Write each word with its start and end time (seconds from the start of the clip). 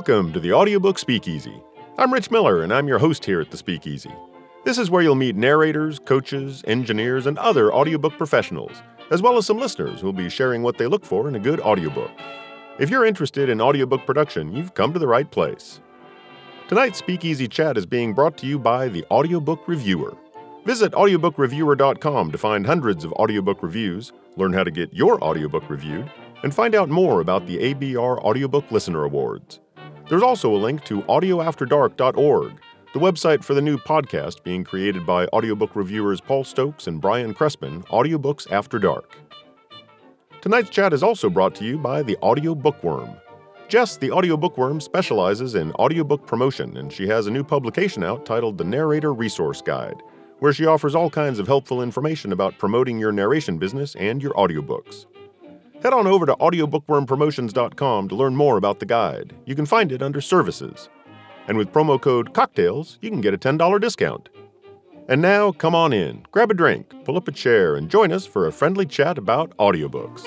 Welcome 0.00 0.32
to 0.32 0.40
the 0.40 0.54
Audiobook 0.54 0.98
Speakeasy. 0.98 1.62
I'm 1.98 2.10
Rich 2.10 2.30
Miller, 2.30 2.62
and 2.62 2.72
I'm 2.72 2.88
your 2.88 2.98
host 2.98 3.22
here 3.22 3.38
at 3.38 3.50
the 3.50 3.58
Speakeasy. 3.58 4.10
This 4.64 4.78
is 4.78 4.90
where 4.90 5.02
you'll 5.02 5.14
meet 5.14 5.36
narrators, 5.36 5.98
coaches, 5.98 6.64
engineers, 6.66 7.26
and 7.26 7.36
other 7.36 7.70
audiobook 7.70 8.14
professionals, 8.16 8.82
as 9.10 9.20
well 9.20 9.36
as 9.36 9.44
some 9.44 9.58
listeners 9.58 10.00
who'll 10.00 10.14
be 10.14 10.30
sharing 10.30 10.62
what 10.62 10.78
they 10.78 10.86
look 10.86 11.04
for 11.04 11.28
in 11.28 11.34
a 11.34 11.38
good 11.38 11.60
audiobook. 11.60 12.10
If 12.78 12.88
you're 12.88 13.04
interested 13.04 13.50
in 13.50 13.60
audiobook 13.60 14.06
production, 14.06 14.56
you've 14.56 14.72
come 14.72 14.94
to 14.94 14.98
the 14.98 15.06
right 15.06 15.30
place. 15.30 15.82
Tonight's 16.66 16.98
Speakeasy 16.98 17.46
Chat 17.46 17.76
is 17.76 17.84
being 17.84 18.14
brought 18.14 18.38
to 18.38 18.46
you 18.46 18.58
by 18.58 18.88
the 18.88 19.04
Audiobook 19.10 19.68
Reviewer. 19.68 20.16
Visit 20.64 20.92
audiobookreviewer.com 20.92 22.32
to 22.32 22.38
find 22.38 22.64
hundreds 22.64 23.04
of 23.04 23.12
audiobook 23.12 23.62
reviews, 23.62 24.14
learn 24.38 24.54
how 24.54 24.64
to 24.64 24.70
get 24.70 24.94
your 24.94 25.22
audiobook 25.22 25.68
reviewed, 25.68 26.10
and 26.42 26.54
find 26.54 26.74
out 26.74 26.88
more 26.88 27.20
about 27.20 27.46
the 27.46 27.58
ABR 27.58 28.18
Audiobook 28.20 28.70
Listener 28.70 29.04
Awards. 29.04 29.60
There's 30.10 30.24
also 30.24 30.52
a 30.52 30.58
link 30.58 30.82
to 30.86 31.02
audioafterdark.org, 31.02 32.60
the 32.92 32.98
website 32.98 33.44
for 33.44 33.54
the 33.54 33.62
new 33.62 33.78
podcast 33.78 34.42
being 34.42 34.64
created 34.64 35.06
by 35.06 35.26
audiobook 35.26 35.76
reviewers 35.76 36.20
Paul 36.20 36.42
Stokes 36.42 36.88
and 36.88 37.00
Brian 37.00 37.32
Crespin, 37.32 37.86
Audiobooks 37.86 38.50
After 38.50 38.80
Dark. 38.80 39.16
Tonight's 40.40 40.70
chat 40.70 40.92
is 40.92 41.04
also 41.04 41.30
brought 41.30 41.54
to 41.54 41.64
you 41.64 41.78
by 41.78 42.02
the 42.02 42.18
Audio 42.22 42.56
Bookworm. 42.56 43.18
Jess, 43.68 43.98
the 43.98 44.10
Audio 44.10 44.36
Bookworm, 44.36 44.80
specializes 44.80 45.54
in 45.54 45.70
audiobook 45.74 46.26
promotion, 46.26 46.76
and 46.76 46.92
she 46.92 47.06
has 47.06 47.28
a 47.28 47.30
new 47.30 47.44
publication 47.44 48.02
out 48.02 48.26
titled 48.26 48.58
The 48.58 48.64
Narrator 48.64 49.14
Resource 49.14 49.62
Guide, 49.62 50.02
where 50.40 50.52
she 50.52 50.66
offers 50.66 50.96
all 50.96 51.08
kinds 51.08 51.38
of 51.38 51.46
helpful 51.46 51.82
information 51.82 52.32
about 52.32 52.58
promoting 52.58 52.98
your 52.98 53.12
narration 53.12 53.58
business 53.58 53.94
and 53.94 54.20
your 54.20 54.32
audiobooks. 54.32 55.06
Head 55.82 55.94
on 55.94 56.06
over 56.06 56.26
to 56.26 56.34
audiobookwormpromotions.com 56.36 58.08
to 58.08 58.14
learn 58.14 58.36
more 58.36 58.58
about 58.58 58.80
the 58.80 58.86
guide. 58.86 59.34
You 59.46 59.54
can 59.54 59.64
find 59.64 59.90
it 59.90 60.02
under 60.02 60.20
Services. 60.20 60.90
And 61.48 61.56
with 61.56 61.72
promo 61.72 61.98
code 62.00 62.34
COCKTAILS, 62.34 62.98
you 63.00 63.08
can 63.08 63.22
get 63.22 63.32
a 63.32 63.38
$10 63.38 63.80
discount. 63.80 64.28
And 65.08 65.22
now, 65.22 65.52
come 65.52 65.74
on 65.74 65.94
in, 65.94 66.26
grab 66.30 66.50
a 66.50 66.54
drink, 66.54 66.92
pull 67.04 67.16
up 67.16 67.26
a 67.28 67.32
chair, 67.32 67.76
and 67.76 67.90
join 67.90 68.12
us 68.12 68.26
for 68.26 68.46
a 68.46 68.52
friendly 68.52 68.84
chat 68.84 69.16
about 69.16 69.56
audiobooks. 69.56 70.22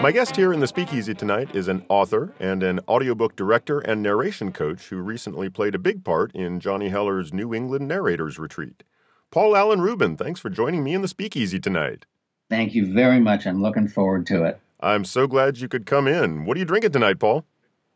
My 0.00 0.10
guest 0.10 0.34
here 0.34 0.52
in 0.52 0.60
the 0.60 0.66
speakeasy 0.66 1.12
tonight 1.12 1.54
is 1.54 1.68
an 1.68 1.84
author 1.88 2.32
and 2.40 2.62
an 2.62 2.80
audiobook 2.88 3.36
director 3.36 3.80
and 3.80 4.02
narration 4.02 4.52
coach 4.52 4.88
who 4.88 4.96
recently 4.98 5.50
played 5.50 5.74
a 5.74 5.78
big 5.78 6.02
part 6.02 6.32
in 6.34 6.60
Johnny 6.60 6.88
Heller's 6.88 7.32
New 7.32 7.52
England 7.52 7.86
Narrators 7.86 8.38
Retreat. 8.38 8.84
Paul 9.30 9.54
Alan 9.54 9.82
Ruben, 9.82 10.16
thanks 10.16 10.40
for 10.40 10.48
joining 10.48 10.82
me 10.82 10.94
in 10.94 11.02
the 11.02 11.08
speakeasy 11.08 11.60
tonight. 11.60 12.06
Thank 12.50 12.74
you 12.74 12.92
very 12.92 13.20
much. 13.20 13.46
I'm 13.46 13.62
looking 13.62 13.88
forward 13.88 14.26
to 14.28 14.44
it. 14.44 14.60
I'm 14.80 15.04
so 15.04 15.26
glad 15.26 15.58
you 15.58 15.68
could 15.68 15.86
come 15.86 16.06
in. 16.06 16.44
What 16.44 16.56
are 16.56 16.60
you 16.60 16.66
drinking 16.66 16.92
tonight, 16.92 17.18
Paul? 17.18 17.44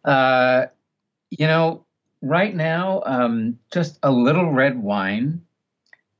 Uh, 0.04 0.66
you 1.30 1.46
know, 1.46 1.84
right 2.20 2.54
now, 2.54 3.02
um, 3.06 3.58
just 3.72 3.98
a 4.02 4.10
little 4.10 4.50
red 4.50 4.82
wine. 4.82 5.42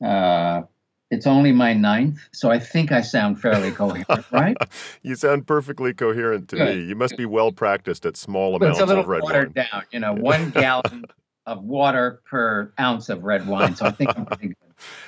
Uh, 0.04 0.62
it's 1.10 1.26
only 1.26 1.52
my 1.52 1.74
ninth, 1.74 2.20
so 2.32 2.50
I 2.50 2.58
think 2.58 2.90
I 2.90 3.02
sound 3.02 3.40
fairly 3.40 3.70
coherent, 3.72 4.24
right? 4.30 4.56
you 5.02 5.14
sound 5.14 5.46
perfectly 5.46 5.92
coherent 5.92 6.48
to 6.50 6.56
Good. 6.56 6.76
me. 6.76 6.84
You 6.84 6.96
must 6.96 7.18
be 7.18 7.26
well 7.26 7.52
practiced 7.52 8.06
at 8.06 8.16
small 8.16 8.56
amounts 8.56 8.78
it's 8.78 8.84
a 8.84 8.86
little 8.86 9.02
of 9.02 9.08
red 9.08 9.22
watered 9.22 9.54
wine. 9.54 9.66
down. 9.70 9.82
You 9.90 10.00
know, 10.00 10.14
one 10.14 10.50
gallon 10.50 11.04
of 11.46 11.62
water 11.62 12.22
per 12.24 12.72
ounce 12.80 13.10
of 13.10 13.24
red 13.24 13.46
wine. 13.46 13.76
So 13.76 13.84
I 13.84 13.90
think 13.90 14.16
I'm 14.16 14.24
pretty. 14.26 14.54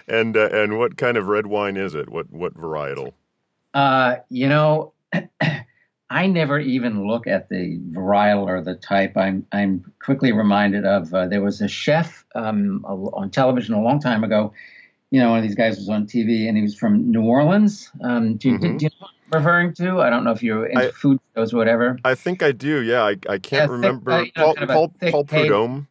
And 0.09 0.37
uh, 0.37 0.49
and 0.53 0.79
what 0.79 0.97
kind 0.97 1.17
of 1.17 1.27
red 1.29 1.47
wine 1.47 1.77
is 1.77 1.95
it? 1.95 2.09
What 2.11 2.31
what 2.33 2.55
varietal? 2.55 3.13
Uh, 3.73 4.17
you 4.31 4.49
know, 4.49 4.93
I 6.11 6.27
never 6.27 6.59
even 6.61 7.07
look 7.07 7.27
at 7.27 7.49
the 7.49 7.79
varietal 7.91 8.47
or 8.47 8.61
the 8.61 8.75
type. 8.75 9.17
I'm 9.17 9.47
I'm 9.53 9.85
quickly 10.05 10.33
reminded 10.33 10.85
of 10.85 11.13
uh, 11.15 11.27
there 11.27 11.43
was 11.43 11.61
a 11.61 11.69
chef 11.69 12.25
um, 12.35 12.85
on 12.87 13.31
television 13.31 13.75
a 13.75 13.83
long 13.83 14.01
time 14.01 14.23
ago. 14.25 14.53
You 15.11 15.21
know, 15.21 15.31
one 15.31 15.39
of 15.39 15.45
these 15.45 15.55
guys 15.55 15.77
was 15.77 15.89
on 15.89 16.07
TV, 16.07 16.49
and 16.49 16.57
he 16.57 16.63
was 16.63 16.75
from 16.75 17.11
New 17.11 17.23
Orleans. 17.23 17.91
Um, 18.03 18.37
do, 18.37 18.49
you- 18.51 18.59
Mhm. 18.59 18.79
do 18.79 18.85
you 18.87 18.91
know 18.91 18.97
what 18.99 19.11
I'm 19.33 19.39
referring 19.39 19.75
to? 19.75 20.01
I 20.01 20.11
don't 20.11 20.25
know 20.25 20.33
if 20.33 20.43
you're 20.43 20.67
into 20.67 20.89
I- 20.89 20.91
food 20.91 21.21
shows 21.37 21.55
or 21.55 21.57
whatever. 21.59 21.99
I 22.05 22.15
think 22.17 22.43
I 22.43 22.51
do. 22.51 22.83
Yeah, 22.83 23.03
I, 23.05 23.11
I 23.29 23.39
can't 23.39 23.43
thick, 23.63 23.71
remember. 23.71 24.11
uh, 24.11 24.23
you 24.23 24.33
know, 24.37 24.45
Paul 24.45 24.55
kind 24.55 24.71
of 24.71 24.75
Paul, 24.75 24.93
thick 24.99 25.13
Paul. 25.13 25.25
Prudhomme. 25.25 25.89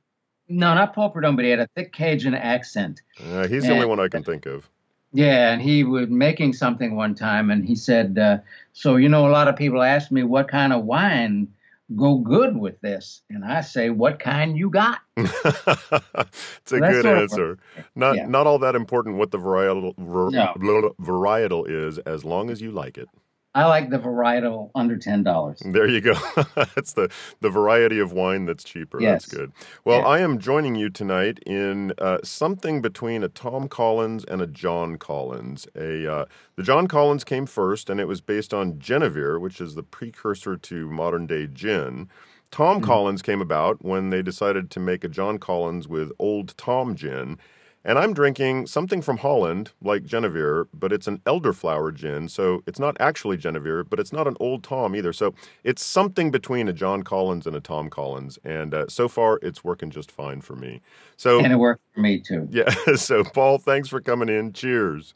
No, 0.54 0.74
not 0.76 0.94
Paul 0.94 1.10
Prudhomme, 1.10 1.36
but 1.36 1.46
he 1.46 1.52
had 1.52 1.60
a 1.60 1.68
thick 1.76 1.94
Cajun 1.94 2.36
accent. 2.36 3.02
Uh, 3.20 3.48
he's 3.48 3.64
the 3.64 3.74
only 3.74 3.88
one 3.88 4.00
I 4.00 4.08
can 4.08 4.24
think 4.24 4.46
of. 4.46 4.70
Yeah, 5.12 5.52
and 5.52 5.62
he 5.62 5.84
was 5.84 6.10
making 6.10 6.54
something 6.54 6.96
one 6.96 7.16
time, 7.16 7.52
and 7.52 7.66
he 7.66 7.76
said, 7.76 8.18
uh, 8.18 8.38
"So 8.74 8.96
you 8.96 9.10
know, 9.10 9.28
a 9.28 9.32
lot 9.32 9.48
of 9.48 9.56
people 9.56 9.82
ask 9.82 10.12
me 10.12 10.24
what 10.24 10.48
kind 10.48 10.74
of 10.74 10.86
wine 10.86 11.48
go 11.96 12.18
good 12.18 12.58
with 12.58 12.80
this, 12.82 13.22
and 13.30 13.46
I 13.46 13.62
say, 13.62 13.90
what 13.90 14.20
kind 14.20 14.58
you 14.58 14.70
got?" 14.70 15.02
it's 15.18 16.72
a 16.72 16.80
good 16.80 17.06
answer. 17.06 17.60
Not 17.96 18.16
yeah. 18.16 18.26
not 18.28 18.48
all 18.48 18.60
that 18.60 18.76
important 18.76 19.18
what 19.18 19.32
the 19.32 19.38
varietal 19.38 19.96
var, 19.98 20.32
No. 20.32 20.96
varietal 21.00 21.66
is, 21.68 22.00
as 22.00 22.26
long 22.26 22.50
as 22.50 22.62
you 22.62 22.72
like 22.72 22.98
it. 22.98 23.08
I 23.56 23.66
like 23.68 23.90
the 23.92 24.00
varietal 24.00 24.72
under 24.74 24.98
ten 24.98 25.22
dollars. 25.24 25.62
There 25.64 25.88
you 25.88 26.02
go. 26.02 26.14
that's 26.56 26.94
the 26.94 27.12
the 27.42 27.50
variety 27.50 28.00
of 28.00 28.12
wine 28.12 28.46
that's 28.46 28.64
cheaper. 28.64 29.00
Yes. 29.00 29.26
That's 29.26 29.34
good. 29.38 29.52
Well, 29.86 30.00
Yeah. 30.00 30.06
I 30.08 30.20
am 30.20 30.40
joining 30.40 30.76
you 30.76 30.90
tonight 30.90 31.38
in 31.46 31.94
uh, 32.00 32.18
something 32.24 32.82
between 32.82 33.24
a 33.24 33.30
Tom 33.30 33.68
Collins 33.68 34.24
and 34.26 34.42
a 34.42 34.48
John 34.48 34.98
Collins. 34.98 35.68
A 35.76 36.12
uh, 36.12 36.26
the 36.56 36.64
John 36.64 36.88
Collins 36.88 37.24
came 37.24 37.46
first, 37.46 37.90
and 37.90 38.00
it 38.00 38.08
was 38.08 38.22
based 38.22 38.54
on 38.54 38.80
Genevieve, 38.80 39.40
which 39.40 39.62
is 39.62 39.76
the 39.76 39.84
precursor 39.84 40.58
to 40.58 40.90
modern 40.90 41.28
day 41.28 41.48
gin. 41.48 42.10
Tom 42.50 42.78
Mm-hmm. 42.78 42.86
Collins 42.86 43.22
came 43.22 43.42
about 43.42 43.84
when 43.84 44.10
they 44.12 44.22
decided 44.22 44.70
to 44.72 44.80
make 44.80 45.04
a 45.04 45.08
John 45.10 45.38
Collins 45.40 45.88
with 45.88 46.12
Old 46.20 46.56
Tom 46.58 46.96
gin. 46.96 47.38
And 47.86 48.00
I'm 48.00 48.14
drinking 48.14 48.68
something 48.68 49.02
from 49.02 49.18
Holland, 49.18 49.72
like 49.82 50.06
Genevieve, 50.06 50.68
but 50.74 50.94
it's 50.94 51.08
an 51.08 51.20
elderflower 51.26 51.94
gin. 51.94 52.30
So 52.30 52.64
it's 52.66 52.80
not 52.80 52.96
actually 53.00 53.38
Genevieve, 53.38 53.90
but 53.90 54.00
it's 54.00 54.14
not 54.14 54.28
an 54.28 54.38
Old 54.40 54.64
Tom 54.64 54.96
either. 54.96 55.12
So 55.12 55.34
it's 55.64 55.84
something 55.84 56.32
between 56.32 56.70
a 56.70 56.74
John 56.74 57.04
Collins 57.04 57.46
and 57.46 57.56
a 57.56 57.60
Tom 57.60 57.90
Collins. 57.90 58.40
And 58.46 58.74
uh, 58.74 58.86
so 58.88 59.10
far, 59.10 59.38
it's 59.42 59.64
working 59.64 59.90
just 59.90 60.12
fine 60.12 60.40
for 60.42 60.56
me. 60.56 60.82
So, 61.18 61.44
And 61.44 61.52
it 61.52 61.58
worked 61.58 61.82
for 61.94 62.00
me 62.00 62.20
too. 62.20 62.48
yeah. 62.52 62.74
So, 62.96 63.24
Paul, 63.24 63.58
thanks 63.58 63.90
for 63.90 64.00
coming 64.00 64.30
in. 64.30 64.54
Cheers. 64.54 65.14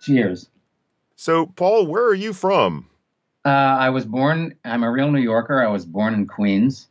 Cheers. 0.00 0.50
So, 1.16 1.46
Paul, 1.46 1.86
where 1.86 2.04
are 2.04 2.14
you 2.14 2.32
from? 2.32 2.86
Uh, 3.44 3.48
I 3.48 3.90
was 3.90 4.04
born. 4.04 4.54
I'm 4.64 4.84
a 4.84 4.90
real 4.90 5.10
New 5.10 5.20
Yorker. 5.20 5.62
I 5.62 5.68
was 5.68 5.84
born 5.84 6.14
in 6.14 6.26
Queens. 6.26 6.87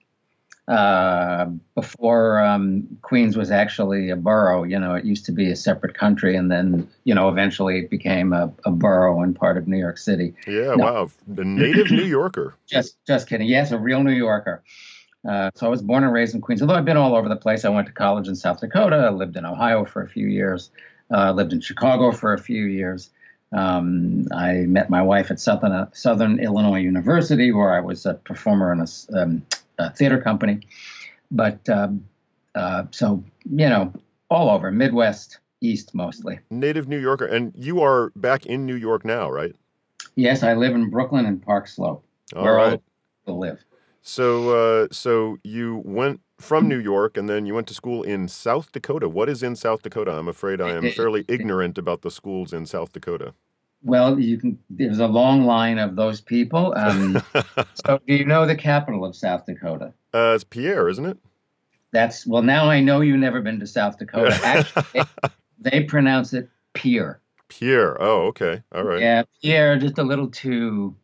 Uh, 0.67 1.45
before 1.75 2.41
um, 2.43 2.85
Queens 3.01 3.37
was 3.37 3.51
actually 3.51 4.09
a 4.09 4.17
borough, 4.17 4.63
you 4.63 4.77
know, 4.77 4.95
it 4.95 5.05
used 5.05 5.23
to 5.25 5.31
be 5.31 5.49
a 5.49 5.55
separate 5.55 5.93
country, 5.93 6.35
and 6.35 6.51
then, 6.51 6.89
you 7.05 7.15
know, 7.15 7.29
eventually 7.29 7.79
it 7.79 7.89
became 7.89 8.33
a, 8.33 8.51
a 8.65 8.71
borough 8.71 9.21
and 9.21 9.33
part 9.33 9.57
of 9.57 9.65
New 9.65 9.77
York 9.77 9.97
City. 9.97 10.33
Yeah, 10.45 10.75
No. 10.75 10.83
wow. 10.83 11.11
A 11.37 11.43
native 11.43 11.89
New 11.89 12.03
Yorker. 12.03 12.53
Just, 12.67 12.97
just 13.07 13.29
kidding. 13.29 13.47
Yes, 13.47 13.71
a 13.71 13.77
real 13.77 14.03
New 14.03 14.11
Yorker. 14.11 14.61
Uh, 15.27 15.51
so 15.55 15.65
I 15.65 15.69
was 15.69 15.81
born 15.81 16.03
and 16.03 16.11
raised 16.13 16.35
in 16.35 16.41
Queens. 16.41 16.61
Although 16.61 16.75
I've 16.75 16.85
been 16.85 16.97
all 16.97 17.15
over 17.15 17.29
the 17.29 17.35
place. 17.35 17.65
I 17.65 17.69
went 17.69 17.87
to 17.87 17.93
college 17.93 18.27
in 18.27 18.35
South 18.35 18.59
Dakota. 18.59 18.97
I 18.97 19.09
lived 19.09 19.35
in 19.35 19.45
Ohio 19.45 19.85
for 19.85 20.01
a 20.01 20.07
few 20.07 20.27
years. 20.27 20.69
Uh, 21.11 21.31
lived 21.31 21.53
in 21.53 21.61
Chicago 21.61 22.11
for 22.11 22.33
a 22.33 22.37
few 22.37 22.65
years. 22.65 23.09
Um, 23.53 24.27
I 24.33 24.65
met 24.67 24.89
my 24.89 25.01
wife 25.01 25.31
at 25.31 25.39
Southern 25.39 25.71
uh, 25.71 25.89
Southern 25.93 26.39
Illinois 26.39 26.79
University, 26.79 27.51
where 27.53 27.73
I 27.73 27.79
was 27.79 28.05
a 28.05 28.15
performer 28.15 28.73
in 28.73 28.81
a 28.81 29.21
um, 29.21 29.41
a 29.77 29.91
theater 29.91 30.19
company. 30.19 30.61
But 31.31 31.67
um, 31.69 32.05
uh, 32.55 32.85
so 32.91 33.23
you 33.49 33.69
know, 33.69 33.93
all 34.29 34.49
over 34.49 34.71
Midwest, 34.71 35.39
East 35.61 35.93
mostly. 35.93 36.39
Native 36.49 36.87
New 36.87 36.99
Yorker. 36.99 37.25
And 37.25 37.53
you 37.55 37.81
are 37.81 38.11
back 38.15 38.45
in 38.45 38.65
New 38.65 38.75
York 38.75 39.05
now, 39.05 39.29
right? 39.29 39.55
Yes, 40.15 40.43
I 40.43 40.53
live 40.53 40.73
in 40.73 40.89
Brooklyn 40.89 41.25
and 41.25 41.41
Park 41.41 41.67
Slope, 41.67 42.03
All 42.35 42.43
where 42.43 42.55
right. 42.55 42.81
people 43.25 43.39
live. 43.39 43.63
So, 44.01 44.49
uh, 44.83 44.87
so 44.91 45.37
you 45.43 45.81
went 45.83 46.21
from 46.39 46.67
New 46.67 46.79
York, 46.79 47.17
and 47.17 47.29
then 47.29 47.45
you 47.45 47.53
went 47.53 47.67
to 47.67 47.73
school 47.73 48.03
in 48.03 48.27
South 48.27 48.71
Dakota. 48.71 49.09
What 49.09 49.27
is 49.27 49.43
in 49.43 49.55
South 49.55 49.81
Dakota? 49.81 50.11
I'm 50.11 50.27
afraid 50.27 50.61
I 50.61 50.75
am 50.75 50.91
fairly 50.95 51.25
ignorant 51.27 51.77
about 51.77 52.03
the 52.03 52.11
schools 52.11 52.53
in 52.53 52.65
South 52.65 52.93
Dakota. 52.93 53.33
Well, 53.83 54.19
you 54.19 54.37
can. 54.37 54.59
There's 54.69 54.99
a 54.99 55.07
long 55.07 55.45
line 55.45 55.77
of 55.77 55.95
those 55.95 56.21
people. 56.21 56.73
Um, 56.75 57.21
so, 57.85 57.99
do 58.05 58.13
you 58.13 58.25
know 58.25 58.45
the 58.45 58.55
capital 58.55 59.05
of 59.05 59.15
South 59.15 59.45
Dakota? 59.45 59.93
Uh, 60.13 60.33
it's 60.35 60.43
Pierre, 60.43 60.89
isn't 60.89 61.05
it? 61.05 61.17
That's 61.91 62.25
well. 62.25 62.41
Now 62.41 62.69
I 62.69 62.79
know 62.79 63.01
you've 63.01 63.19
never 63.19 63.41
been 63.41 63.59
to 63.59 63.67
South 63.67 63.97
Dakota. 63.97 64.37
Actually, 64.43 64.83
they, 64.93 65.69
they 65.71 65.83
pronounce 65.83 66.33
it 66.33 66.49
Pierre. 66.73 67.21
Pierre. 67.49 68.01
Oh, 68.01 68.27
okay. 68.27 68.63
All 68.73 68.83
right. 68.83 68.99
Yeah, 68.99 69.23
Pierre, 69.41 69.77
just 69.77 69.97
a 69.97 70.03
little 70.03 70.27
too 70.27 70.95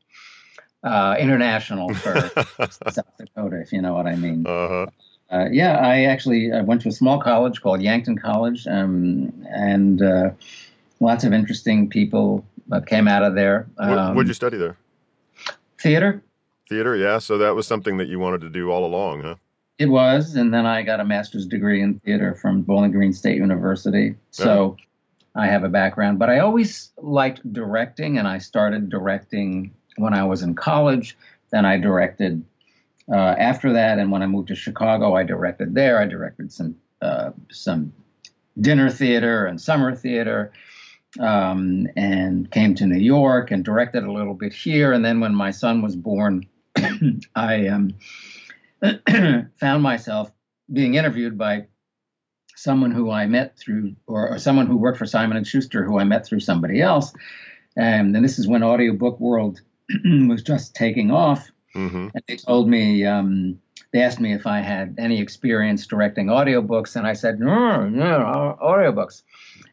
uh, 0.84 1.16
international 1.19 1.94
for 1.94 2.31
South 2.92 3.18
Dakota, 3.18 3.62
if 3.62 3.72
you 3.72 3.81
know 3.81 3.94
what 3.94 4.08
I 4.08 4.16
mean. 4.16 4.46
Uh 4.46 4.68
huh. 4.68 4.86
Uh, 5.31 5.50
yeah, 5.52 5.78
I 5.78 6.04
actually 6.04 6.52
I 6.52 6.62
went 6.62 6.81
to 6.81 6.90
a 6.90 6.92
small 6.92 7.19
college 7.19 7.62
called 7.62 7.81
Yankton 7.81 8.18
College, 8.18 8.68
um, 8.68 9.46
and 9.50 10.02
uh, 10.02 10.31
lots 11.00 11.24
of 11.24 11.34
interesting 11.34 11.90
people 11.90 12.46
uh, 12.71 12.80
came 12.81 13.07
out 13.07 13.24
of 13.24 13.36
there. 13.36 13.68
What, 13.75 13.98
Um, 13.98 14.15
what'd 14.15 14.27
you 14.27 14.33
study 14.33 14.57
there? 14.57 14.77
theater. 15.80 16.24
Theater, 16.69 16.95
yeah. 16.95 17.19
So 17.19 17.38
that 17.39 17.56
was 17.56 17.68
something 17.68 17.98
that 17.98 18.07
you 18.07 18.18
wanted 18.19 18.42
to 18.42 18.50
do 18.50 18.71
all 18.71 18.86
along, 18.86 19.21
huh? 19.24 19.36
It 19.80 19.88
was, 19.88 20.36
and 20.36 20.54
then 20.54 20.65
I 20.65 20.81
got 20.83 21.00
a 21.00 21.04
master's 21.04 21.45
degree 21.45 21.81
in 21.81 22.00
theater 22.00 22.36
from 22.36 22.62
Bowling 22.62 22.92
Green 22.92 23.12
State 23.12 23.38
University. 23.38 24.15
So 24.31 24.77
I 25.36 25.48
have 25.48 25.63
a 25.63 25.69
background, 25.69 26.19
but 26.19 26.30
I 26.30 26.39
always 26.39 26.92
liked 26.98 27.42
directing, 27.51 28.18
and 28.18 28.27
I 28.27 28.38
started 28.38 28.89
directing 28.89 29.74
when 29.98 30.13
I 30.13 30.24
was 30.24 30.42
in 30.42 30.54
college. 30.56 31.18
Then 31.51 31.66
I 31.66 31.77
directed 31.77 32.45
uh, 33.12 33.36
after 33.38 33.74
that, 33.74 34.00
and 34.00 34.12
when 34.12 34.21
I 34.21 34.27
moved 34.27 34.48
to 34.50 34.56
Chicago, 34.56 35.16
I 35.16 35.24
directed 35.24 35.75
there. 35.75 36.00
I 36.00 36.06
directed 36.06 36.54
some 36.54 36.75
uh, 37.01 37.31
some 37.51 37.92
dinner 38.62 38.89
theater 38.89 39.45
and 39.45 39.59
summer 39.59 39.94
theater, 39.94 40.54
um, 41.19 41.88
and 41.95 42.50
came 42.50 42.75
to 42.75 42.86
New 42.86 43.00
York 43.00 43.51
and 43.51 43.63
directed 43.63 44.04
a 44.04 44.12
little 44.12 44.33
bit 44.33 44.54
here. 44.54 44.94
And 44.94 45.04
then 45.04 45.19
when 45.19 45.36
my 45.36 45.51
son 45.51 45.81
was 45.81 45.95
born, 45.95 46.48
I 47.36 47.68
um, 47.68 47.95
found 49.60 49.83
myself 49.83 50.31
being 50.71 50.95
interviewed 50.95 51.38
by 51.38 51.68
someone 52.56 52.92
who 52.92 53.12
I 53.12 53.25
met 53.27 53.57
through, 53.57 53.95
or, 54.07 54.33
or, 54.33 54.39
someone 54.39 54.68
who 54.68 54.77
worked 54.77 54.98
for 54.98 55.06
Simon 55.06 55.38
and 55.38 55.45
Schuster, 55.45 55.83
who 55.83 56.00
I 56.00 56.04
met 56.04 56.25
through 56.25 56.39
somebody 56.39 56.81
else. 56.81 57.13
Um, 57.77 58.16
and 58.16 58.24
this 58.24 58.39
is 58.39 58.48
when 58.48 58.63
audiobook 58.63 59.19
world 59.19 59.62
was 60.06 60.44
just 60.44 60.75
taking 60.75 61.12
off. 61.12 61.51
Mm-hmm. 61.75 62.09
And 62.13 62.24
they 62.27 62.38
told 62.38 62.69
me, 62.69 63.06
um, 63.06 63.59
they 63.92 64.01
asked 64.01 64.19
me 64.19 64.33
if 64.33 64.48
I 64.48 64.59
had 64.59 64.95
any 64.98 65.19
experience 65.19 65.86
directing 65.88 66.27
audiobooks, 66.27 66.95
and 66.95 67.06
I 67.06 67.13
said, 67.13 67.39
no, 67.39 67.88
no, 67.89 68.57
audiobooks. 68.62 69.24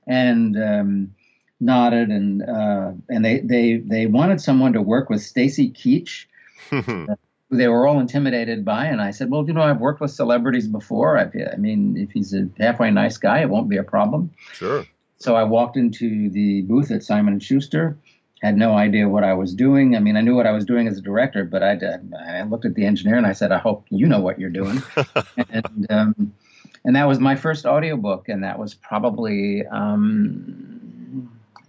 And 0.06 0.56
um, 0.56 1.14
nodded, 1.60 2.08
and 2.08 2.42
uh, 2.42 2.92
and 3.08 3.24
they, 3.24 3.40
they 3.40 3.76
they 3.76 4.06
wanted 4.06 4.40
someone 4.40 4.72
to 4.72 4.82
work 4.82 5.10
with 5.10 5.22
Stacy 5.22 5.70
Keach. 5.70 6.26
who 7.50 7.56
they 7.56 7.68
were 7.68 7.86
all 7.86 7.98
intimidated 7.98 8.64
by. 8.64 8.86
And 8.86 9.00
I 9.00 9.10
said, 9.10 9.30
well, 9.30 9.44
you 9.46 9.52
know, 9.52 9.62
I've 9.62 9.80
worked 9.80 10.00
with 10.00 10.12
celebrities 10.12 10.68
before. 10.68 11.18
I've, 11.18 11.34
I 11.52 11.56
mean, 11.56 11.96
if 11.96 12.12
he's 12.12 12.32
a 12.32 12.48
halfway 12.58 12.90
nice 12.90 13.16
guy, 13.16 13.40
it 13.40 13.50
won't 13.50 13.68
be 13.68 13.76
a 13.76 13.82
problem. 13.82 14.30
Sure. 14.52 14.86
So 15.18 15.34
I 15.34 15.42
walked 15.42 15.76
into 15.76 16.30
the 16.30 16.62
booth 16.62 16.90
at 16.90 17.02
Simon 17.02 17.34
and 17.34 17.42
Schuster. 17.42 17.98
Had 18.40 18.56
no 18.56 18.72
idea 18.72 19.08
what 19.08 19.24
I 19.24 19.34
was 19.34 19.52
doing. 19.52 19.96
I 19.96 19.98
mean, 19.98 20.16
I 20.16 20.22
knew 20.22 20.34
what 20.34 20.46
I 20.46 20.52
was 20.52 20.64
doing 20.64 20.88
as 20.88 20.96
a 20.96 21.02
director, 21.02 21.44
but 21.44 21.62
I, 21.62 21.74
did 21.74 22.14
I 22.14 22.42
looked 22.44 22.64
at 22.64 22.74
the 22.74 22.86
engineer 22.86 23.18
and 23.18 23.26
I 23.26 23.32
said, 23.32 23.52
"I 23.52 23.58
hope 23.58 23.84
you 23.90 24.06
know 24.06 24.20
what 24.20 24.38
you're 24.38 24.48
doing." 24.48 24.82
and 25.50 25.86
um, 25.90 26.32
and 26.86 26.96
that 26.96 27.06
was 27.06 27.18
my 27.20 27.36
first 27.36 27.66
audiobook, 27.66 28.30
and 28.30 28.42
that 28.42 28.58
was 28.58 28.72
probably 28.72 29.66
um, 29.66 30.79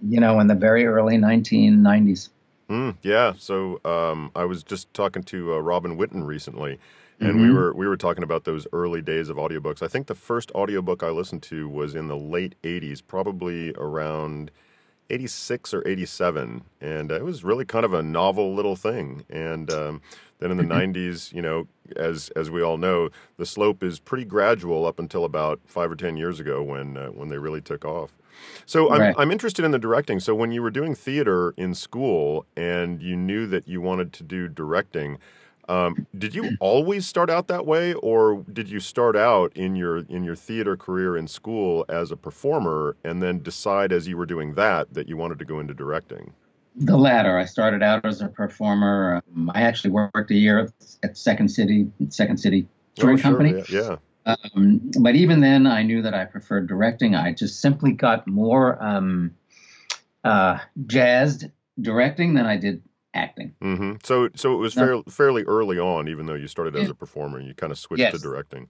you 0.07 0.19
know 0.19 0.39
in 0.39 0.47
the 0.47 0.55
very 0.55 0.85
early 0.85 1.17
1990s. 1.17 2.29
Mm, 2.69 2.95
yeah. 3.01 3.33
So 3.37 3.81
um, 3.83 4.31
I 4.35 4.45
was 4.45 4.63
just 4.63 4.93
talking 4.93 5.23
to 5.23 5.55
uh, 5.55 5.57
Robin 5.59 5.97
Whitten 5.97 6.25
recently, 6.25 6.79
and 7.19 7.31
mm-hmm. 7.31 7.41
we 7.41 7.53
were 7.53 7.73
we 7.73 7.87
were 7.87 7.97
talking 7.97 8.23
about 8.23 8.45
those 8.45 8.65
early 8.71 9.01
days 9.01 9.29
of 9.29 9.37
audiobooks. 9.37 9.81
I 9.81 9.87
think 9.87 10.07
the 10.07 10.15
first 10.15 10.51
audiobook 10.53 11.03
I 11.03 11.09
listened 11.09 11.43
to 11.43 11.67
was 11.67 11.95
in 11.95 12.07
the 12.07 12.17
late 12.17 12.55
'80s, 12.63 13.01
probably 13.05 13.73
around 13.73 14.51
'86 15.09 15.73
or 15.73 15.85
'87, 15.85 16.63
and 16.79 17.11
it 17.11 17.25
was 17.25 17.43
really 17.43 17.65
kind 17.65 17.83
of 17.83 17.93
a 17.93 18.01
novel 18.01 18.55
little 18.55 18.77
thing. 18.77 19.25
And 19.29 19.69
um, 19.69 20.01
then 20.41 20.51
in 20.51 20.57
the 20.57 20.63
'90s, 20.63 20.93
mm-hmm. 20.93 21.35
you 21.37 21.41
know, 21.41 21.67
as 21.95 22.29
as 22.35 22.49
we 22.49 22.61
all 22.61 22.77
know, 22.77 23.09
the 23.37 23.45
slope 23.45 23.83
is 23.83 23.99
pretty 23.99 24.25
gradual 24.25 24.85
up 24.85 24.99
until 24.99 25.23
about 25.23 25.61
five 25.65 25.89
or 25.89 25.95
ten 25.95 26.17
years 26.17 26.39
ago 26.39 26.61
when 26.61 26.97
uh, 26.97 27.07
when 27.07 27.29
they 27.29 27.37
really 27.37 27.61
took 27.61 27.85
off. 27.85 28.17
So 28.65 28.91
I'm 28.91 28.99
right. 28.99 29.15
I'm 29.17 29.31
interested 29.31 29.63
in 29.63 29.71
the 29.71 29.79
directing. 29.79 30.19
So 30.19 30.35
when 30.35 30.51
you 30.51 30.61
were 30.61 30.71
doing 30.71 30.95
theater 30.95 31.53
in 31.57 31.73
school 31.75 32.45
and 32.57 33.01
you 33.01 33.15
knew 33.15 33.45
that 33.47 33.67
you 33.67 33.81
wanted 33.81 34.13
to 34.13 34.23
do 34.23 34.47
directing, 34.47 35.19
um, 35.69 36.07
did 36.17 36.33
you 36.33 36.51
always 36.59 37.05
start 37.05 37.29
out 37.29 37.47
that 37.47 37.65
way, 37.65 37.93
or 37.93 38.43
did 38.51 38.69
you 38.69 38.79
start 38.79 39.15
out 39.15 39.55
in 39.55 39.75
your 39.75 39.97
in 39.97 40.23
your 40.23 40.35
theater 40.35 40.75
career 40.75 41.15
in 41.15 41.27
school 41.27 41.85
as 41.87 42.11
a 42.11 42.17
performer 42.17 42.95
and 43.03 43.21
then 43.21 43.41
decide 43.41 43.91
as 43.91 44.07
you 44.07 44.17
were 44.17 44.25
doing 44.25 44.53
that 44.55 44.93
that 44.93 45.07
you 45.07 45.17
wanted 45.17 45.39
to 45.39 45.45
go 45.45 45.59
into 45.59 45.73
directing? 45.73 46.33
The 46.75 46.97
latter. 46.97 47.37
I 47.37 47.45
started 47.45 47.83
out 47.83 48.05
as 48.05 48.21
a 48.21 48.27
performer. 48.27 49.21
Um, 49.35 49.51
I 49.53 49.61
actually 49.63 49.91
worked 49.91 50.31
a 50.31 50.35
year 50.35 50.71
at 51.03 51.17
Second 51.17 51.49
City 51.49 51.91
Second 52.09 52.37
City 52.37 52.67
Touring 52.95 53.19
oh, 53.19 53.21
sure. 53.21 53.31
Company. 53.31 53.63
Yeah. 53.69 53.97
yeah. 54.25 54.35
Um, 54.55 54.91
but 55.01 55.15
even 55.15 55.41
then, 55.41 55.65
I 55.67 55.83
knew 55.83 56.01
that 56.01 56.13
I 56.13 56.25
preferred 56.25 56.67
directing. 56.67 57.15
I 57.15 57.33
just 57.33 57.59
simply 57.59 57.91
got 57.91 58.27
more 58.27 58.81
um, 58.83 59.35
uh, 60.23 60.59
jazzed 60.85 61.45
directing 61.81 62.35
than 62.35 62.45
I 62.45 62.57
did 62.57 62.83
acting. 63.13 63.55
Mm-hmm. 63.61 63.93
So, 64.03 64.29
so 64.35 64.53
it 64.53 64.57
was 64.57 64.73
fairly, 64.73 65.03
fairly 65.09 65.43
early 65.43 65.79
on, 65.79 66.07
even 66.07 66.25
though 66.25 66.35
you 66.35 66.47
started 66.47 66.75
as 66.75 66.89
a 66.89 66.95
performer, 66.95 67.39
you 67.39 67.53
kind 67.53 67.71
of 67.71 67.79
switched 67.79 67.99
yes. 67.99 68.13
to 68.13 68.19
directing. 68.19 68.69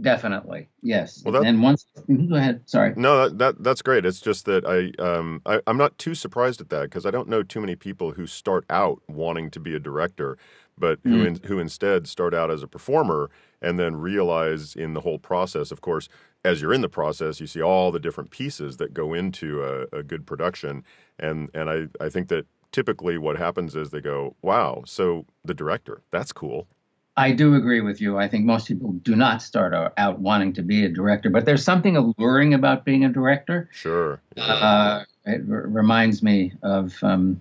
Definitely, 0.00 0.68
yes. 0.82 1.22
Well, 1.24 1.32
that, 1.32 1.46
and 1.46 1.62
once, 1.62 1.86
mm-hmm, 1.96 2.28
go 2.28 2.36
ahead. 2.36 2.60
Sorry. 2.66 2.92
No, 2.96 3.28
that, 3.28 3.38
that 3.38 3.62
that's 3.62 3.80
great. 3.80 4.04
It's 4.04 4.20
just 4.20 4.44
that 4.44 4.66
I 4.66 5.02
um 5.02 5.40
I, 5.46 5.60
I'm 5.66 5.78
not 5.78 5.96
too 5.96 6.14
surprised 6.14 6.60
at 6.60 6.68
that 6.68 6.82
because 6.82 7.06
I 7.06 7.10
don't 7.10 7.28
know 7.28 7.42
too 7.42 7.60
many 7.60 7.76
people 7.76 8.12
who 8.12 8.26
start 8.26 8.66
out 8.68 9.00
wanting 9.08 9.50
to 9.52 9.60
be 9.60 9.74
a 9.74 9.80
director, 9.80 10.36
but 10.76 11.02
mm-hmm. 11.02 11.12
who 11.12 11.24
in, 11.24 11.40
who 11.44 11.58
instead 11.58 12.06
start 12.06 12.34
out 12.34 12.50
as 12.50 12.62
a 12.62 12.68
performer 12.68 13.30
and 13.62 13.78
then 13.78 13.96
realize 13.96 14.76
in 14.76 14.92
the 14.92 15.00
whole 15.00 15.18
process, 15.18 15.70
of 15.70 15.80
course, 15.80 16.10
as 16.44 16.60
you're 16.60 16.74
in 16.74 16.82
the 16.82 16.90
process, 16.90 17.40
you 17.40 17.46
see 17.46 17.62
all 17.62 17.90
the 17.90 17.98
different 17.98 18.30
pieces 18.30 18.76
that 18.76 18.92
go 18.92 19.14
into 19.14 19.62
a, 19.64 19.86
a 19.96 20.02
good 20.02 20.26
production, 20.26 20.84
and 21.18 21.48
and 21.54 21.70
I 21.70 22.04
I 22.04 22.10
think 22.10 22.28
that 22.28 22.46
typically 22.70 23.16
what 23.16 23.38
happens 23.38 23.74
is 23.74 23.88
they 23.88 24.02
go, 24.02 24.36
wow, 24.42 24.82
so 24.84 25.24
the 25.42 25.54
director, 25.54 26.02
that's 26.10 26.32
cool. 26.32 26.68
I 27.16 27.32
do 27.32 27.54
agree 27.54 27.80
with 27.80 28.00
you. 28.00 28.18
I 28.18 28.28
think 28.28 28.44
most 28.44 28.68
people 28.68 28.92
do 28.92 29.16
not 29.16 29.40
start 29.40 29.72
out 29.96 30.18
wanting 30.18 30.52
to 30.54 30.62
be 30.62 30.84
a 30.84 30.88
director, 30.88 31.30
but 31.30 31.46
there's 31.46 31.64
something 31.64 31.96
alluring 31.96 32.52
about 32.52 32.84
being 32.84 33.04
a 33.04 33.08
director. 33.08 33.70
Sure. 33.72 34.20
Yeah. 34.36 34.44
Uh, 34.44 35.04
it 35.24 35.42
r- 35.50 35.66
reminds 35.66 36.22
me 36.22 36.52
of, 36.62 36.94
um, 37.02 37.40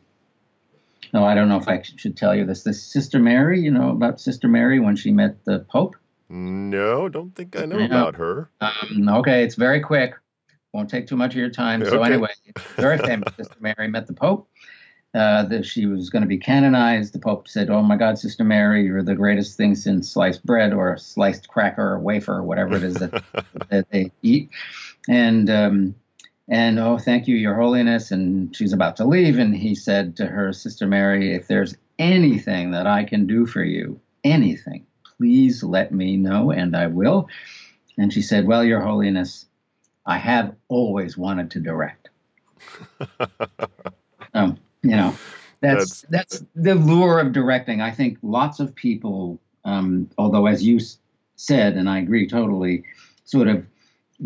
no, 1.13 1.25
I 1.25 1.35
don't 1.35 1.49
know 1.49 1.57
if 1.57 1.67
I 1.67 1.81
should 1.81 2.15
tell 2.15 2.33
you 2.33 2.45
this. 2.45 2.63
This 2.63 2.81
Sister 2.81 3.19
Mary, 3.19 3.59
you 3.59 3.71
know 3.71 3.89
about 3.89 4.21
Sister 4.21 4.47
Mary 4.47 4.79
when 4.79 4.95
she 4.95 5.11
met 5.11 5.43
the 5.43 5.59
Pope? 5.59 5.95
No, 6.29 7.09
don't 7.09 7.35
think 7.35 7.59
I 7.59 7.65
know 7.65 7.83
about 7.83 8.15
her. 8.15 8.49
Um, 8.61 9.09
okay, 9.09 9.43
it's 9.43 9.55
very 9.55 9.81
quick. 9.81 10.15
Won't 10.73 10.89
take 10.89 11.07
too 11.07 11.15
much 11.15 11.33
of 11.33 11.37
your 11.37 11.49
time. 11.49 11.85
So 11.85 12.01
anyway, 12.01 12.31
very 12.75 12.97
famous 13.05 13.33
Sister 13.35 13.55
Mary 13.59 13.87
met 13.87 14.07
the 14.07 14.13
Pope 14.13 14.49
uh, 15.15 15.43
that 15.43 15.65
she 15.65 15.85
was 15.85 16.09
going 16.09 16.23
to 16.23 16.27
be 16.27 16.37
canonized. 16.37 17.13
The 17.13 17.19
Pope 17.19 17.47
said, 17.47 17.69
"Oh 17.69 17.81
my 17.81 17.95
God, 17.95 18.19
Sister 18.19 18.43
Mary, 18.43 18.83
you're 18.83 19.01
the 19.01 19.15
greatest 19.15 19.55
thing 19.55 19.73
since 19.73 20.11
sliced 20.11 20.45
bread 20.45 20.73
or 20.73 20.97
sliced 20.97 21.47
cracker 21.47 21.93
or 21.93 21.99
wafer 21.99 22.33
or 22.33 22.43
whatever 22.43 22.75
it 22.75 22.83
is 22.83 22.95
that, 22.95 23.23
that 23.69 23.89
they 23.91 24.11
eat." 24.21 24.49
And 25.07 25.49
um, 25.49 25.95
and 26.49 26.77
oh, 26.79 26.97
thank 26.97 27.27
you, 27.27 27.35
Your 27.35 27.55
Holiness. 27.55 28.11
And 28.11 28.53
she's 28.55 28.73
about 28.73 28.97
to 28.97 29.05
leave, 29.05 29.39
and 29.39 29.55
he 29.55 29.73
said 29.73 30.17
to 30.17 30.25
her, 30.25 30.51
Sister 30.51 30.85
Mary, 30.85 31.33
if 31.33 31.47
there's 31.47 31.75
anything 31.97 32.71
that 32.71 32.85
I 32.85 33.05
can 33.05 33.25
do 33.25 33.45
for 33.45 33.63
you, 33.63 33.99
anything, 34.25 34.85
please 35.17 35.63
let 35.63 35.93
me 35.93 36.17
know, 36.17 36.51
and 36.51 36.75
I 36.75 36.87
will. 36.87 37.29
And 37.97 38.11
she 38.11 38.21
said, 38.21 38.45
Well, 38.45 38.65
Your 38.65 38.81
Holiness, 38.81 39.45
I 40.05 40.17
have 40.17 40.53
always 40.67 41.17
wanted 41.17 41.51
to 41.51 41.61
direct. 41.61 42.09
you 44.85 44.95
know, 44.95 45.15
that's, 45.61 46.01
that's, 46.03 46.35
that's 46.37 46.45
the 46.55 46.75
lure 46.75 47.19
of 47.19 47.33
directing. 47.33 47.81
I 47.81 47.91
think 47.91 48.17
lots 48.21 48.59
of 48.59 48.73
people, 48.75 49.39
um, 49.63 50.09
although 50.17 50.45
as 50.45 50.63
you 50.63 50.79
said, 51.35 51.75
and 51.75 51.89
I 51.89 51.99
agree 51.99 52.27
totally, 52.27 52.83
sort 53.25 53.47
of 53.47 53.65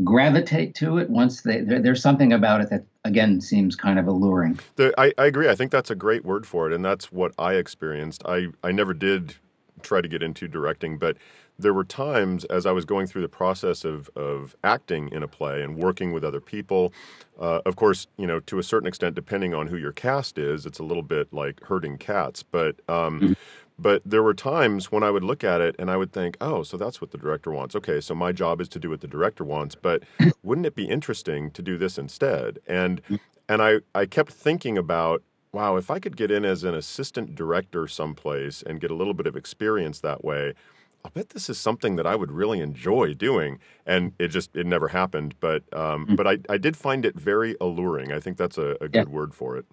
gravitate 0.04 0.76
to 0.76 1.00
it 1.00 1.10
once 1.10 1.42
they 1.42 1.62
there, 1.62 1.82
there's 1.82 2.02
something 2.02 2.32
about 2.34 2.62
it 2.62 2.70
that 2.70 2.84
again 3.06 3.42
seems 3.42 3.76
kind 3.76 3.98
of 3.98 4.08
alluring. 4.08 4.60
The, 4.76 4.94
I, 5.00 5.14
I 5.18 5.26
agree. 5.26 5.50
I 5.50 5.56
think 5.56 5.72
that's 5.72 5.90
a 5.90 5.96
great 5.96 6.24
word 6.24 6.46
for 6.46 6.68
it, 6.68 6.74
and 6.74 6.86
that's 6.86 7.12
what 7.12 7.34
I 7.40 7.54
experienced. 7.54 8.22
I 8.26 8.48
I 8.64 8.72
never 8.72 8.94
did 8.94 9.36
try 9.82 10.02
to 10.02 10.08
get 10.08 10.22
into 10.22 10.48
directing, 10.48 10.98
but 10.98 11.18
there 11.60 11.74
were 11.74 11.84
times 11.84 12.46
as 12.46 12.66
I 12.66 12.72
was 12.72 12.86
going 12.86 13.06
through 13.06 13.22
the 13.22 13.30
process 13.30 13.84
of, 13.84 14.10
of 14.16 14.56
acting 14.64 15.10
in 15.12 15.22
a 15.22 15.28
play 15.28 15.62
and 15.62 15.76
working 15.76 16.14
with 16.14 16.24
other 16.24 16.40
people. 16.40 16.94
Uh, 17.38 17.62
of 17.66 17.76
course, 17.76 18.08
you 18.18 18.26
know, 18.26 18.40
to 18.42 18.60
a 18.60 18.64
certain 18.64 18.88
extent, 18.88 19.14
depending 19.14 19.54
on 19.54 19.68
who 19.68 19.76
your 19.76 19.92
cast 19.92 20.38
is, 20.38 20.66
it's 20.66 20.80
a 20.80 20.84
little 20.84 21.04
bit 21.04 21.32
like 21.34 21.62
herding 21.66 21.98
cats. 21.98 22.44
But 22.44 22.80
um, 22.88 23.20
mm-hmm. 23.20 23.34
but 23.78 24.02
there 24.06 24.24
were 24.24 24.34
times 24.34 24.92
when 24.92 25.04
I 25.04 25.12
would 25.12 25.24
look 25.24 25.44
at 25.44 25.60
it 25.60 25.76
and 25.78 25.92
I 25.92 25.98
would 25.98 26.14
think, 26.14 26.38
oh, 26.40 26.64
so 26.64 26.78
that's 26.78 27.02
what 27.02 27.12
the 27.12 27.18
director 27.18 27.52
wants. 27.52 27.76
Okay, 27.76 28.00
so 28.00 28.16
my 28.16 28.32
job 28.32 28.62
is 28.62 28.70
to 28.70 28.80
do 28.80 28.90
what 28.90 29.02
the 29.02 29.08
director 29.08 29.44
wants. 29.44 29.76
But 29.76 30.04
wouldn't 30.44 30.66
it 30.66 30.76
be 30.76 30.86
interesting 30.86 31.52
to 31.52 31.62
do 31.62 31.78
this 31.78 31.98
instead? 31.98 32.60
And 32.68 33.04
mm-hmm. 33.04 33.16
and 33.50 33.62
I 33.62 33.80
I 33.94 34.06
kept 34.06 34.32
thinking 34.32 34.78
about 34.78 35.24
wow, 35.52 35.78
if 35.78 35.90
I 35.90 36.00
could 36.00 36.16
get 36.16 36.30
in 36.30 36.46
as 36.46 36.64
an 36.64 36.76
assistant 36.76 37.34
director 37.36 37.88
someplace 37.88 38.62
and 38.62 38.80
get 38.80 38.92
a 38.92 38.96
little 38.96 39.16
bit 39.16 39.26
of 39.26 39.36
experience 39.36 40.00
that 40.02 40.24
way, 40.24 40.54
I'll 41.04 41.12
bet 41.12 41.30
this 41.30 41.50
is 41.50 41.58
something 41.58 41.96
that 41.96 42.06
I 42.06 42.16
would 42.16 42.32
really 42.32 42.60
enjoy 42.60 43.14
doing. 43.14 43.60
And 43.86 44.14
it 44.20 44.30
just 44.30 44.56
it 44.56 44.66
never 44.66 44.90
happened. 44.90 45.36
But 45.40 45.64
um, 45.74 46.06
mm-hmm. 46.06 46.16
but 46.16 46.28
I, 46.28 46.38
I 46.50 46.58
did 46.58 46.76
find 46.76 47.06
it 47.06 47.16
very 47.16 47.56
alluring. 47.62 48.12
I 48.12 48.20
think 48.20 48.38
that's 48.38 48.58
a, 48.58 48.76
a 48.82 48.88
good 48.90 49.08
yeah. 49.08 49.14
word 49.14 49.34
for 49.34 49.58
it. 49.58 49.66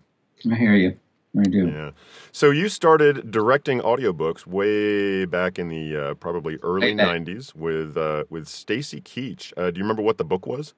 I 0.50 0.54
hear 0.54 0.74
you. 0.74 0.98
I 1.38 1.42
do. 1.42 1.68
Yeah. 1.68 1.90
So 2.32 2.50
you 2.50 2.68
started 2.68 3.30
directing 3.30 3.80
audiobooks 3.80 4.46
way 4.46 5.26
back 5.26 5.58
in 5.58 5.68
the 5.68 5.96
uh, 5.96 6.14
probably 6.14 6.58
early 6.62 6.94
'90s 6.94 7.54
with 7.54 7.96
uh, 7.96 8.24
with 8.30 8.48
Stacy 8.48 9.00
Keach. 9.00 9.52
Uh, 9.56 9.70
do 9.70 9.78
you 9.78 9.84
remember 9.84 10.02
what 10.02 10.18
the 10.18 10.24
book 10.24 10.46
was? 10.46 10.74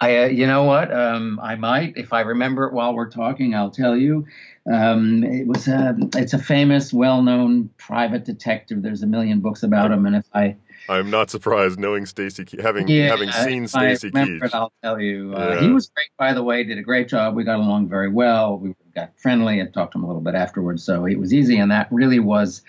I, 0.00 0.24
uh, 0.24 0.26
you 0.26 0.46
know 0.46 0.64
what? 0.64 0.92
Um, 0.92 1.40
I 1.42 1.54
might, 1.56 1.96
if 1.96 2.12
I 2.12 2.20
remember 2.20 2.64
it 2.64 2.74
while 2.74 2.94
we're 2.94 3.10
talking, 3.10 3.54
I'll 3.54 3.70
tell 3.70 3.96
you. 3.96 4.26
Um, 4.70 5.24
it 5.24 5.46
was 5.46 5.68
a, 5.68 5.96
it's 6.16 6.34
a 6.34 6.38
famous, 6.38 6.92
well-known 6.92 7.70
private 7.78 8.24
detective. 8.24 8.82
There's 8.82 9.02
a 9.02 9.06
million 9.06 9.40
books 9.40 9.62
about 9.62 9.92
him, 9.92 10.04
and 10.04 10.16
if 10.16 10.26
I, 10.34 10.56
I'm 10.88 11.10
not 11.10 11.30
surprised 11.30 11.78
knowing 11.78 12.06
Stacy, 12.06 12.46
having 12.60 12.86
yeah, 12.88 13.08
having 13.08 13.30
seen 13.30 13.66
Stacy 13.66 14.10
Keach. 14.10 14.44
It, 14.44 14.54
I'll 14.54 14.72
tell 14.82 15.00
you. 15.00 15.34
Uh, 15.34 15.54
yeah. 15.54 15.60
He 15.60 15.70
was 15.70 15.88
great, 15.88 16.08
by 16.16 16.32
the 16.32 16.42
way. 16.42 16.62
Did 16.62 16.78
a 16.78 16.82
great 16.82 17.08
job. 17.08 17.34
We 17.34 17.44
got 17.44 17.58
along 17.58 17.88
very 17.88 18.08
well. 18.08 18.58
We 18.58 18.74
got 18.94 19.18
friendly. 19.18 19.58
and 19.58 19.72
talked 19.72 19.92
to 19.92 19.98
him 19.98 20.04
a 20.04 20.06
little 20.06 20.22
bit 20.22 20.34
afterwards, 20.34 20.84
so 20.84 21.06
it 21.06 21.18
was 21.18 21.34
easy. 21.34 21.58
And 21.58 21.70
that 21.72 21.88
really 21.90 22.20
was 22.20 22.62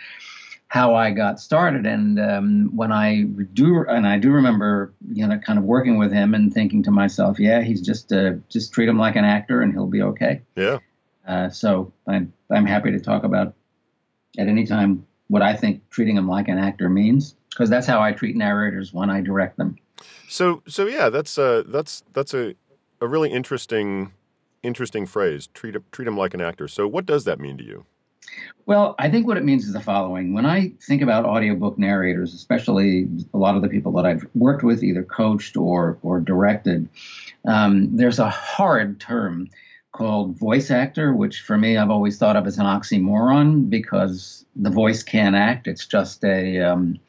how 0.69 0.95
I 0.95 1.11
got 1.11 1.39
started. 1.39 1.85
And 1.85 2.19
um, 2.19 2.75
when 2.75 2.91
I 2.91 3.23
do, 3.53 3.85
and 3.87 4.05
I 4.05 4.17
do 4.17 4.31
remember, 4.31 4.93
you 5.11 5.25
know, 5.25 5.37
kind 5.39 5.57
of 5.57 5.65
working 5.65 5.97
with 5.97 6.11
him 6.11 6.33
and 6.33 6.53
thinking 6.53 6.83
to 6.83 6.91
myself, 6.91 7.39
yeah, 7.39 7.61
he's 7.61 7.81
just 7.81 8.11
uh, 8.11 8.33
just 8.49 8.73
treat 8.73 8.89
him 8.89 8.97
like 8.97 9.15
an 9.15 9.25
actor 9.25 9.61
and 9.61 9.71
he'll 9.71 9.87
be 9.87 10.01
okay. 10.01 10.41
Yeah. 10.55 10.79
Uh, 11.27 11.49
so 11.49 11.91
I'm 12.07 12.33
I'm 12.49 12.65
happy 12.65 12.91
to 12.91 12.99
talk 12.99 13.23
about 13.23 13.53
at 14.37 14.47
any 14.47 14.65
time 14.65 15.05
what 15.27 15.41
I 15.41 15.55
think 15.55 15.89
treating 15.89 16.17
him 16.17 16.27
like 16.27 16.47
an 16.47 16.57
actor 16.57 16.89
means 16.89 17.35
because 17.49 17.69
that's 17.69 17.87
how 17.87 18.01
I 18.01 18.11
treat 18.11 18.35
narrators 18.35 18.93
when 18.93 19.09
I 19.09 19.21
direct 19.21 19.57
them. 19.57 19.77
So 20.27 20.63
so 20.67 20.85
yeah, 20.85 21.09
that's 21.09 21.37
uh 21.37 21.63
that's 21.67 22.03
that's 22.13 22.33
a 22.33 22.55
a 23.01 23.07
really 23.07 23.31
interesting 23.31 24.13
interesting 24.63 25.05
phrase. 25.05 25.47
Treat 25.53 25.75
treat 25.91 26.07
him 26.07 26.17
like 26.17 26.33
an 26.33 26.41
actor. 26.41 26.67
So 26.67 26.87
what 26.87 27.05
does 27.05 27.23
that 27.25 27.39
mean 27.39 27.57
to 27.57 27.63
you? 27.63 27.85
Well, 28.65 28.95
I 28.99 29.09
think 29.09 29.25
what 29.25 29.37
it 29.37 29.45
means 29.45 29.65
is 29.65 29.73
the 29.73 29.79
following. 29.79 30.33
When 30.33 30.45
I 30.45 30.73
think 30.81 31.01
about 31.01 31.23
audiobook 31.23 31.77
narrators, 31.77 32.33
especially 32.33 33.07
a 33.33 33.37
lot 33.37 33.55
of 33.55 33.61
the 33.61 33.69
people 33.69 33.93
that 33.93 34.05
I've 34.05 34.27
worked 34.35 34.61
with, 34.63 34.83
either 34.83 35.03
coached 35.03 35.55
or, 35.55 35.97
or 36.01 36.19
directed, 36.19 36.89
um, 37.45 37.95
there's 37.95 38.19
a 38.19 38.29
hard 38.29 38.99
term 38.99 39.49
called 39.93 40.37
voice 40.37 40.69
actor, 40.69 41.13
which 41.13 41.41
for 41.41 41.57
me 41.57 41.77
I've 41.77 41.89
always 41.89 42.17
thought 42.17 42.35
of 42.35 42.45
as 42.45 42.57
an 42.57 42.65
oxymoron 42.65 43.69
because 43.69 44.45
the 44.55 44.69
voice 44.69 45.01
can't 45.01 45.35
act. 45.35 45.67
It's 45.67 45.85
just 45.85 46.23
a 46.23 46.59
um, 46.59 46.99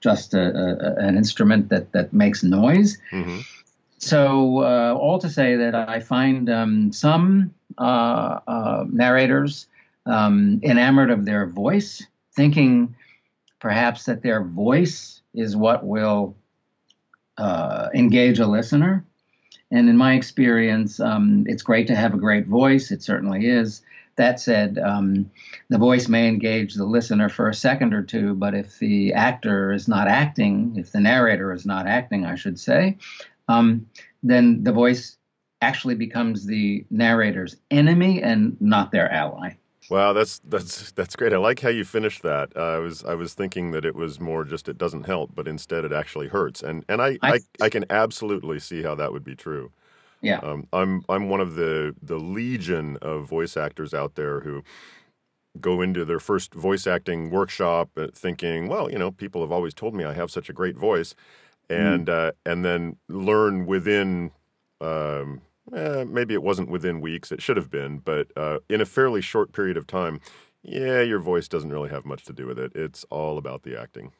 just 0.00 0.34
a, 0.34 0.40
a, 0.40 1.06
an 1.06 1.16
instrument 1.16 1.70
that 1.70 1.92
that 1.92 2.12
makes 2.12 2.42
noise. 2.42 2.98
Mm-hmm. 3.12 3.40
So 3.98 4.58
uh, 4.62 4.94
all 4.94 5.18
to 5.20 5.30
say 5.30 5.56
that 5.56 5.74
I 5.74 6.00
find 6.00 6.50
um, 6.50 6.92
some 6.92 7.54
uh, 7.78 8.40
uh, 8.46 8.84
narrators 8.90 9.66
um, 10.06 10.60
enamored 10.62 11.10
of 11.10 11.24
their 11.24 11.46
voice, 11.46 12.06
thinking 12.34 12.94
perhaps 13.60 14.04
that 14.04 14.22
their 14.22 14.42
voice 14.44 15.22
is 15.34 15.56
what 15.56 15.86
will 15.86 16.36
uh, 17.38 17.88
engage 17.94 18.38
a 18.38 18.46
listener. 18.46 19.04
And 19.70 19.88
in 19.88 19.96
my 19.96 20.14
experience, 20.14 21.00
um, 21.00 21.44
it's 21.48 21.62
great 21.62 21.86
to 21.88 21.96
have 21.96 22.14
a 22.14 22.18
great 22.18 22.46
voice. 22.46 22.90
It 22.90 23.02
certainly 23.02 23.46
is. 23.46 23.82
That 24.16 24.38
said, 24.38 24.78
um, 24.78 25.28
the 25.70 25.78
voice 25.78 26.08
may 26.08 26.28
engage 26.28 26.74
the 26.74 26.84
listener 26.84 27.28
for 27.28 27.48
a 27.48 27.54
second 27.54 27.92
or 27.94 28.02
two, 28.02 28.34
but 28.34 28.54
if 28.54 28.78
the 28.78 29.12
actor 29.12 29.72
is 29.72 29.88
not 29.88 30.06
acting, 30.06 30.74
if 30.76 30.92
the 30.92 31.00
narrator 31.00 31.52
is 31.52 31.66
not 31.66 31.88
acting, 31.88 32.24
I 32.24 32.36
should 32.36 32.60
say, 32.60 32.98
um, 33.48 33.88
then 34.22 34.62
the 34.62 34.72
voice 34.72 35.16
actually 35.62 35.96
becomes 35.96 36.46
the 36.46 36.84
narrator's 36.90 37.56
enemy 37.70 38.22
and 38.22 38.56
not 38.60 38.92
their 38.92 39.10
ally. 39.10 39.54
Wow, 39.90 40.12
that's 40.14 40.40
that's 40.44 40.92
that's 40.92 41.14
great. 41.14 41.32
I 41.32 41.36
like 41.36 41.60
how 41.60 41.68
you 41.68 41.84
finished 41.84 42.22
that. 42.22 42.56
Uh, 42.56 42.76
I 42.76 42.78
was 42.78 43.04
I 43.04 43.14
was 43.14 43.34
thinking 43.34 43.72
that 43.72 43.84
it 43.84 43.94
was 43.94 44.18
more 44.18 44.44
just 44.44 44.68
it 44.68 44.78
doesn't 44.78 45.04
help, 45.04 45.34
but 45.34 45.46
instead 45.46 45.84
it 45.84 45.92
actually 45.92 46.28
hurts, 46.28 46.62
and 46.62 46.84
and 46.88 47.02
I 47.02 47.18
I, 47.22 47.40
I 47.60 47.68
can 47.68 47.84
absolutely 47.90 48.58
see 48.60 48.82
how 48.82 48.94
that 48.94 49.12
would 49.12 49.24
be 49.24 49.34
true. 49.34 49.70
Yeah, 50.22 50.38
um, 50.38 50.66
I'm 50.72 51.04
I'm 51.08 51.28
one 51.28 51.40
of 51.40 51.54
the 51.54 51.94
the 52.02 52.16
legion 52.16 52.96
of 53.02 53.28
voice 53.28 53.56
actors 53.58 53.92
out 53.92 54.14
there 54.14 54.40
who 54.40 54.62
go 55.60 55.82
into 55.82 56.04
their 56.04 56.18
first 56.18 56.54
voice 56.54 56.86
acting 56.86 57.30
workshop 57.30 57.90
uh, 57.96 58.08
thinking, 58.12 58.68
well, 58.68 58.90
you 58.90 58.98
know, 58.98 59.10
people 59.10 59.42
have 59.42 59.52
always 59.52 59.74
told 59.74 59.94
me 59.94 60.04
I 60.04 60.14
have 60.14 60.30
such 60.30 60.48
a 60.48 60.54
great 60.54 60.76
voice, 60.76 61.14
mm. 61.68 61.94
and 61.94 62.06
mm. 62.06 62.28
uh, 62.28 62.32
and 62.46 62.64
then 62.64 62.96
learn 63.08 63.66
within. 63.66 64.30
Um, 64.80 65.42
eh, 65.72 66.04
maybe 66.04 66.34
it 66.34 66.42
wasn't 66.42 66.70
within 66.70 67.00
weeks. 67.00 67.32
It 67.32 67.42
should 67.42 67.56
have 67.56 67.70
been, 67.70 67.98
but 67.98 68.28
uh, 68.36 68.58
in 68.68 68.80
a 68.80 68.86
fairly 68.86 69.20
short 69.20 69.52
period 69.52 69.76
of 69.76 69.86
time, 69.86 70.20
yeah, 70.62 71.02
your 71.02 71.20
voice 71.20 71.48
doesn't 71.48 71.70
really 71.70 71.90
have 71.90 72.04
much 72.04 72.24
to 72.24 72.32
do 72.32 72.46
with 72.46 72.58
it. 72.58 72.72
It's 72.74 73.04
all 73.10 73.38
about 73.38 73.62
the 73.62 73.78
acting. 73.78 74.12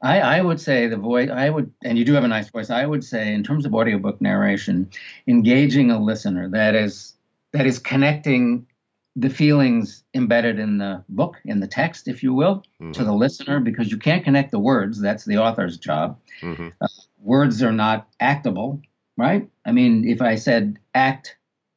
I, 0.00 0.20
I, 0.20 0.40
would 0.40 0.60
say 0.60 0.88
the 0.88 0.96
voice, 0.96 1.30
I 1.30 1.48
would, 1.48 1.72
and 1.84 1.96
you 1.96 2.04
do 2.04 2.12
have 2.14 2.24
a 2.24 2.28
nice 2.28 2.50
voice. 2.50 2.70
I 2.70 2.86
would 2.86 3.04
say, 3.04 3.32
in 3.32 3.44
terms 3.44 3.64
of 3.64 3.74
audiobook 3.74 4.20
narration, 4.20 4.90
engaging 5.28 5.90
a 5.92 6.02
listener 6.02 6.48
that 6.48 6.74
is 6.74 7.14
that 7.52 7.66
is 7.66 7.78
connecting 7.78 8.66
the 9.14 9.30
feelings 9.30 10.02
embedded 10.14 10.58
in 10.58 10.78
the 10.78 11.04
book, 11.10 11.36
in 11.44 11.60
the 11.60 11.66
text, 11.66 12.08
if 12.08 12.22
you 12.22 12.32
will, 12.32 12.64
mm-hmm. 12.80 12.92
to 12.92 13.04
the 13.04 13.12
listener, 13.12 13.60
because 13.60 13.90
you 13.90 13.98
can't 13.98 14.24
connect 14.24 14.50
the 14.50 14.58
words. 14.58 15.00
That's 15.00 15.24
the 15.24 15.36
author's 15.36 15.76
job. 15.76 16.18
Mm-hmm. 16.40 16.68
Uh, 16.80 16.88
words 17.20 17.62
are 17.62 17.72
not 17.72 18.08
actable 18.20 18.80
right? 19.16 19.48
I 19.64 19.72
mean, 19.72 20.08
if 20.08 20.22
I 20.22 20.36
said 20.36 20.78
act, 20.94 21.36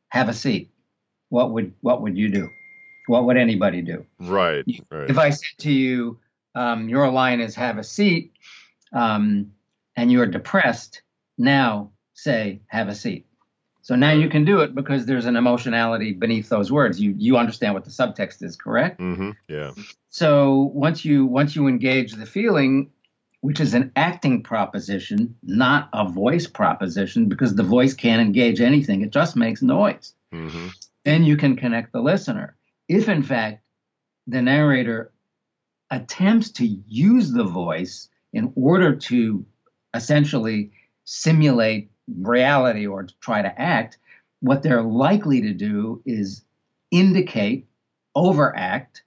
have 0.09 0.29
a 0.29 0.33
seat, 0.33 0.71
what 1.29 1.51
would 1.51 1.73
what 1.81 2.01
would 2.01 2.17
you 2.17 2.29
do? 2.29 2.49
What 3.07 3.25
would 3.25 3.37
anybody 3.37 3.81
do? 3.81 4.05
Right. 4.19 4.65
right. 4.89 5.09
If 5.09 5.17
I 5.17 5.29
said 5.29 5.57
to 5.59 5.71
you, 5.71 6.19
um, 6.55 6.89
your 6.89 7.09
line 7.11 7.39
is 7.39 7.53
have 7.55 7.77
a 7.77 7.83
seat, 7.83 8.33
um, 8.93 9.51
and 9.95 10.11
you're 10.11 10.25
depressed, 10.25 11.01
now 11.37 11.91
say 12.13 12.61
have 12.67 12.87
a 12.87 12.95
seat. 12.95 13.25
So 13.81 13.95
now 13.95 14.13
you 14.13 14.29
can 14.29 14.45
do 14.45 14.61
it 14.61 14.73
because 14.73 15.05
there's 15.05 15.25
an 15.25 15.35
emotionality 15.35 16.11
beneath 16.11 16.49
those 16.49 16.71
words. 16.71 16.99
You 16.99 17.13
you 17.17 17.37
understand 17.37 17.75
what 17.75 17.83
the 17.83 17.91
subtext 17.91 18.41
is, 18.41 18.55
correct? 18.55 18.99
Mm-hmm. 18.99 19.31
Yeah. 19.47 19.71
So 20.09 20.71
once 20.73 21.05
you 21.05 21.27
once 21.27 21.55
you 21.55 21.67
engage 21.67 22.13
the 22.13 22.25
feeling, 22.25 22.89
which 23.45 23.59
is 23.59 23.75
an 23.75 23.91
acting 23.95 24.41
proposition, 24.41 25.35
not 25.43 25.87
a 25.93 26.09
voice 26.09 26.47
proposition, 26.47 27.29
because 27.29 27.53
the 27.53 27.61
voice 27.61 27.93
can't 27.93 28.19
engage 28.19 28.59
anything. 28.59 29.03
It 29.03 29.11
just 29.11 29.35
makes 29.35 29.61
noise. 29.61 30.15
Mm-hmm. 30.33 30.69
Then 31.03 31.23
you 31.23 31.37
can 31.37 31.55
connect 31.55 31.93
the 31.93 32.01
listener. 32.01 32.57
If, 32.87 33.07
in 33.07 33.21
fact, 33.21 33.63
the 34.25 34.41
narrator 34.41 35.11
attempts 35.91 36.53
to 36.53 36.65
use 36.87 37.31
the 37.31 37.43
voice 37.43 38.09
in 38.33 38.51
order 38.55 38.95
to 38.95 39.45
essentially 39.93 40.71
simulate 41.03 41.91
reality 42.07 42.87
or 42.87 43.03
to 43.03 43.13
try 43.19 43.43
to 43.43 43.61
act, 43.61 43.99
what 44.39 44.63
they're 44.63 44.81
likely 44.81 45.41
to 45.41 45.53
do 45.53 46.01
is 46.03 46.41
indicate, 46.89 47.67
overact, 48.15 49.03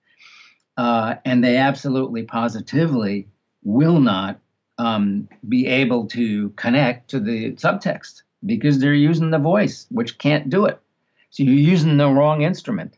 uh, 0.77 1.17
and 1.25 1.43
they 1.43 1.57
absolutely 1.57 2.23
positively 2.23 3.27
will 3.69 4.01
not 4.01 4.41
um, 4.79 5.29
be 5.47 5.67
able 5.67 6.07
to 6.07 6.49
connect 6.51 7.11
to 7.11 7.21
the 7.21 7.53
subtext 7.53 8.23
because 8.47 8.79
they're 8.79 8.95
using 8.95 9.31
the 9.31 9.39
voice, 9.39 9.87
which 9.91 10.17
can't 10.17 10.49
do 10.49 10.65
it. 10.65 10.81
So 11.31 11.43
you're 11.43 11.55
using 11.55 11.99
the 11.99 12.09
wrong 12.09 12.41
instrument, 12.43 12.97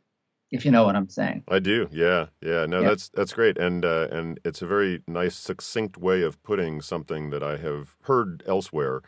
if 0.53 0.65
you 0.65 0.71
know 0.71 0.85
what 0.85 0.95
I'm 0.95 1.09
saying. 1.09 1.43
I 1.49 1.59
do. 1.59 1.89
Yeah, 1.91 2.27
yeah. 2.41 2.67
No, 2.67 2.83
that's 2.83 3.09
that's 3.09 3.33
great, 3.33 3.59
and 3.59 3.85
uh, 3.85 4.07
and 4.13 4.39
it's 4.45 4.63
a 4.63 4.67
very 4.67 5.03
nice, 5.09 5.35
succinct 5.35 5.97
way 5.99 6.23
of 6.23 6.41
putting 6.45 6.81
something 6.81 7.31
that 7.31 7.43
I 7.43 7.57
have 7.57 7.97
heard 8.03 8.45
elsewhere. 8.47 9.03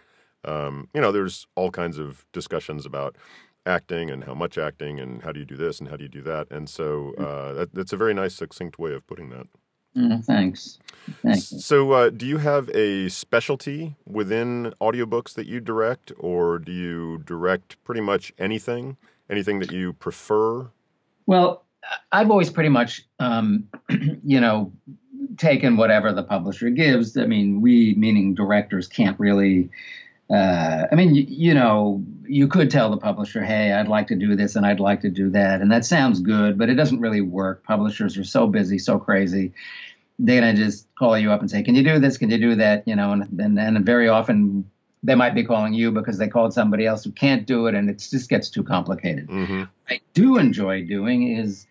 Um, 0.45 0.89
you 0.93 1.01
know, 1.01 1.13
there's 1.13 1.47
all 1.55 1.71
kinds 1.71 1.99
of 1.99 2.27
discussions 2.33 2.85
about 2.85 3.17
acting 3.65 4.11
and 4.11 4.25
how 4.25 4.35
much 4.35 4.59
acting 4.59 4.99
and 4.99 5.23
how 5.23 5.31
do 5.31 5.39
you 5.39 5.47
do 5.47 5.57
this 5.57 5.79
and 5.79 5.89
how 5.89 5.97
do 5.97 6.03
you 6.03 6.09
do 6.09 6.23
that, 6.23 6.51
and 6.51 6.69
so 6.69 7.15
mm. 7.17 7.25
uh, 7.25 7.53
that, 7.53 7.73
that's 7.73 7.93
a 7.93 7.97
very 7.97 8.15
nice, 8.15 8.35
succinct 8.35 8.81
way 8.81 8.93
of 8.93 9.07
putting 9.07 9.31
that. 9.31 9.47
Mm, 9.97 10.25
thanks. 10.25 10.79
Thanks. 11.23 11.49
So, 11.65 11.93
uh, 11.93 12.11
do 12.11 12.27
you 12.27 12.39
have 12.39 12.69
a 12.71 13.09
specialty 13.09 13.97
within 14.07 14.73
audiobooks 14.81 15.35
that 15.35 15.47
you 15.47 15.61
direct, 15.61 16.13
or 16.19 16.59
do 16.59 16.73
you 16.73 17.19
direct 17.25 17.83
pretty 17.85 18.01
much 18.01 18.33
anything? 18.39 18.97
Anything 19.29 19.59
that 19.61 19.73
you 19.73 19.93
prefer? 19.95 20.71
Well, 21.27 21.65
I've 22.13 22.31
always 22.31 22.51
pretty 22.51 22.69
much, 22.69 23.07
um, 23.19 23.69
you 24.25 24.41
know, 24.41 24.73
taken 25.37 25.77
whatever 25.77 26.13
the 26.13 26.23
publisher 26.23 26.71
gives. 26.71 27.17
I 27.17 27.27
mean, 27.27 27.61
we, 27.61 27.95
meaning 27.97 28.35
directors, 28.35 28.87
can't 28.87 29.19
really 29.19 29.71
uh, 30.33 30.87
I 30.91 30.95
mean, 30.95 31.15
you, 31.15 31.25
you, 31.29 31.55
know, 31.55 32.03
you 32.27 32.49
could 32.49 32.71
tell 32.71 32.91
the 32.91 32.97
publisher, 32.97 33.43
hey, 33.43 33.73
I'd 33.73 33.89
like 33.89 34.07
to 34.09 34.17
do 34.17 34.35
this 34.35 34.57
and 34.57 34.65
I'd 34.65 34.81
like 34.81 35.03
to 35.03 35.11
do 35.11 35.31
that. 35.31 35.61
And 35.61 35.71
that 35.71 35.85
sounds 35.85 36.21
good, 36.21 36.57
but 36.57 36.71
it 36.71 36.75
doesn't 36.75 37.01
really 37.01 37.21
work. 37.21 37.65
Publishers 37.65 38.17
are 38.17 38.25
so 38.25 38.47
busy, 38.47 38.79
so 38.79 38.99
crazy. 38.99 39.53
They're 40.19 40.41
going 40.41 40.57
to 40.57 40.63
just 40.63 40.87
call 40.95 41.19
you 41.19 41.33
up 41.33 41.41
and 41.41 41.51
say, 41.51 41.63
can 41.63 41.75
you 41.75 41.83
do 41.83 41.99
this? 41.99 42.17
Can 42.17 42.31
you 42.31 42.39
do 42.39 42.55
that? 42.55 42.87
You 42.87 42.97
know, 42.97 43.13
and, 43.13 43.29
and, 43.39 43.59
and 43.59 43.85
very 43.85 44.09
often 44.09 44.71
they 45.03 45.15
might 45.15 45.35
be 45.35 45.45
calling 45.45 45.75
you 45.75 45.91
because 45.91 46.19
they 46.19 46.29
called 46.29 46.55
somebody 46.55 46.87
else 46.87 47.05
who 47.05 47.13
can't 47.13 47.47
do 47.47 47.67
it, 47.67 47.75
and 47.75 47.91
it 47.91 47.99
just 47.99 48.29
gets 48.29 48.49
too 48.49 48.63
complicated. 48.63 49.29
Mm-hmm. 49.29 49.65
I 49.91 50.01
do 50.15 50.39
enjoy 50.39 50.87
doing 50.87 51.37
is 51.37 51.67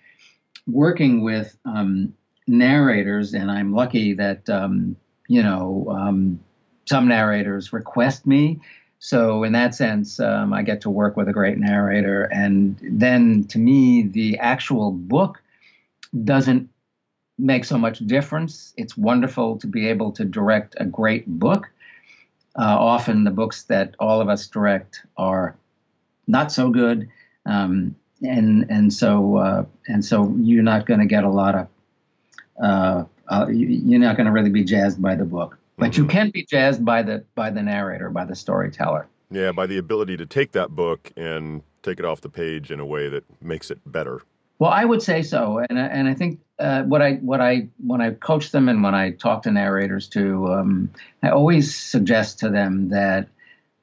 working 0.67 1.23
with 1.23 1.57
um, 1.65 2.13
narrators, 2.47 3.33
and 3.33 3.49
I'm 3.49 3.73
lucky 3.73 4.13
that 4.15 4.49
um, 4.49 4.97
you 5.27 5.41
know 5.41 5.87
um, 5.89 6.41
some 6.85 7.07
narrators 7.07 7.73
request 7.73 8.25
me. 8.25 8.59
So 8.99 9.43
in 9.43 9.53
that 9.53 9.73
sense, 9.73 10.19
um, 10.19 10.53
I 10.53 10.61
get 10.61 10.81
to 10.81 10.89
work 10.89 11.17
with 11.17 11.27
a 11.27 11.33
great 11.33 11.57
narrator, 11.57 12.23
and 12.25 12.77
then 12.81 13.45
to 13.45 13.57
me, 13.57 14.03
the 14.03 14.37
actual 14.37 14.91
book 14.91 15.41
doesn't 16.23 16.69
make 17.41 17.65
so 17.65 17.77
much 17.77 17.99
difference. 17.99 18.73
It's 18.77 18.95
wonderful 18.95 19.57
to 19.57 19.67
be 19.67 19.87
able 19.87 20.11
to 20.13 20.25
direct 20.25 20.75
a 20.79 20.85
great 20.85 21.27
book. 21.27 21.71
Uh, 22.55 22.77
often 22.77 23.23
the 23.23 23.31
books 23.31 23.63
that 23.63 23.95
all 23.97 24.21
of 24.21 24.29
us 24.29 24.47
direct 24.47 25.01
are 25.17 25.55
not 26.27 26.51
so 26.51 26.69
good, 26.69 27.09
um, 27.45 27.95
and 28.21 28.69
and 28.69 28.93
so 28.93 29.37
uh, 29.37 29.65
and 29.87 30.05
so 30.05 30.33
you're 30.37 30.63
not 30.63 30.85
going 30.85 30.99
to 30.99 31.05
get 31.05 31.23
a 31.23 31.29
lot 31.29 31.55
of 31.55 31.67
uh, 32.61 33.03
uh 33.29 33.47
you're 33.47 33.99
not 33.99 34.15
going 34.15 34.27
to 34.27 34.31
really 34.31 34.49
be 34.49 34.63
jazzed 34.63 35.01
by 35.01 35.15
the 35.15 35.25
book, 35.25 35.57
but 35.77 35.91
mm-hmm. 35.91 36.01
you 36.01 36.07
can 36.07 36.29
be 36.29 36.45
jazzed 36.45 36.83
by 36.83 37.01
the 37.01 37.23
by 37.35 37.49
the 37.49 37.61
narrator, 37.61 38.09
by 38.09 38.25
the 38.25 38.35
storyteller. 38.35 39.07
Yeah, 39.29 39.51
by 39.51 39.65
the 39.65 39.77
ability 39.77 40.17
to 40.17 40.25
take 40.25 40.51
that 40.53 40.69
book 40.71 41.11
and 41.15 41.61
take 41.83 41.99
it 41.99 42.05
off 42.05 42.21
the 42.21 42.29
page 42.29 42.71
in 42.71 42.79
a 42.79 42.85
way 42.85 43.09
that 43.09 43.23
makes 43.41 43.71
it 43.71 43.79
better. 43.85 44.21
Well, 44.59 44.71
I 44.71 44.85
would 44.85 45.01
say 45.01 45.23
so, 45.23 45.63
and 45.69 45.79
and 45.79 46.07
I 46.07 46.13
think 46.13 46.39
uh, 46.59 46.83
what 46.83 47.01
I 47.01 47.13
what 47.15 47.41
I 47.41 47.67
when 47.85 48.01
I 48.01 48.11
coach 48.11 48.51
them 48.51 48.69
and 48.69 48.83
when 48.83 48.93
I 48.93 49.11
talk 49.11 49.43
to 49.43 49.51
narrators 49.51 50.07
too, 50.07 50.47
um, 50.47 50.91
I 51.23 51.29
always 51.29 51.75
suggest 51.75 52.39
to 52.39 52.49
them 52.49 52.89
that 52.89 53.27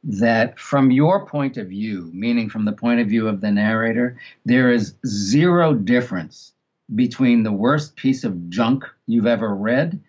that 0.04 0.58
from 0.60 0.92
your 0.92 1.26
point 1.26 1.56
of 1.56 1.68
view, 1.68 2.10
meaning 2.14 2.48
from 2.48 2.64
the 2.64 2.72
point 2.72 3.00
of 3.00 3.08
view 3.08 3.26
of 3.26 3.40
the 3.40 3.50
narrator, 3.50 4.20
there 4.44 4.70
is 4.70 4.94
zero 5.04 5.74
difference 5.74 6.52
between 6.94 7.42
the 7.42 7.52
worst 7.52 7.96
piece 7.96 8.24
of 8.24 8.48
junk 8.48 8.84
you've 9.06 9.26
ever 9.26 9.54
read 9.54 10.00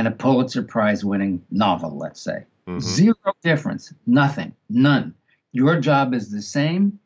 and 0.00 0.08
a 0.08 0.10
Pulitzer 0.10 0.62
Prize 0.62 1.04
winning 1.04 1.44
novel, 1.50 1.96
let's 1.96 2.22
say. 2.22 2.44
Mm-hmm. 2.66 2.80
Zero 2.80 3.34
difference, 3.42 3.92
nothing, 4.06 4.54
none. 4.70 5.14
Your 5.52 5.78
job 5.78 6.14
is 6.14 6.30
the 6.30 6.42
same, 6.42 6.98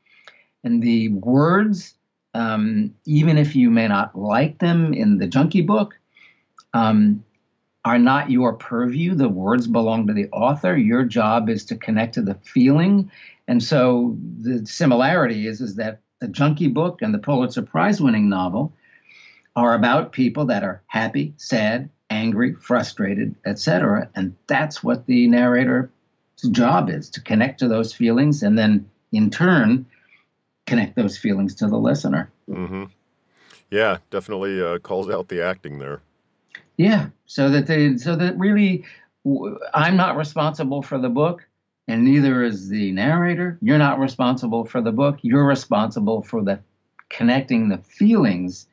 and 0.63 0.81
the 0.81 1.09
words 1.09 1.95
um, 2.35 2.95
even 3.07 3.39
if 3.39 3.55
you 3.55 3.71
may 3.71 3.89
not 3.89 4.19
like 4.19 4.59
them 4.59 4.93
in 4.93 5.19
the 5.19 5.27
junkie 5.27 5.63
book, 5.63 5.95
um, 6.75 7.25
are 7.85 7.99
not 7.99 8.31
your 8.31 8.55
purview. 8.55 9.15
The 9.15 9.29
words 9.29 9.67
belong 9.67 10.07
to 10.07 10.13
the 10.13 10.29
author. 10.31 10.77
Your 10.77 11.05
job 11.05 11.49
is 11.49 11.65
to 11.67 11.77
connect 11.77 12.15
to 12.15 12.23
the 12.23 12.35
feeling. 12.35 13.11
And 13.47 13.63
so 13.63 14.17
the 14.41 14.67
similarity 14.67 15.47
is, 15.47 15.61
is 15.61 15.77
that 15.77 16.01
the 16.21 16.29
junkie 16.29 16.69
book 16.69 17.03
and 17.03 17.15
the 17.15 17.19
Pulitzer 17.19 17.63
Prize 17.63 18.01
winning 18.01 18.29
novel 18.29 18.73
are 19.55 19.75
about 19.75 20.13
people 20.13 20.47
that 20.47 20.65
are 20.65 20.83
happy, 20.87 21.35
sad, 21.37 21.91
angry, 22.25 22.55
frustrated, 22.55 23.35
etc. 23.45 24.09
And 24.15 24.35
that's 24.47 24.83
what 24.83 25.07
the 25.07 25.27
narrator's 25.29 25.89
job 26.51 26.91
is 26.91 27.11
to 27.11 27.21
connect 27.21 27.61
to 27.61 27.69
those 27.69 27.93
feelings 27.93 28.43
and 28.43 28.59
then 28.59 28.89
in 29.13 29.31
turn 29.31 29.87
connect 30.67 30.97
those 30.97 31.19
feelings 31.19 31.55
to 31.57 31.67
the 31.67 31.77
listener. 31.77 32.31
Mm-hmm. 32.49 32.85
Yeah, 33.71 33.99
definitely 34.11 34.63
uh, 34.63 34.79
calls 34.79 35.11
out 35.11 35.29
the 35.29 35.45
acting 35.45 35.79
there. 35.79 36.01
Yeah, 36.77 37.09
so 37.27 37.51
that 37.51 37.67
they, 37.67 37.97
so 37.97 38.17
that 38.17 38.37
really, 38.39 38.85
I'm 39.75 39.97
not 39.97 40.17
responsible 40.17 40.83
for 40.83 40.99
the 40.99 41.09
book, 41.09 41.47
and 41.87 42.05
neither 42.05 42.43
is 42.43 42.69
the 42.69 42.93
narrator. 42.93 43.59
You're 43.61 43.79
not 43.79 43.99
responsible 43.99 44.65
for 44.65 44.81
the 44.81 44.93
book. 44.93 45.19
You're 45.23 45.47
responsible 45.47 46.23
for 46.23 46.43
the 46.43 46.61
connecting 47.11 47.69
the 47.69 47.79
feelings, 47.79 48.67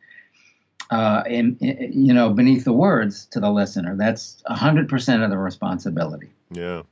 uh, 0.91 1.23
in, 1.25 1.58
in, 1.62 1.91
you 1.93 2.13
know, 2.13 2.30
beneath 2.30 2.65
the 2.65 2.73
words 2.73 3.25
to 3.27 3.39
the 3.39 3.49
listener. 3.49 3.95
That's 3.95 4.43
hundred 4.45 4.89
percent 4.89 5.23
of 5.23 5.30
the 5.30 5.38
responsibility. 5.38 6.30
Yeah. 6.51 6.84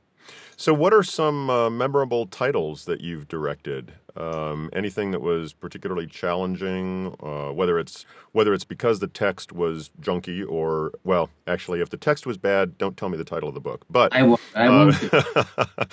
So, 0.60 0.74
what 0.74 0.92
are 0.92 1.02
some 1.02 1.48
uh, 1.48 1.70
memorable 1.70 2.26
titles 2.26 2.84
that 2.84 3.00
you've 3.00 3.28
directed? 3.28 3.94
Um, 4.14 4.68
anything 4.74 5.10
that 5.12 5.22
was 5.22 5.54
particularly 5.54 6.06
challenging, 6.06 7.16
uh, 7.22 7.50
whether 7.50 7.78
it's 7.78 8.04
whether 8.32 8.52
it's 8.52 8.66
because 8.66 9.00
the 9.00 9.06
text 9.06 9.52
was 9.52 9.90
junky 10.02 10.44
or 10.46 10.92
well, 11.02 11.30
actually, 11.46 11.80
if 11.80 11.88
the 11.88 11.96
text 11.96 12.26
was 12.26 12.36
bad, 12.36 12.76
don't 12.76 12.98
tell 12.98 13.08
me 13.08 13.16
the 13.16 13.24
title 13.24 13.48
of 13.48 13.54
the 13.54 13.60
book. 13.62 13.86
But 13.88 14.14
I 14.14 14.22
won't. 14.22 14.40
I 14.54 14.68
won't. 14.68 15.14
Uh, 15.14 15.44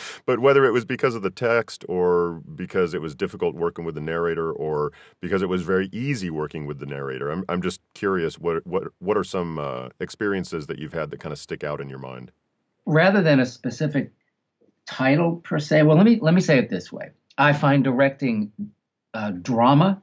but 0.26 0.40
whether 0.40 0.66
it 0.66 0.74
was 0.74 0.84
because 0.84 1.16
of 1.16 1.22
the 1.22 1.30
text 1.30 1.86
or 1.88 2.42
because 2.54 2.94
it 2.94 3.02
was 3.02 3.16
difficult 3.16 3.56
working 3.56 3.86
with 3.86 3.96
the 3.96 4.02
narrator 4.02 4.52
or 4.52 4.92
because 5.22 5.42
it 5.42 5.48
was 5.48 5.62
very 5.62 5.88
easy 5.94 6.30
working 6.30 6.66
with 6.66 6.80
the 6.80 6.86
narrator, 6.86 7.32
I'm 7.32 7.46
I'm 7.48 7.62
just 7.62 7.80
curious 7.94 8.38
what 8.38 8.68
what 8.68 8.90
what 9.00 9.16
are 9.16 9.24
some 9.24 9.60
uh, 9.60 9.90
experiences 10.02 10.68
that 10.68 10.78
you've 10.78 10.92
had 10.92 11.10
that 11.12 11.22
kind 11.22 11.32
of 11.32 11.40
stick 11.40 11.64
out 11.64 11.80
in 11.80 11.88
your 11.88 12.00
mind? 12.00 12.34
Rather 12.86 13.22
than 13.22 13.40
a 13.40 13.46
specific 13.46 14.12
title 14.88 15.38
per 15.38 15.60
se. 15.60 15.84
Well, 15.84 15.98
let 15.98 16.06
me 16.06 16.20
let 16.22 16.34
me 16.34 16.42
say 16.42 16.58
it 16.58 16.70
this 16.70 16.92
way. 16.92 17.12
I 17.38 17.54
find 17.54 17.84
directing 17.84 18.52
uh, 19.14 19.32
drama, 19.32 20.02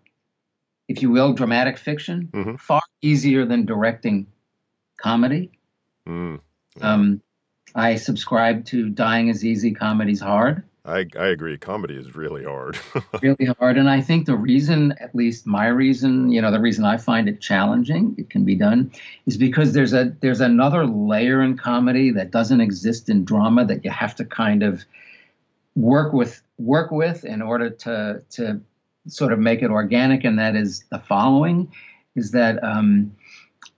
if 0.88 1.02
you 1.02 1.10
will, 1.10 1.32
dramatic 1.32 1.78
fiction, 1.78 2.28
mm-hmm. 2.32 2.56
far 2.56 2.82
easier 3.02 3.44
than 3.44 3.64
directing 3.66 4.28
comedy. 4.96 5.50
Mm, 6.06 6.40
yeah. 6.76 6.92
um, 6.92 7.22
I 7.74 7.96
subscribe 7.96 8.66
to 8.66 8.90
"Dying 8.90 9.28
is 9.28 9.44
Easy, 9.44 9.72
Comedy's 9.72 10.20
Hard." 10.20 10.62
I, 10.86 11.06
I 11.18 11.28
agree. 11.28 11.56
Comedy 11.56 11.96
is 11.96 12.14
really 12.14 12.44
hard. 12.44 12.78
really 13.22 13.46
hard. 13.58 13.78
And 13.78 13.88
I 13.88 14.02
think 14.02 14.26
the 14.26 14.36
reason, 14.36 14.94
at 15.00 15.14
least 15.14 15.46
my 15.46 15.66
reason, 15.66 16.30
you 16.30 16.42
know, 16.42 16.50
the 16.50 16.60
reason 16.60 16.84
I 16.84 16.98
find 16.98 17.26
it 17.26 17.40
challenging, 17.40 18.14
it 18.18 18.28
can 18.28 18.44
be 18.44 18.54
done, 18.54 18.92
is 19.26 19.38
because 19.38 19.72
there's 19.72 19.94
a 19.94 20.14
there's 20.20 20.42
another 20.42 20.86
layer 20.86 21.42
in 21.42 21.56
comedy 21.56 22.10
that 22.10 22.30
doesn't 22.30 22.60
exist 22.60 23.08
in 23.08 23.24
drama 23.24 23.64
that 23.64 23.82
you 23.82 23.90
have 23.90 24.14
to 24.16 24.26
kind 24.26 24.62
of 24.62 24.84
work 25.74 26.12
with 26.12 26.42
work 26.58 26.90
with 26.90 27.24
in 27.24 27.40
order 27.40 27.70
to 27.70 28.22
to 28.30 28.60
sort 29.08 29.32
of 29.32 29.38
make 29.38 29.62
it 29.62 29.70
organic, 29.70 30.22
and 30.22 30.38
that 30.38 30.54
is 30.54 30.84
the 30.90 30.98
following 30.98 31.72
is 32.14 32.30
that 32.32 32.62
um, 32.62 33.14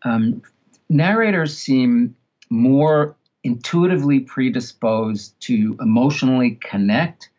um, 0.03 0.42
narrators 0.88 1.57
seem 1.57 2.16
more 2.51 3.16
intuitively 3.47 4.21
predisposed 4.21 5.41
to 5.41 5.77
emotionally 5.81 6.59
connect 6.61 7.31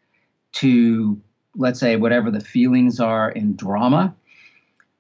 to 0.54 1.22
let's 1.56 1.80
say 1.80 1.96
whatever 1.96 2.32
the 2.32 2.40
feelings 2.40 3.00
are 3.00 3.30
in 3.30 3.56
drama. 3.56 4.16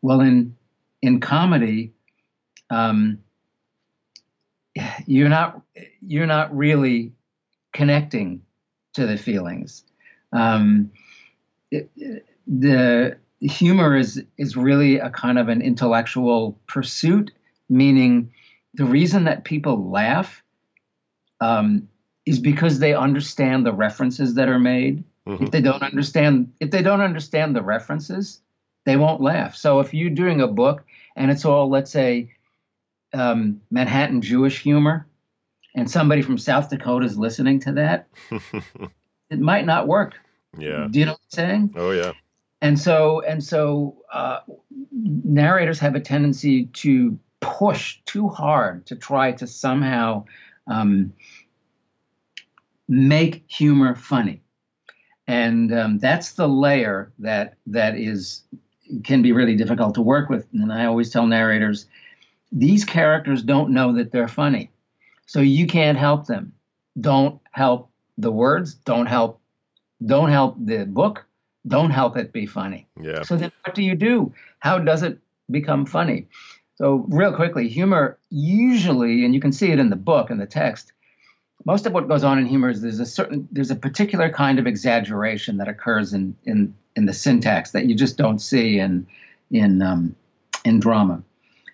Well 0.02 0.22
in 0.22 0.56
in 1.02 1.20
comedy 1.20 1.94
um, 2.70 3.20
you're 5.06 5.30
not 5.30 5.62
you're 6.02 6.28
not 6.28 6.56
really 6.56 7.14
connecting 7.74 8.42
to 8.94 9.06
the 9.06 9.18
feelings. 9.18 9.84
Um, 10.34 10.92
it, 11.72 11.90
the 12.48 13.18
humor 13.40 13.96
is 13.96 14.22
is 14.38 14.58
really 14.58 14.98
a 14.98 15.10
kind 15.10 15.40
of 15.40 15.48
an 15.48 15.62
intellectual 15.62 16.60
pursuit 16.68 17.32
meaning 17.70 18.32
the 18.74 18.86
reason 18.86 19.26
that 19.26 19.44
people 19.44 19.90
laugh 19.90 20.44
um, 21.42 21.88
is 22.26 22.40
because 22.40 22.80
they 22.80 22.94
understand 22.94 23.66
the 23.66 23.74
references 23.74 24.36
that 24.36 24.50
are 24.50 24.60
made. 24.60 25.04
Mm-hmm. 25.28 25.46
If 25.46 25.52
they 25.52 25.62
don't 25.62 25.84
understand, 25.84 26.54
if 26.60 26.72
they 26.72 26.82
don't 26.82 27.02
understand 27.02 27.56
the 27.56 27.62
references, 27.62 28.42
they 28.86 28.98
won't 28.98 29.22
laugh. 29.22 29.56
So 29.56 29.80
if 29.80 29.94
you're 29.94 30.10
doing 30.10 30.42
a 30.42 30.48
book 30.48 30.86
and 31.16 31.30
it's 31.30 31.46
all, 31.46 31.70
let's 31.70 31.92
say, 31.92 32.32
um, 33.14 33.62
Manhattan 33.72 34.22
Jewish 34.22 34.62
humor, 34.62 35.08
and 35.78 35.90
somebody 35.90 36.24
from 36.24 36.38
South 36.40 36.70
Dakota 36.70 37.06
is 37.06 37.18
listening 37.18 37.60
to 37.62 37.72
that, 37.74 38.08
it 39.30 39.40
might 39.40 39.66
not 39.66 39.88
work. 39.88 40.16
Yeah. 40.58 40.88
Do 40.90 41.00
you 41.00 41.06
know 41.06 41.12
what 41.12 41.22
I'm 41.22 41.36
saying? 41.36 41.74
Oh 41.76 41.92
yeah. 41.92 42.14
And 42.62 42.80
so 42.80 43.22
and 43.22 43.44
so 43.44 43.96
uh, 44.12 44.40
narrators 44.92 45.80
have 45.80 45.96
a 45.96 46.00
tendency 46.00 46.66
to 46.66 47.18
push 47.40 48.00
too 48.06 48.28
hard 48.28 48.88
to 48.88 48.96
try 48.96 49.32
to 49.34 49.46
somehow 49.46 50.26
um, 50.68 51.14
make 52.88 53.44
humor 53.48 53.96
funny, 53.96 54.42
and 55.28 55.74
um, 55.74 56.00
that's 56.00 56.34
the 56.34 56.48
layer 56.48 57.12
that 57.20 57.56
that 57.68 57.98
is 57.98 58.44
can 59.04 59.22
be 59.22 59.32
really 59.32 59.56
difficult 59.56 59.96
to 59.96 60.02
work 60.02 60.30
with. 60.30 60.48
And 60.54 60.72
I 60.72 60.86
always 60.86 61.10
tell 61.10 61.28
narrators, 61.28 61.88
these 62.52 62.86
characters 62.86 63.44
don't 63.44 63.72
know 63.72 63.94
that 63.94 64.12
they're 64.12 64.28
funny, 64.28 64.72
so 65.26 65.40
you 65.40 65.68
can't 65.68 65.98
help 65.98 66.28
them. 66.28 66.54
Don't 67.00 67.40
help 67.52 67.90
the 68.18 68.32
words. 68.32 68.74
Don't 68.74 69.06
help. 69.06 69.40
Don't 70.06 70.30
help 70.30 70.56
the 70.60 70.86
book. 70.86 71.26
Don't 71.68 71.92
help 71.92 72.16
it 72.18 72.32
be 72.32 72.46
funny. 72.46 72.88
Yeah. 73.02 73.24
So 73.24 73.36
then, 73.36 73.52
what 73.66 73.76
do 73.76 73.84
you 73.84 73.96
do? 73.96 74.34
How 74.60 74.80
does 74.80 75.04
it 75.04 75.20
become 75.52 75.86
funny? 75.86 76.28
So, 76.78 77.06
real 77.10 77.34
quickly, 77.34 77.68
humor 77.68 78.20
usually, 78.30 79.26
and 79.26 79.34
you 79.34 79.42
can 79.42 79.52
see 79.52 79.72
it 79.72 79.80
in 79.80 79.90
the 79.90 79.96
book 79.96 80.30
and 80.30 80.40
the 80.40 80.46
text, 80.46 80.94
most 81.66 81.86
of 81.86 81.92
what 81.92 82.08
goes 82.08 82.24
on 82.24 82.38
in 82.38 82.46
humor 82.46 82.70
is 82.70 82.82
there's 82.82 83.00
a 83.00 83.06
certain 83.06 83.48
there's 83.52 83.72
a 83.72 83.76
particular 83.76 84.30
kind 84.30 84.60
of 84.60 84.68
exaggeration 84.68 85.58
that 85.58 85.68
occurs 85.68 86.14
in 86.14 86.36
in 86.46 86.76
in 86.96 87.06
the 87.06 87.14
syntax 87.14 87.72
that 87.72 87.86
you 87.86 87.96
just 87.96 88.18
don't 88.18 88.40
see 88.40 88.80
in 88.80 89.08
in 89.52 89.82
um, 89.82 90.16
in 90.64 90.80
drama. 90.80 91.24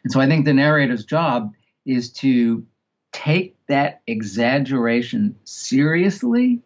And 0.03 0.11
so 0.11 0.19
I 0.19 0.27
think 0.27 0.45
the 0.45 0.53
narrator's 0.53 1.05
job 1.05 1.53
is 1.85 2.11
to 2.13 2.65
take 3.11 3.55
that 3.67 4.01
exaggeration 4.07 5.35
seriously, 5.43 6.61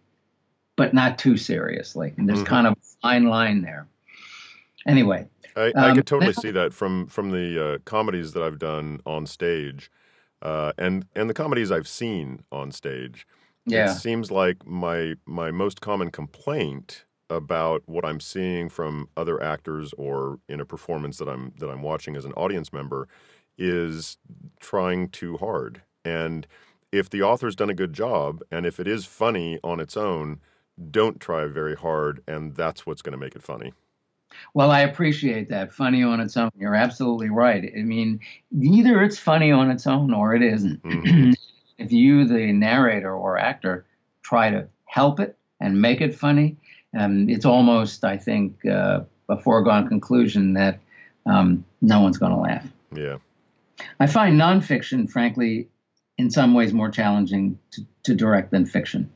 but 0.76 0.94
not 0.94 1.18
too 1.18 1.38
seriously. 1.38 2.14
And 2.18 2.30
there's 2.30 2.40
mm-hmm. 2.40 2.48
kind 2.48 2.68
of 2.68 2.74
a 2.74 3.02
fine 3.02 3.26
line 3.26 3.62
there. 3.62 3.88
Anyway, 4.88 5.28
I, 5.58 5.74
I 5.76 5.90
um, 5.90 5.96
could 5.96 6.08
totally 6.08 6.34
see 6.34 6.52
that 6.52 6.74
from 6.74 7.08
from 7.08 7.32
the 7.32 7.66
uh, 7.66 7.78
comedies 7.86 8.34
that 8.34 8.44
I've 8.44 8.60
done 8.60 9.02
on 9.06 9.26
stage, 9.26 9.90
uh, 10.42 10.74
and 10.78 11.06
and 11.16 11.30
the 11.30 11.34
comedies 11.34 11.72
I've 11.72 11.88
seen 11.88 12.44
on 12.52 12.72
stage. 12.72 13.28
Yeah. 13.66 13.92
It 13.92 13.96
seems 13.96 14.32
like 14.32 14.66
my 14.66 15.16
my 15.26 15.52
most 15.52 15.82
common 15.82 16.12
complaint 16.12 17.06
about 17.30 17.84
what 17.88 18.06
I'm 18.06 18.20
seeing 18.20 18.70
from 18.70 19.10
other 19.18 19.42
actors 19.42 19.94
or 19.98 20.40
in 20.48 20.62
a 20.62 20.66
performance 20.66 21.18
that 21.18 21.28
I'm 21.28 21.54
that 21.60 21.70
I'm 21.70 21.82
watching 21.82 22.16
as 22.16 22.26
an 22.26 22.34
audience 22.34 22.72
member 22.72 23.08
is 23.58 24.18
trying 24.60 25.10
too 25.10 25.38
hard. 25.38 25.82
And 26.06 26.48
if 26.92 27.10
the 27.10 27.22
author's 27.24 27.56
done 27.56 27.70
a 27.70 27.74
good 27.74 27.94
job 27.94 28.42
and 28.52 28.66
if 28.66 28.80
it 28.80 28.88
is 28.88 29.06
funny 29.06 29.60
on 29.64 29.80
its 29.80 29.98
own, 29.98 30.40
don't 30.92 31.20
try 31.20 31.46
very 31.48 31.76
hard 31.76 32.22
and 32.28 32.56
that's 32.56 32.86
what's 32.86 33.02
going 33.02 33.12
to 33.12 33.18
make 33.18 33.36
it 33.36 33.44
funny. 33.44 33.74
Well, 34.54 34.72
I 34.72 34.82
appreciate 34.82 35.50
that. 35.50 35.74
Funny 35.74 36.04
on 36.04 36.20
its 36.20 36.38
own. 36.38 36.50
You're 36.58 36.76
absolutely 36.76 37.30
right. 37.30 37.72
I 37.78 37.82
mean, 37.82 38.20
either 38.62 39.02
it's 39.04 39.20
funny 39.20 39.52
on 39.52 39.72
its 39.72 39.88
own 39.88 40.14
or 40.14 40.36
it 40.36 40.44
isn't. 40.44 40.84
Mm-hmm. 40.84 41.32
if 41.78 41.92
you, 41.92 42.26
the 42.26 42.52
narrator 42.52 43.14
or 43.14 43.38
actor, 43.38 43.86
try 44.24 44.50
to 44.50 44.68
help 44.86 45.20
it 45.20 45.38
and 45.60 45.82
make 45.82 46.02
it 46.02 46.16
funny, 46.16 46.58
um, 46.98 47.30
it's 47.30 47.46
almost, 47.46 48.04
I 48.04 48.18
think, 48.18 48.66
uh, 48.66 49.02
a 49.30 49.38
foregone 49.38 49.88
conclusion 49.88 50.54
that 50.54 50.80
um, 51.26 51.66
no 51.82 52.02
one's 52.02 52.18
going 52.18 52.32
to 52.32 52.40
laugh. 52.40 52.68
Yeah. 52.96 53.18
I 54.00 54.08
find 54.08 54.40
nonfiction, 54.40 55.10
frankly, 55.10 55.68
in 56.18 56.32
some 56.32 56.54
ways 56.54 56.74
more 56.74 56.90
challenging 56.90 57.60
to, 57.72 57.86
to 58.04 58.16
direct 58.16 58.52
than 58.52 58.66
fiction. 58.66 59.12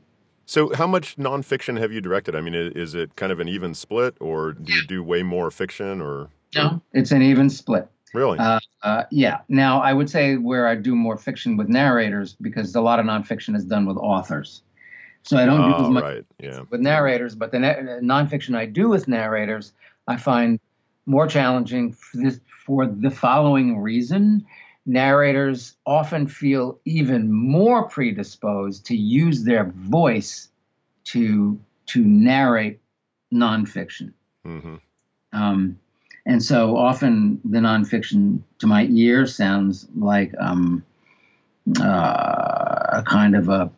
So, 0.52 0.70
how 0.74 0.86
much 0.86 1.16
nonfiction 1.16 1.78
have 1.78 1.92
you 1.92 2.02
directed? 2.02 2.36
I 2.36 2.42
mean, 2.42 2.54
is 2.54 2.94
it 2.94 3.16
kind 3.16 3.32
of 3.32 3.40
an 3.40 3.48
even 3.48 3.72
split, 3.72 4.14
or 4.20 4.52
do 4.52 4.70
you 4.70 4.86
do 4.86 5.02
way 5.02 5.22
more 5.22 5.50
fiction? 5.50 6.02
Or 6.02 6.28
no, 6.54 6.78
it's 6.92 7.10
an 7.10 7.22
even 7.22 7.48
split. 7.48 7.88
Really? 8.12 8.38
Uh, 8.38 8.60
uh, 8.82 9.04
yeah. 9.10 9.38
Now, 9.48 9.80
I 9.80 9.94
would 9.94 10.10
say 10.10 10.36
where 10.36 10.68
I 10.68 10.74
do 10.74 10.94
more 10.94 11.16
fiction 11.16 11.56
with 11.56 11.70
narrators 11.70 12.34
because 12.38 12.74
a 12.74 12.82
lot 12.82 13.00
of 13.00 13.06
nonfiction 13.06 13.56
is 13.56 13.64
done 13.64 13.86
with 13.86 13.96
authors. 13.96 14.60
So 15.22 15.38
I 15.38 15.46
don't 15.46 15.58
oh, 15.58 15.78
do 15.78 15.84
as 15.84 15.90
much 15.90 16.04
right. 16.04 16.24
yeah. 16.38 16.60
with 16.68 16.82
narrators, 16.82 17.34
but 17.34 17.50
the 17.50 17.58
na- 17.58 17.74
nonfiction 18.02 18.54
I 18.54 18.66
do 18.66 18.90
with 18.90 19.08
narrators, 19.08 19.72
I 20.06 20.18
find 20.18 20.60
more 21.06 21.26
challenging 21.26 21.92
for, 21.94 22.18
this, 22.18 22.40
for 22.66 22.84
the 22.84 23.10
following 23.10 23.78
reason. 23.78 24.44
Narrators 24.84 25.76
often 25.86 26.26
feel 26.26 26.78
even 26.84 27.32
more 27.32 27.88
predisposed 27.88 28.86
to 28.86 28.96
use 28.96 29.44
their 29.44 29.64
voice 29.64 30.48
to 31.04 31.60
to 31.86 32.04
narrate 32.04 32.80
nonfiction. 33.32 34.12
Mm-hmm. 34.46 34.76
Um, 35.32 35.78
and 36.26 36.42
so 36.42 36.76
often 36.76 37.40
the 37.44 37.58
nonfiction 37.58 38.40
to 38.58 38.66
my 38.66 38.86
ear 38.86 39.26
sounds 39.26 39.88
like 39.96 40.34
um, 40.38 40.84
uh, 41.80 42.86
a 42.92 43.04
kind 43.06 43.34
of 43.34 43.48
a 43.48 43.70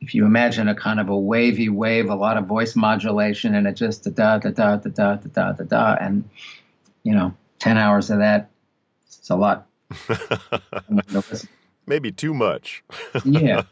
if 0.00 0.14
you 0.14 0.24
imagine 0.24 0.68
a 0.68 0.74
kind 0.74 1.00
of 1.00 1.08
a 1.08 1.18
wavy 1.18 1.68
wave, 1.68 2.08
a 2.08 2.14
lot 2.14 2.36
of 2.36 2.46
voice 2.46 2.76
modulation, 2.76 3.54
and 3.54 3.66
it 3.66 3.74
just 3.74 4.04
da 4.04 4.38
da 4.38 4.38
da 4.38 4.50
da 4.50 4.76
da 4.76 4.90
da 4.90 5.16
da 5.16 5.52
da 5.52 5.64
da, 5.64 5.96
and 6.00 6.28
you 7.02 7.12
know, 7.12 7.34
ten 7.58 7.78
hours 7.78 8.10
of 8.10 8.18
that, 8.18 8.50
it's 9.06 9.30
a 9.30 9.36
lot. 9.36 9.66
Maybe 11.86 12.12
too 12.12 12.34
much. 12.34 12.84
yeah. 13.24 13.62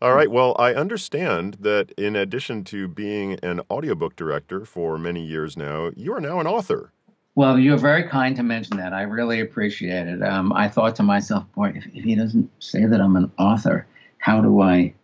All 0.00 0.14
right. 0.14 0.30
Well, 0.30 0.56
I 0.58 0.74
understand 0.74 1.58
that 1.60 1.90
in 1.92 2.16
addition 2.16 2.64
to 2.64 2.88
being 2.88 3.38
an 3.42 3.60
audiobook 3.70 4.16
director 4.16 4.64
for 4.64 4.98
many 4.98 5.24
years 5.24 5.56
now, 5.56 5.90
you 5.96 6.14
are 6.14 6.20
now 6.20 6.40
an 6.40 6.46
author. 6.46 6.92
Well, 7.34 7.58
you're 7.58 7.76
very 7.76 8.04
kind 8.04 8.34
to 8.36 8.42
mention 8.42 8.78
that. 8.78 8.94
I 8.94 9.02
really 9.02 9.40
appreciate 9.40 10.06
it. 10.06 10.22
Um, 10.22 10.52
I 10.54 10.68
thought 10.68 10.96
to 10.96 11.02
myself, 11.02 11.44
boy, 11.54 11.72
if, 11.74 11.86
if, 11.94 12.04
he 12.04 12.14
doesn't 12.14 12.50
say 12.62 12.86
that 12.86 12.98
I'm 12.98 13.14
an 13.16 13.30
author, 13.38 13.86
how 14.18 14.40
do 14.40 14.62
I 14.62 14.94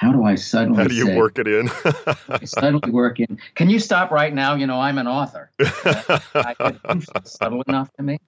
how 0.00 0.12
do 0.12 0.24
I 0.24 0.34
suddenly 0.34 0.82
How 0.82 0.88
do 0.88 0.94
you 0.94 1.04
say, 1.04 1.16
work 1.18 1.38
it 1.38 1.46
in? 1.46 1.68
suddenly 2.46 2.90
work 2.90 3.20
in. 3.20 3.38
Can 3.54 3.68
you 3.68 3.78
stop 3.78 4.10
right 4.10 4.32
now? 4.32 4.54
You 4.54 4.66
know, 4.66 4.80
I'm 4.80 4.96
an 4.96 5.06
author. 5.06 5.50
subtle 7.24 7.60
enough 7.68 7.92
to 7.98 8.02
me. 8.02 8.18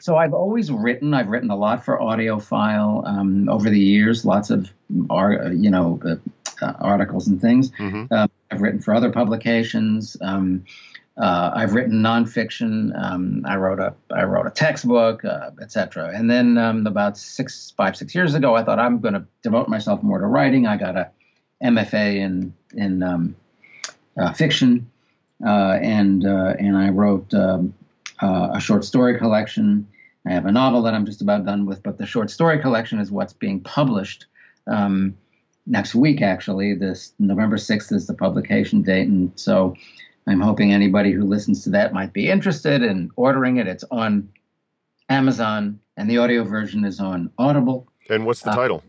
So 0.00 0.16
I've 0.16 0.32
always 0.32 0.72
written. 0.72 1.12
I've 1.12 1.28
written 1.28 1.50
a 1.50 1.56
lot 1.56 1.84
for 1.84 1.98
AudioFile 1.98 3.06
um, 3.06 3.50
over 3.50 3.68
the 3.68 3.78
years. 3.78 4.24
Lots 4.24 4.48
of, 4.48 4.70
you 4.88 5.68
know, 5.70 6.00
uh, 6.06 6.72
articles 6.80 7.28
and 7.28 7.38
things. 7.38 7.70
Mm-hmm. 7.72 8.04
Uh, 8.10 8.26
I've 8.50 8.62
written 8.62 8.80
for 8.80 8.94
other 8.94 9.12
publications. 9.12 10.16
Um, 10.22 10.64
uh, 11.16 11.50
I've 11.54 11.74
written 11.74 12.02
nonfiction. 12.02 12.92
Um, 13.00 13.44
I 13.46 13.56
wrote 13.56 13.78
a 13.78 13.94
I 14.14 14.24
wrote 14.24 14.46
a 14.46 14.50
textbook, 14.50 15.24
uh, 15.24 15.50
etc. 15.60 16.12
And 16.14 16.30
then 16.30 16.56
um, 16.56 16.86
about 16.86 17.18
six, 17.18 17.72
five, 17.76 17.96
six 17.96 18.14
years 18.14 18.34
ago, 18.34 18.54
I 18.54 18.64
thought 18.64 18.78
I'm 18.78 19.00
going 19.00 19.14
to 19.14 19.24
devote 19.42 19.68
myself 19.68 20.02
more 20.02 20.18
to 20.18 20.26
writing. 20.26 20.66
I 20.66 20.76
got 20.76 20.96
a 20.96 21.10
MFA 21.62 22.16
in 22.16 22.54
in 22.74 23.02
um, 23.02 23.36
uh, 24.18 24.32
fiction, 24.32 24.90
uh, 25.44 25.78
and 25.82 26.26
uh, 26.26 26.54
and 26.58 26.76
I 26.76 26.90
wrote 26.90 27.32
um, 27.34 27.74
uh, 28.22 28.50
a 28.54 28.60
short 28.60 28.84
story 28.84 29.18
collection. 29.18 29.88
I 30.26 30.32
have 30.32 30.46
a 30.46 30.52
novel 30.52 30.82
that 30.82 30.94
I'm 30.94 31.06
just 31.06 31.22
about 31.22 31.44
done 31.44 31.66
with, 31.66 31.82
but 31.82 31.98
the 31.98 32.06
short 32.06 32.30
story 32.30 32.60
collection 32.60 32.98
is 32.98 33.10
what's 33.10 33.32
being 33.32 33.60
published 33.60 34.26
um, 34.66 35.16
next 35.66 35.94
week. 35.94 36.22
Actually, 36.22 36.74
this 36.74 37.12
November 37.18 37.58
sixth 37.58 37.90
is 37.92 38.06
the 38.06 38.14
publication 38.14 38.82
date, 38.82 39.08
and 39.08 39.32
so 39.34 39.76
I'm 40.26 40.40
hoping 40.40 40.72
anybody 40.72 41.12
who 41.12 41.24
listens 41.24 41.64
to 41.64 41.70
that 41.70 41.92
might 41.92 42.12
be 42.12 42.30
interested 42.30 42.82
in 42.82 43.10
ordering 43.16 43.56
it. 43.56 43.66
It's 43.66 43.84
on 43.90 44.28
Amazon, 45.08 45.80
and 45.96 46.08
the 46.08 46.18
audio 46.18 46.44
version 46.44 46.84
is 46.84 47.00
on 47.00 47.30
Audible. 47.38 47.88
And 48.08 48.26
what's 48.26 48.42
the 48.42 48.50
uh, 48.50 48.56
title? 48.56 48.82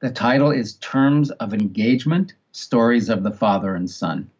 The 0.00 0.10
title 0.10 0.50
is 0.50 0.74
Terms 0.76 1.30
of 1.32 1.54
Engagement 1.54 2.34
Stories 2.52 3.08
of 3.08 3.22
the 3.22 3.30
Father 3.30 3.74
and 3.74 3.90
Son. 3.90 4.30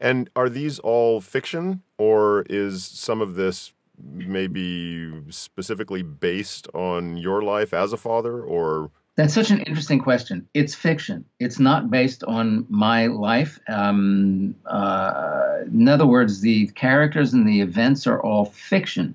And 0.00 0.28
are 0.34 0.48
these 0.48 0.78
all 0.80 1.20
fiction, 1.20 1.82
or 1.98 2.44
is 2.50 2.84
some 2.84 3.20
of 3.20 3.36
this 3.36 3.72
maybe 4.02 5.12
specifically 5.30 6.02
based 6.02 6.66
on 6.74 7.16
your 7.16 7.42
life 7.42 7.72
as 7.72 7.92
a 7.92 7.96
father, 7.96 8.42
or 8.42 8.90
that's 9.16 9.34
such 9.34 9.50
an 9.50 9.60
interesting 9.60 10.00
question. 10.00 10.48
It's 10.54 10.74
fiction. 10.74 11.24
It's 11.38 11.60
not 11.60 11.90
based 11.90 12.24
on 12.24 12.66
my 12.68 13.06
life. 13.06 13.60
Um, 13.68 14.56
uh, 14.66 15.58
in 15.66 15.88
other 15.88 16.06
words, 16.06 16.40
the 16.40 16.66
characters 16.68 17.32
and 17.32 17.46
the 17.46 17.60
events 17.60 18.08
are 18.08 18.20
all 18.20 18.46
fiction. 18.46 19.14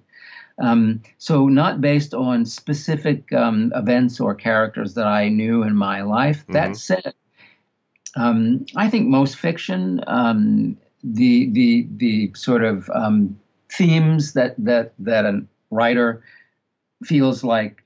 Um, 0.57 1.01
so, 1.17 1.47
not 1.47 1.81
based 1.81 2.13
on 2.13 2.45
specific 2.45 3.31
um, 3.33 3.73
events 3.75 4.19
or 4.19 4.35
characters 4.35 4.93
that 4.93 5.05
I 5.05 5.29
knew 5.29 5.63
in 5.63 5.75
my 5.75 6.01
life. 6.01 6.43
Mm-hmm. 6.43 6.53
That 6.53 6.77
said, 6.77 7.13
um, 8.15 8.65
I 8.75 8.89
think 8.89 9.07
most 9.07 9.35
fiction, 9.35 10.01
um, 10.07 10.77
the 11.03 11.49
the 11.51 11.87
the 11.95 12.31
sort 12.35 12.63
of 12.63 12.89
um, 12.93 13.39
themes 13.69 14.33
that 14.33 14.55
that 14.57 14.93
that 14.99 15.25
a 15.25 15.45
writer 15.71 16.23
feels 17.03 17.43
like. 17.43 17.83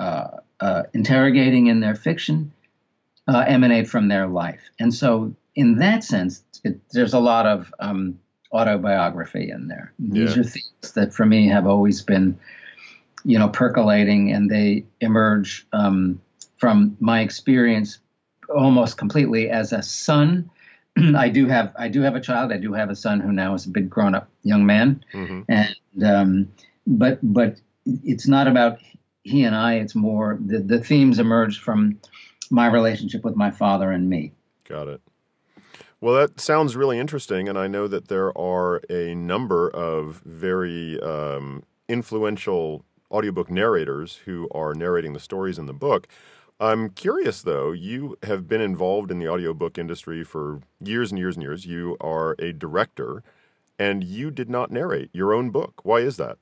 Uh, 0.00 0.28
uh, 0.60 0.84
interrogating 0.94 1.66
in 1.68 1.80
their 1.80 1.94
fiction 1.94 2.52
uh, 3.28 3.44
emanate 3.46 3.88
from 3.88 4.08
their 4.08 4.26
life. 4.26 4.70
And 4.78 4.92
so, 4.92 5.34
in 5.54 5.78
that 5.78 6.04
sense, 6.04 6.42
it, 6.64 6.80
there's 6.92 7.14
a 7.14 7.18
lot 7.18 7.46
of 7.46 7.72
um, 7.78 8.18
autobiography 8.52 9.50
in 9.50 9.68
there. 9.68 9.92
These 9.98 10.34
yeah. 10.34 10.40
are 10.40 10.44
things 10.44 10.92
that, 10.94 11.12
for 11.12 11.26
me, 11.26 11.48
have 11.48 11.66
always 11.66 12.02
been, 12.02 12.38
you 13.24 13.38
know, 13.38 13.48
percolating, 13.48 14.32
and 14.32 14.50
they 14.50 14.84
emerge 15.00 15.66
um, 15.72 16.20
from 16.56 16.96
my 17.00 17.20
experience 17.20 17.98
almost 18.48 18.96
completely 18.96 19.50
as 19.50 19.72
a 19.72 19.82
son. 19.82 20.50
I 21.16 21.28
do 21.28 21.46
have 21.46 21.72
I 21.78 21.88
do 21.88 22.02
have 22.02 22.16
a 22.16 22.20
child. 22.20 22.52
I 22.52 22.56
do 22.56 22.72
have 22.72 22.90
a 22.90 22.96
son 22.96 23.20
who 23.20 23.32
now 23.32 23.54
is 23.54 23.66
a 23.66 23.70
big 23.70 23.90
grown 23.90 24.14
up 24.14 24.28
young 24.42 24.66
man, 24.66 25.04
mm-hmm. 25.12 25.42
and 25.48 26.04
um, 26.04 26.52
but 26.86 27.18
but 27.22 27.60
it's 27.84 28.26
not 28.26 28.48
about 28.48 28.78
he 29.24 29.44
and 29.44 29.54
I, 29.54 29.74
it's 29.74 29.94
more 29.94 30.38
the, 30.44 30.60
the 30.60 30.80
themes 30.82 31.18
emerged 31.18 31.62
from 31.62 32.00
my 32.50 32.66
relationship 32.66 33.24
with 33.24 33.36
my 33.36 33.50
father 33.50 33.90
and 33.90 34.08
me. 34.08 34.32
Got 34.64 34.88
it. 34.88 35.00
Well, 36.00 36.14
that 36.14 36.40
sounds 36.40 36.76
really 36.76 36.98
interesting, 36.98 37.48
and 37.48 37.58
I 37.58 37.66
know 37.66 37.88
that 37.88 38.08
there 38.08 38.36
are 38.38 38.80
a 38.88 39.14
number 39.14 39.68
of 39.70 40.22
very 40.24 41.00
um, 41.00 41.64
influential 41.88 42.84
audiobook 43.10 43.50
narrators 43.50 44.16
who 44.24 44.48
are 44.52 44.74
narrating 44.74 45.12
the 45.12 45.20
stories 45.20 45.58
in 45.58 45.66
the 45.66 45.72
book. 45.72 46.06
I'm 46.60 46.90
curious 46.90 47.42
though, 47.42 47.70
you 47.72 48.18
have 48.24 48.48
been 48.48 48.60
involved 48.60 49.10
in 49.10 49.18
the 49.18 49.28
audiobook 49.28 49.78
industry 49.78 50.24
for 50.24 50.60
years 50.82 51.10
and 51.10 51.18
years 51.18 51.36
and 51.36 51.42
years. 51.42 51.66
You 51.66 51.96
are 52.00 52.34
a 52.38 52.52
director 52.52 53.22
and 53.78 54.02
you 54.02 54.30
did 54.30 54.50
not 54.50 54.70
narrate 54.70 55.10
your 55.12 55.32
own 55.32 55.50
book. 55.50 55.84
Why 55.84 56.00
is 56.00 56.16
that? 56.16 56.38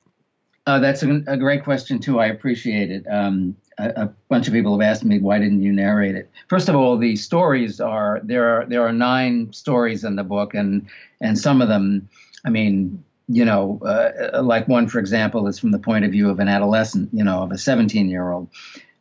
Uh, 0.67 0.81
that's 0.81 1.03
a, 1.05 1.23
a, 1.29 1.37
great 1.37 1.63
question 1.63 2.01
too. 2.01 2.19
I 2.19 2.27
appreciate 2.27 2.91
it. 2.91 3.07
Um, 3.09 3.57
a, 3.79 3.89
a, 3.91 4.15
bunch 4.29 4.49
of 4.49 4.53
people 4.53 4.79
have 4.79 4.87
asked 4.87 5.05
me 5.05 5.21
why 5.21 5.39
didn't 5.39 5.63
you 5.63 5.73
narrate 5.73 6.17
it. 6.17 6.29
First 6.49 6.69
of 6.69 6.75
all, 6.75 6.99
the 6.99 7.15
stories 7.15 7.81
are 7.81 8.21
there 8.25 8.49
are 8.49 8.67
there 8.67 8.83
are 8.83 8.93
nine 8.93 9.53
stories 9.53 10.03
in 10.03 10.17
the 10.17 10.25
book, 10.25 10.55
and 10.55 10.89
and 11.21 11.39
some 11.39 11.63
of 11.63 11.69
them, 11.69 12.09
I 12.45 12.51
mean, 12.51 13.05
you 13.29 13.45
know, 13.45 13.81
uh, 13.85 14.43
like 14.43 14.67
one 14.67 14.89
for 14.89 14.99
example 14.99 15.47
is 15.47 15.59
from 15.59 15.71
the 15.71 15.79
point 15.79 16.05
of 16.05 16.11
view 16.11 16.31
of 16.31 16.41
an 16.41 16.49
adolescent, 16.49 17.11
you 17.13 17.23
know, 17.23 17.45
of 17.45 17.53
a 17.53 17.59
17 17.59 18.09
year 18.09 18.33
old. 18.33 18.49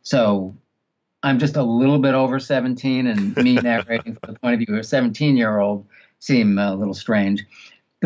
So 0.02 0.54
I'm 1.24 1.40
just 1.40 1.56
a 1.56 1.64
little 1.64 1.98
bit 1.98 2.14
over 2.14 2.38
17, 2.38 3.08
and 3.08 3.36
me 3.36 3.54
narrating 3.62 4.16
from 4.22 4.34
the 4.34 4.38
point 4.38 4.54
of 4.54 4.66
view 4.66 4.76
of 4.76 4.80
a 4.82 4.84
17 4.84 5.36
year 5.36 5.58
old 5.58 5.84
seem 6.20 6.58
a 6.58 6.76
little 6.76 6.94
strange 6.94 7.44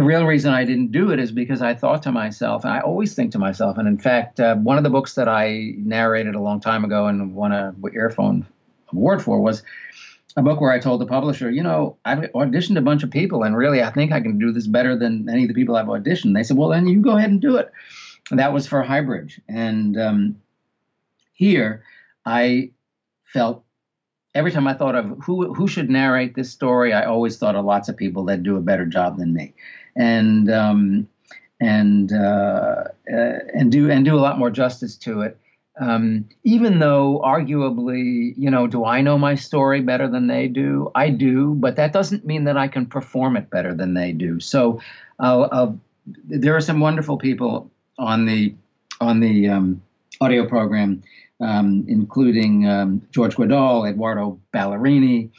the 0.01 0.07
real 0.07 0.25
reason 0.25 0.55
I 0.55 0.65
didn't 0.65 0.93
do 0.93 1.11
it 1.11 1.19
is 1.19 1.31
because 1.31 1.61
I 1.61 1.75
thought 1.75 2.05
to 2.05 2.11
myself, 2.11 2.65
and 2.65 2.73
I 2.73 2.81
always 2.81 3.13
think 3.13 3.33
to 3.33 3.39
myself, 3.39 3.77
and 3.77 3.87
in 3.87 3.99
fact, 3.99 4.41
uh, 4.41 4.57
one 4.57 4.79
of 4.79 4.83
the 4.83 4.89
books 4.89 5.15
that 5.17 5.29
I 5.29 5.75
narrated 5.77 6.35
a 6.35 6.41
long 6.41 6.59
time 6.59 6.87
ago 6.87 7.07
and 7.07 7.35
won 7.35 7.53
a 7.53 7.75
earphone 7.93 8.47
award 8.95 9.23
for 9.23 9.43
was 9.43 9.63
a 10.39 10.43
book 10.43 10.59
where 10.59 10.73
I 10.73 10.79
told 10.79 11.03
the 11.03 11.07
publisher, 11.07 11.51
you 11.51 11.63
know, 11.63 11.99
I've 12.07 12.21
auditioned 12.33 12.79
a 12.79 12.81
bunch 12.81 13.03
of 13.03 13.11
people, 13.11 13.43
and 13.43 13.55
really, 13.55 13.83
I 13.83 13.91
think 13.91 14.11
I 14.11 14.23
can 14.23 14.39
do 14.39 14.53
this 14.53 14.67
better 14.67 14.97
than 14.97 15.29
any 15.29 15.43
of 15.43 15.49
the 15.49 15.55
people 15.55 15.77
I've 15.77 15.85
auditioned. 15.85 16.35
They 16.35 16.45
said, 16.45 16.57
well, 16.57 16.71
then 16.71 16.87
you 16.87 17.03
go 17.03 17.19
ahead 17.19 17.29
and 17.29 17.39
do 17.43 17.59
it. 17.59 17.71
And 18.31 18.41
that 18.41 18.55
was 18.55 18.67
for 18.67 18.83
Highbridge, 18.83 19.39
and 19.49 20.01
um, 20.01 20.41
here 21.35 21.85
I 22.25 22.71
felt 23.25 23.65
every 24.35 24.51
time 24.51 24.67
I 24.67 24.73
thought 24.73 24.95
of 24.95 25.19
who 25.25 25.53
who 25.53 25.69
should 25.69 25.91
narrate 25.91 26.35
this 26.37 26.51
story, 26.51 26.95
I 26.95 27.05
always 27.05 27.37
thought 27.37 27.55
of 27.55 27.67
lots 27.67 27.91
of 27.91 27.99
people 27.99 28.25
that 28.27 28.43
do 28.43 28.57
a 28.57 28.63
better 28.63 28.87
job 28.87 29.19
than 29.19 29.35
me 29.35 29.53
and 29.97 30.51
um, 30.51 31.09
and 31.61 32.13
uh, 32.13 32.85
uh, 33.13 33.39
and 33.55 33.71
do 33.71 33.91
and 33.91 34.05
do 34.05 34.15
a 34.15 34.21
lot 34.21 34.39
more 34.39 34.51
justice 34.51 34.97
to 34.97 35.23
it. 35.23 35.39
Um, 35.81 36.29
even 36.45 36.79
though 36.79 37.23
arguably, 37.25 38.35
you 38.37 38.51
know, 38.51 38.67
do 38.67 38.85
I 38.85 39.01
know 39.01 39.17
my 39.17 39.35
story 39.35 39.81
better 39.81 40.09
than 40.09 40.27
they 40.27 40.47
do? 40.47 40.91
I 40.95 41.09
do, 41.09 41.55
but 41.55 41.77
that 41.77 41.93
doesn't 41.93 42.27
mean 42.27 42.45
that 42.45 42.59
I 42.59 42.69
can 42.69 42.85
perform 42.85 43.37
it 43.37 43.49
better 43.49 43.73
than 43.73 43.95
they 43.95 44.13
do. 44.13 44.41
So, 44.41 44.81
there 45.19 46.57
are 46.57 46.61
some 46.61 46.81
wonderful 46.81 47.17
people 47.17 47.71
on 47.99 48.27
the 48.27 48.55
on 49.01 49.21
the 49.21 49.49
um, 49.49 49.83
audio 50.21 50.47
program, 50.47 51.03
um, 51.41 51.85
including 51.89 52.69
um, 52.69 53.03
George 53.11 53.37
Guidall, 53.37 53.89
Eduardo 53.89 54.39
Ballerini, 54.53 55.31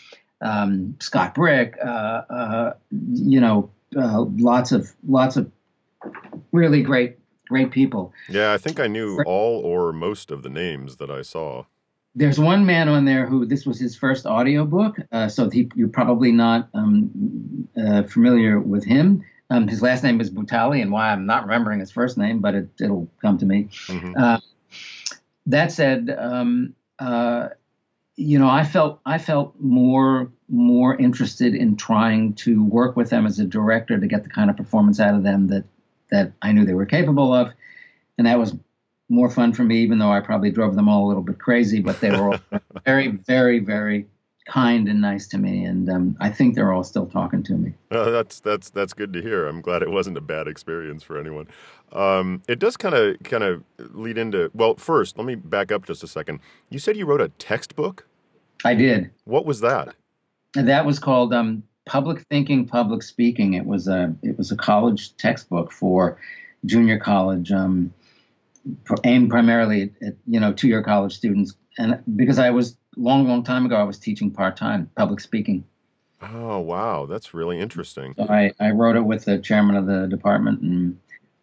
um, 0.41 0.95
Scott 0.99 1.35
Brick, 1.35 1.77
uh, 1.83 1.87
uh, 1.87 2.73
you 2.89 3.39
know, 3.39 3.69
uh, 3.97 4.25
lots 4.37 4.71
of 4.71 4.91
lots 5.07 5.37
of 5.37 5.51
really 6.51 6.81
great 6.81 7.17
great 7.47 7.71
people. 7.71 8.13
Yeah, 8.29 8.53
I 8.53 8.57
think 8.57 8.79
I 8.79 8.87
knew 8.87 9.21
all 9.25 9.59
or 9.59 9.91
most 9.91 10.31
of 10.31 10.41
the 10.41 10.49
names 10.49 10.97
that 10.97 11.11
I 11.11 11.21
saw. 11.21 11.65
There's 12.15 12.39
one 12.39 12.65
man 12.65 12.89
on 12.89 13.05
there 13.05 13.25
who 13.25 13.45
this 13.45 13.65
was 13.65 13.79
his 13.79 13.95
first 13.95 14.25
audiobook, 14.25 14.97
uh, 15.11 15.29
so 15.29 15.49
he, 15.49 15.69
you're 15.75 15.87
probably 15.87 16.31
not 16.31 16.69
um, 16.73 17.67
uh, 17.77 18.03
familiar 18.03 18.59
with 18.59 18.83
him. 18.83 19.23
Um, 19.49 19.67
his 19.67 19.81
last 19.81 20.03
name 20.03 20.19
is 20.19 20.29
Butali, 20.29 20.81
and 20.81 20.91
why 20.91 21.11
I'm 21.11 21.25
not 21.25 21.43
remembering 21.43 21.79
his 21.79 21.91
first 21.91 22.17
name, 22.17 22.39
but 22.39 22.55
it, 22.55 22.69
will 22.79 23.09
come 23.21 23.37
to 23.37 23.45
me. 23.45 23.69
Mm-hmm. 23.87 24.13
Uh, 24.17 24.39
that 25.45 25.71
said, 25.71 26.15
um, 26.17 26.73
uh, 26.99 27.49
you 28.15 28.39
know, 28.39 28.49
I 28.49 28.63
felt 28.63 28.99
I 29.05 29.17
felt 29.17 29.55
more 29.59 30.31
more 30.51 30.95
interested 30.97 31.55
in 31.55 31.77
trying 31.77 32.33
to 32.33 32.63
work 32.65 32.97
with 32.97 33.09
them 33.09 33.25
as 33.25 33.39
a 33.39 33.45
director 33.45 33.97
to 33.97 34.05
get 34.05 34.23
the 34.23 34.29
kind 34.29 34.49
of 34.49 34.57
performance 34.57 34.99
out 34.99 35.15
of 35.15 35.23
them 35.23 35.47
that 35.47 35.63
that 36.11 36.33
I 36.41 36.51
knew 36.51 36.65
they 36.65 36.73
were 36.73 36.85
capable 36.85 37.33
of, 37.33 37.51
and 38.17 38.27
that 38.27 38.37
was 38.37 38.53
more 39.07 39.29
fun 39.29 39.53
for 39.53 39.63
me, 39.63 39.77
even 39.77 39.97
though 39.97 40.11
I 40.11 40.19
probably 40.19 40.51
drove 40.51 40.75
them 40.75 40.89
all 40.89 41.05
a 41.05 41.07
little 41.07 41.23
bit 41.23 41.39
crazy. 41.39 41.79
But 41.79 42.01
they 42.01 42.11
were 42.11 42.33
all 42.33 42.59
very, 42.85 43.07
very, 43.07 43.59
very 43.59 44.07
kind 44.45 44.89
and 44.89 44.99
nice 44.99 45.27
to 45.27 45.37
me, 45.37 45.63
and 45.63 45.89
um, 45.89 46.17
I 46.19 46.29
think 46.29 46.55
they're 46.55 46.73
all 46.73 46.83
still 46.83 47.05
talking 47.05 47.43
to 47.43 47.53
me. 47.53 47.73
That's 47.89 48.41
that's 48.41 48.69
that's 48.69 48.93
good 48.93 49.13
to 49.13 49.21
hear. 49.21 49.47
I'm 49.47 49.61
glad 49.61 49.81
it 49.81 49.89
wasn't 49.89 50.17
a 50.17 50.21
bad 50.21 50.47
experience 50.47 51.01
for 51.01 51.17
anyone. 51.17 51.47
Um, 51.93 52.41
it 52.49 52.59
does 52.59 52.75
kind 52.75 52.95
of 52.95 53.23
kind 53.23 53.43
of 53.43 53.63
lead 53.77 54.17
into 54.17 54.51
well. 54.53 54.75
First, 54.75 55.17
let 55.17 55.25
me 55.25 55.35
back 55.35 55.71
up 55.71 55.85
just 55.85 56.03
a 56.03 56.07
second. 56.07 56.41
You 56.69 56.79
said 56.79 56.97
you 56.97 57.05
wrote 57.05 57.21
a 57.21 57.29
textbook. 57.29 58.05
I 58.65 58.75
did. 58.75 59.11
What 59.23 59.45
was 59.45 59.61
that? 59.61 59.95
And 60.55 60.67
that 60.67 60.85
was 60.85 60.99
called 60.99 61.33
um, 61.33 61.63
Public 61.85 62.21
Thinking, 62.29 62.67
Public 62.67 63.03
Speaking. 63.03 63.53
It 63.53 63.65
was 63.65 63.87
a 63.87 64.13
it 64.21 64.37
was 64.37 64.51
a 64.51 64.55
college 64.55 65.15
textbook 65.17 65.71
for 65.71 66.17
junior 66.65 66.99
college, 66.99 67.51
um, 67.51 67.93
aimed 69.03 69.29
primarily 69.29 69.93
at 70.01 70.15
you 70.27 70.39
know 70.39 70.53
two 70.53 70.67
year 70.67 70.83
college 70.83 71.15
students. 71.15 71.55
And 71.77 72.01
because 72.15 72.37
I 72.37 72.49
was 72.49 72.77
long, 72.97 73.27
long 73.27 73.43
time 73.43 73.65
ago, 73.65 73.75
I 73.75 73.83
was 73.83 73.97
teaching 73.97 74.31
part 74.31 74.57
time 74.57 74.89
public 74.95 75.19
speaking. 75.21 75.63
Oh 76.21 76.59
wow, 76.59 77.07
that's 77.07 77.33
really 77.33 77.59
interesting. 77.59 78.13
So 78.17 78.27
I, 78.29 78.51
I 78.59 78.71
wrote 78.71 78.95
it 78.95 79.05
with 79.05 79.25
the 79.25 79.39
chairman 79.39 79.75
of 79.75 79.87
the 79.87 80.07
department, 80.07 80.61
and 80.61 80.99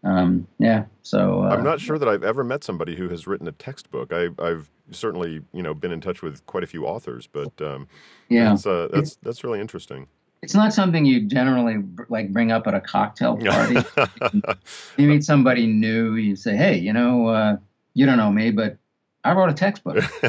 um, 0.09 0.47
yeah. 0.59 0.85
So 1.03 1.45
uh, 1.45 1.49
I'm 1.49 1.63
not 1.63 1.81
sure 1.81 1.99
that 1.99 2.09
I've 2.09 2.25
ever 2.25 2.43
met 2.43 2.65
somebody 2.65 2.97
who 2.97 3.09
has 3.11 3.27
written 3.27 3.47
a 3.47 3.53
textbook. 3.53 4.13
I, 4.13 4.31
have 4.43 4.71
certainly 4.91 5.43
you 5.53 5.63
know 5.63 5.75
been 5.75 5.93
in 5.93 6.01
touch 6.01 6.23
with 6.23 6.45
quite 6.47 6.65
a 6.65 6.67
few 6.67 6.87
authors, 6.87 7.29
but 7.31 7.53
um, 7.61 7.89
yeah, 8.29 8.51
that's, 8.51 8.67
uh, 8.67 8.89
that's 8.91 9.17
that's 9.17 9.45
really 9.45 9.61
interesting. 9.61 10.07
It's 10.41 10.55
not 10.55 10.73
something 10.73 11.05
you 11.05 11.27
generally 11.27 11.83
like 12.09 12.33
bring 12.33 12.53
up 12.53 12.67
at 12.67 12.75
a 12.75 12.81
cocktail 12.81 13.37
party. 13.45 13.77
you 14.97 15.09
meet 15.09 15.25
somebody 15.25 15.67
new, 15.67 16.15
you 16.15 16.37
say, 16.37 16.57
"Hey, 16.57 16.79
you 16.79 16.93
know, 16.93 17.27
uh, 17.27 17.57
you 17.95 18.07
don't 18.07 18.17
know 18.17 18.31
me, 18.31 18.51
but 18.51 18.79
I 19.25 19.33
wrote 19.33 19.51
a 19.51 19.55
textbook. 19.55 20.05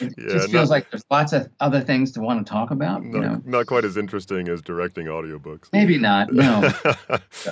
It 0.00 0.14
yeah, 0.16 0.32
just 0.32 0.50
feels 0.50 0.68
not, 0.68 0.68
like 0.68 0.90
there's 0.90 1.04
lots 1.10 1.32
of 1.32 1.48
other 1.58 1.80
things 1.80 2.12
to 2.12 2.20
want 2.20 2.44
to 2.44 2.48
talk 2.48 2.70
about. 2.70 3.02
Not, 3.04 3.14
you 3.14 3.20
know? 3.20 3.42
not 3.44 3.66
quite 3.66 3.84
as 3.84 3.96
interesting 3.96 4.48
as 4.48 4.62
directing 4.62 5.06
audiobooks. 5.06 5.68
Maybe 5.72 5.98
not. 5.98 6.32
No. 6.32 6.62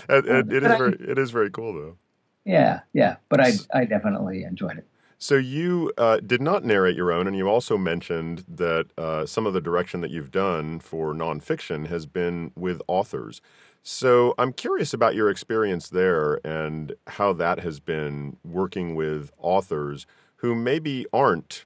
it, 0.08 0.26
it, 0.26 0.52
it 0.52 0.62
is 0.62 0.70
I, 0.70 0.78
very 0.78 0.92
it 0.92 1.18
is 1.18 1.30
very 1.32 1.50
cool 1.50 1.74
though. 1.74 1.96
Yeah, 2.44 2.80
yeah, 2.92 3.16
but 3.28 3.40
I 3.40 3.52
I 3.74 3.84
definitely 3.84 4.44
enjoyed 4.44 4.78
it. 4.78 4.86
So 5.18 5.34
you 5.34 5.92
uh, 5.98 6.18
did 6.18 6.40
not 6.40 6.64
narrate 6.64 6.96
your 6.96 7.10
own, 7.10 7.26
and 7.26 7.36
you 7.36 7.48
also 7.48 7.76
mentioned 7.76 8.44
that 8.46 8.86
uh, 8.98 9.26
some 9.26 9.46
of 9.46 9.54
the 9.54 9.60
direction 9.60 10.02
that 10.02 10.10
you've 10.10 10.30
done 10.30 10.78
for 10.78 11.14
nonfiction 11.14 11.88
has 11.88 12.06
been 12.06 12.52
with 12.54 12.80
authors. 12.86 13.40
So 13.82 14.34
I'm 14.36 14.52
curious 14.52 14.92
about 14.92 15.14
your 15.14 15.30
experience 15.30 15.88
there 15.88 16.40
and 16.44 16.94
how 17.06 17.32
that 17.34 17.60
has 17.60 17.80
been 17.80 18.36
working 18.44 18.94
with 18.94 19.30
authors 19.38 20.06
who 20.36 20.54
maybe 20.54 21.06
aren't 21.12 21.64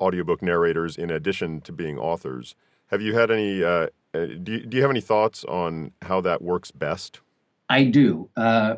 audiobook 0.00 0.42
narrators 0.42 0.96
in 0.96 1.10
addition 1.10 1.60
to 1.62 1.72
being 1.72 1.98
authors. 1.98 2.54
Have 2.86 3.02
you 3.02 3.14
had 3.14 3.30
any? 3.30 3.62
Uh, 3.62 3.88
uh, 4.12 4.26
do, 4.42 4.52
you, 4.52 4.66
do 4.66 4.76
you 4.76 4.82
have 4.82 4.90
any 4.90 5.00
thoughts 5.00 5.44
on 5.44 5.92
how 6.02 6.20
that 6.22 6.42
works 6.42 6.70
best? 6.70 7.20
I 7.68 7.84
do. 7.84 8.28
Uh, 8.36 8.76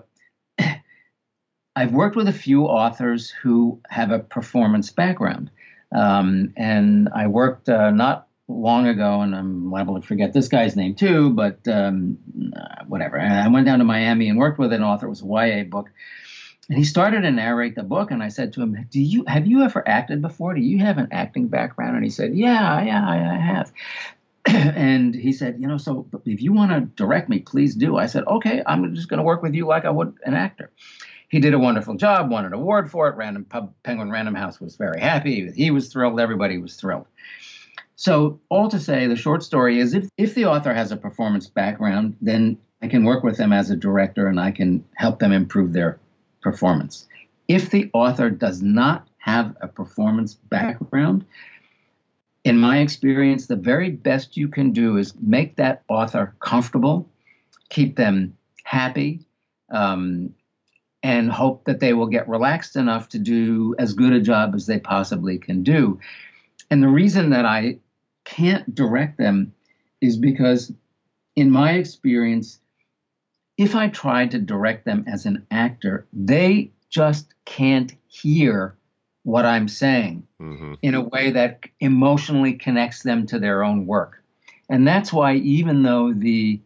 I've 1.77 1.93
worked 1.93 2.17
with 2.17 2.29
a 2.29 2.33
few 2.33 2.67
authors 2.67 3.31
who 3.31 3.81
have 3.89 4.11
a 4.11 4.19
performance 4.19 4.91
background. 4.91 5.51
Um, 5.95 6.53
and 6.57 7.09
I 7.15 7.27
worked 7.29 7.69
uh, 7.69 7.91
not 7.91 8.27
long 8.49 8.87
ago, 8.87 9.23
and 9.23 9.35
I'm 9.35 9.71
liable 9.71 9.99
to 9.99 10.07
forget 10.07 10.33
this 10.33 10.49
guy's 10.49 10.77
name 10.77 10.95
too, 10.95 11.31
but 11.31 11.67
um, 11.69 12.19
uh, 12.55 12.85
whatever. 12.87 13.19
I 13.19 13.49
went 13.49 13.67
down 13.67 13.79
to 13.79 13.85
Miami 13.85 14.29
and 14.29 14.39
worked 14.39 14.59
with 14.59 14.73
an 14.73 14.83
author. 14.83 15.07
It 15.07 15.11
was 15.11 15.23
a 15.23 15.27
YA 15.27 15.65
book 15.65 15.91
and 16.69 16.79
he 16.79 16.85
started 16.85 17.23
to 17.23 17.31
narrate 17.31 17.75
the 17.75 17.83
book, 17.83 18.11
and 18.11 18.23
I 18.23 18.29
said 18.29 18.53
to 18.53 18.63
him, 18.63 18.87
"Do 18.91 19.01
you 19.01 19.25
have 19.27 19.47
you 19.47 19.63
ever 19.63 19.87
acted 19.87 20.23
before? 20.23 20.55
Do 20.55 20.61
you 20.61 20.79
have 20.79 20.99
an 20.99 21.09
acting 21.11 21.49
background?" 21.49 21.97
And 21.97 22.05
he 22.05 22.11
said, 22.11 22.35
"Yeah, 22.35 22.83
yeah, 22.83 23.09
I 23.09 23.37
have." 23.37 23.73
and 24.47 25.15
he 25.15 25.33
said, 25.33 25.61
"You 25.61 25.67
know, 25.67 25.77
so 25.77 26.07
if 26.25 26.41
you 26.41 26.53
want 26.53 26.71
to 26.73 26.81
direct 26.81 27.29
me, 27.29 27.41
please 27.41 27.75
do." 27.75 27.97
I 27.97 28.07
said, 28.07 28.25
"Okay, 28.27 28.63
I'm 28.65 28.95
just 28.95 29.09
going 29.09 29.19
to 29.19 29.25
work 29.25 29.43
with 29.43 29.55
you 29.55 29.67
like 29.67 29.85
I 29.85 29.91
would 29.91 30.15
an 30.25 30.35
actor." 30.35 30.71
He 31.29 31.41
did 31.41 31.55
a 31.55 31.59
wonderful 31.59 31.95
job, 31.95 32.31
won 32.31 32.45
an 32.45 32.53
award 32.53 32.91
for 32.91 33.09
it. 33.09 33.17
Random 33.17 33.45
Pub, 33.45 33.73
Penguin 33.85 34.11
Random 34.11 34.35
House 34.35 34.61
was 34.61 34.77
very 34.77 35.01
happy. 35.01 35.51
He 35.51 35.71
was 35.71 35.91
thrilled. 35.91 36.21
Everybody 36.21 36.59
was 36.59 36.77
thrilled. 36.77 37.07
So, 37.97 38.41
all 38.51 38.69
to 38.69 38.79
say, 38.79 39.07
the 39.07 39.17
short 39.17 39.43
story 39.43 39.79
is 39.79 39.95
if, 39.95 40.09
if 40.19 40.35
the 40.35 40.45
author 40.45 40.75
has 40.75 40.93
a 40.93 40.97
performance 40.97 41.49
background, 41.49 42.17
then 42.21 42.59
I 42.83 42.89
can 42.89 43.05
work 43.05 43.23
with 43.23 43.37
them 43.37 43.53
as 43.53 43.71
a 43.71 43.77
director 43.77 44.27
and 44.27 44.39
I 44.39 44.51
can 44.51 44.85
help 44.97 45.21
them 45.21 45.33
improve 45.33 45.73
their 45.73 46.01
performance. 46.43 47.07
If 47.49 47.71
the 47.71 47.91
author 47.93 48.31
does 48.31 48.63
not 48.63 49.09
have 49.19 49.57
a 49.61 49.69
performance 49.69 50.35
background, 50.35 51.25
in 52.45 52.59
my 52.59 52.79
experience, 52.79 53.47
the 53.47 53.57
very 53.57 53.91
best 53.91 54.37
you 54.37 54.49
can 54.49 54.73
do 54.73 54.97
is 54.97 55.15
make 55.21 55.57
that 55.57 55.83
author 55.89 56.35
comfortable, 56.41 57.09
keep 57.71 57.97
them 57.97 58.37
happy, 58.65 59.21
um, 59.71 60.35
and 61.03 61.31
hope 61.31 61.65
that 61.65 61.81
they 61.81 61.93
will 61.93 62.07
get 62.07 62.29
relaxed 62.29 62.77
enough 62.77 63.09
to 63.11 63.19
do 63.19 63.75
as 63.79 63.93
good 63.93 64.13
a 64.13 64.21
job 64.21 64.55
as 64.55 64.67
they 64.67 64.79
possibly 64.79 65.39
can 65.39 65.63
do. 65.63 65.99
And 66.71 66.83
the 66.83 66.89
reason 66.89 67.31
that 67.31 67.45
I 67.45 67.79
can't 68.25 68.73
direct 68.75 69.19
them 69.19 69.53
is 70.01 70.17
because, 70.17 70.73
in 71.37 71.51
my 71.51 71.73
experience, 71.73 72.61
if 73.57 73.75
I 73.75 73.89
try 73.89 74.27
to 74.27 74.39
direct 74.39 74.85
them 74.85 75.05
as 75.07 75.27
an 75.27 75.47
actor, 75.51 76.07
they 76.13 76.71
just 76.91 77.35
can't 77.45 77.93
hear 78.09 78.77
what 79.25 79.47
I'm 79.47 79.69
saying 79.69 80.27
mm-hmm. 80.41 80.75
in 80.83 80.95
a 80.95 81.03
way 81.03 81.31
that 81.31 81.61
emotionally 81.81 82.55
connects 82.55 83.03
them 83.03 83.27
to 83.27 83.39
their 83.39 83.63
own 83.63 83.87
work. 83.87 84.23
And 84.69 84.87
that's 84.87 85.13
why, 85.13 85.35
even 85.35 85.83
though 85.83 86.13
the 86.13 86.61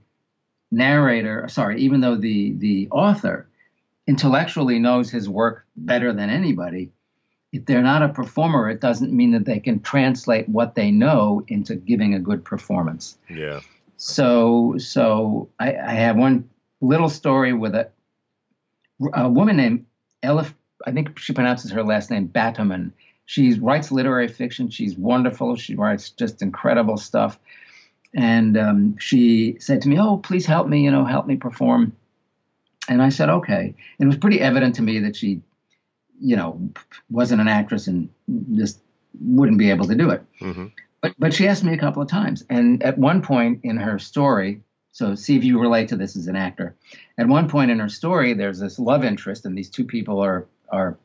narrator, 0.71 1.49
sorry, 1.49 1.81
even 1.81 2.01
though 2.01 2.17
the, 2.17 2.53
the 2.53 2.89
author 2.91 3.49
intellectually 4.07 4.79
knows 4.79 5.11
his 5.11 5.29
work 5.29 5.67
better 5.77 6.13
than 6.13 6.31
anybody, 6.31 6.93
if 7.53 7.65
they're 7.67 7.83
not 7.83 8.03
a 8.03 8.09
performer, 8.09 8.69
it 8.71 8.81
doesn't 8.81 9.13
mean 9.13 9.33
that 9.33 9.45
they 9.45 9.61
can 9.61 9.81
translate 9.81 10.49
what 10.49 10.75
they 10.75 10.91
know 10.91 11.43
into 11.49 11.75
giving 11.75 12.15
a 12.15 12.21
good 12.21 12.45
performance. 12.45 13.19
Yeah. 13.29 13.61
So, 13.97 14.77
so 14.79 15.49
I, 15.59 15.75
I 15.75 15.93
have 15.93 16.17
one 16.17 16.49
little 16.87 17.09
story 17.09 17.53
with 17.53 17.75
a, 17.75 17.91
a 19.15 19.29
woman 19.29 19.57
named 19.57 19.87
Elif. 20.23 20.53
I 20.87 20.93
think 20.93 21.19
she 21.19 21.33
pronounces 21.33 21.71
her 21.73 21.83
last 21.83 22.11
name 22.11 22.29
Batuman. 22.29 22.93
She 23.25 23.55
writes 23.55 23.91
literary 23.91 24.29
fiction. 24.29 24.71
She's 24.71 24.97
wonderful. 24.97 25.57
She 25.57 25.75
writes 25.75 26.11
just 26.11 26.43
incredible 26.43 26.97
stuff. 26.97 27.39
And 28.15 28.57
um, 28.57 28.99
she 28.99 29.57
said 29.59 29.83
to 29.83 29.89
me, 29.89 29.99
"Oh, 29.99 30.19
please 30.19 30.47
help 30.47 30.69
me. 30.69 30.85
You 30.85 30.91
know, 30.91 31.05
help 31.05 31.27
me 31.27 31.37
perform." 31.37 31.97
And 32.89 33.03
I 33.03 33.09
said, 33.09 33.29
"Okay." 33.29 33.75
And 33.99 34.07
it 34.07 34.07
was 34.07 34.17
pretty 34.17 34.41
evident 34.41 34.77
to 34.77 34.83
me 34.83 35.01
that 35.01 35.17
she 35.17 35.43
you 36.21 36.37
know, 36.37 36.71
wasn't 37.11 37.41
an 37.41 37.49
actress 37.49 37.87
and 37.87 38.09
just 38.55 38.81
wouldn't 39.21 39.59
be 39.59 39.71
able 39.71 39.87
to 39.87 39.95
do 39.95 40.11
it. 40.11 40.23
Mm-hmm. 40.41 40.67
But 41.01 41.15
but 41.19 41.35
she 41.35 41.47
asked 41.47 41.65
me 41.65 41.75
a 41.75 41.79
couple 41.79 42.03
of 42.03 42.09
times, 42.09 42.45
and 42.49 42.83
at 42.83 42.99
one 42.99 43.23
point 43.23 43.61
in 43.65 43.77
her 43.77 43.99
story, 43.99 44.63
so 44.97 45.15
see 45.15 45.37
if 45.37 45.45
you 45.45 45.61
relate 45.61 45.89
to 45.89 45.97
this 45.97 46.17
as 46.17 46.27
an 46.27 46.37
actor. 46.37 46.75
At 47.19 47.29
one 47.29 47.51
point 47.51 47.71
in 47.71 47.79
her 47.81 47.89
story, 47.91 48.33
there's 48.33 48.59
this 48.59 48.79
love 48.79 49.05
interest, 49.05 49.45
and 49.45 49.57
these 49.57 49.69
two 49.69 49.85
people 49.85 50.21
are 50.21 50.47
are, 50.71 50.97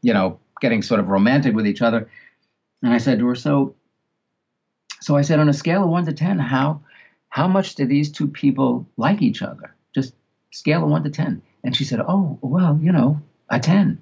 you 0.00 0.14
know, 0.14 0.38
getting 0.60 0.80
sort 0.80 1.00
of 1.00 1.08
romantic 1.08 1.52
with 1.52 1.66
each 1.66 1.82
other. 1.82 2.08
And 2.84 2.92
I 2.92 2.98
said 2.98 3.18
to 3.18 3.26
her, 3.26 3.34
so, 3.34 3.74
so 5.00 5.16
I 5.16 5.22
said, 5.22 5.40
on 5.40 5.48
a 5.48 5.52
scale 5.52 5.82
of 5.82 5.90
one 5.90 6.06
to 6.06 6.12
ten, 6.12 6.38
how 6.38 6.82
how 7.30 7.48
much 7.48 7.74
do 7.74 7.84
these 7.84 8.12
two 8.12 8.28
people 8.28 8.86
like 8.96 9.20
each 9.22 9.42
other? 9.42 9.74
Just 9.92 10.14
scale 10.52 10.84
of 10.84 10.90
one 10.90 11.02
to 11.02 11.10
ten. 11.10 11.42
And 11.64 11.74
she 11.74 11.82
said, 11.82 11.98
oh, 11.98 12.38
well, 12.42 12.78
you 12.80 12.92
know, 12.92 13.20
a 13.50 13.58
ten. 13.58 14.00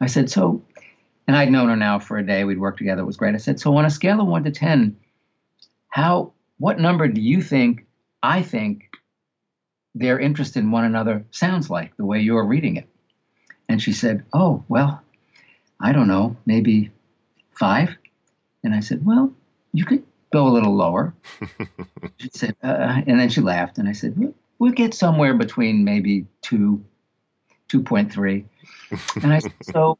I 0.00 0.06
said, 0.06 0.28
so, 0.28 0.60
and 1.28 1.36
I'd 1.36 1.52
known 1.52 1.68
her 1.68 1.76
now 1.76 2.00
for 2.00 2.18
a 2.18 2.26
day. 2.26 2.42
We'd 2.42 2.58
worked 2.58 2.78
together. 2.78 3.02
It 3.02 3.06
was 3.06 3.18
great. 3.18 3.36
I 3.36 3.38
said, 3.38 3.60
so 3.60 3.76
on 3.76 3.84
a 3.84 3.90
scale 3.90 4.20
of 4.20 4.26
one 4.26 4.42
to 4.42 4.50
10, 4.50 4.96
how, 5.90 6.32
what 6.58 6.80
number 6.80 7.06
do 7.06 7.20
you 7.20 7.40
think 7.40 7.86
I 8.24 8.42
think 8.42 8.90
their 9.94 10.18
interest 10.18 10.56
in 10.56 10.70
one 10.70 10.84
another 10.84 11.26
sounds 11.30 11.68
like 11.68 11.94
the 11.96 12.06
way 12.06 12.20
you're 12.20 12.46
reading 12.46 12.76
it? 12.76 12.88
And 13.68 13.80
she 13.82 13.92
said, 13.92 14.24
oh, 14.32 14.64
well, 14.66 15.02
I 15.78 15.92
don't 15.92 16.08
know, 16.08 16.36
maybe 16.46 16.90
five. 17.52 17.94
And 18.62 18.74
I 18.74 18.80
said, 18.80 19.04
well, 19.04 19.30
you 19.72 19.84
could 19.84 20.02
go 20.32 20.48
a 20.48 20.54
little 20.56 20.74
lower. 20.74 21.14
she 22.16 22.30
said, 22.32 22.56
uh, 22.62 23.02
and 23.06 23.20
then 23.20 23.28
she 23.28 23.42
laughed. 23.42 23.76
And 23.76 23.88
I 23.88 23.92
said, 23.92 24.16
we'll, 24.16 24.34
we'll 24.58 24.72
get 24.72 24.94
somewhere 24.94 25.34
between 25.34 25.84
maybe 25.84 26.26
two, 26.40 26.82
2.3 27.68 28.46
and 29.22 29.32
I 29.32 29.40
said, 29.40 29.52
so 29.62 29.98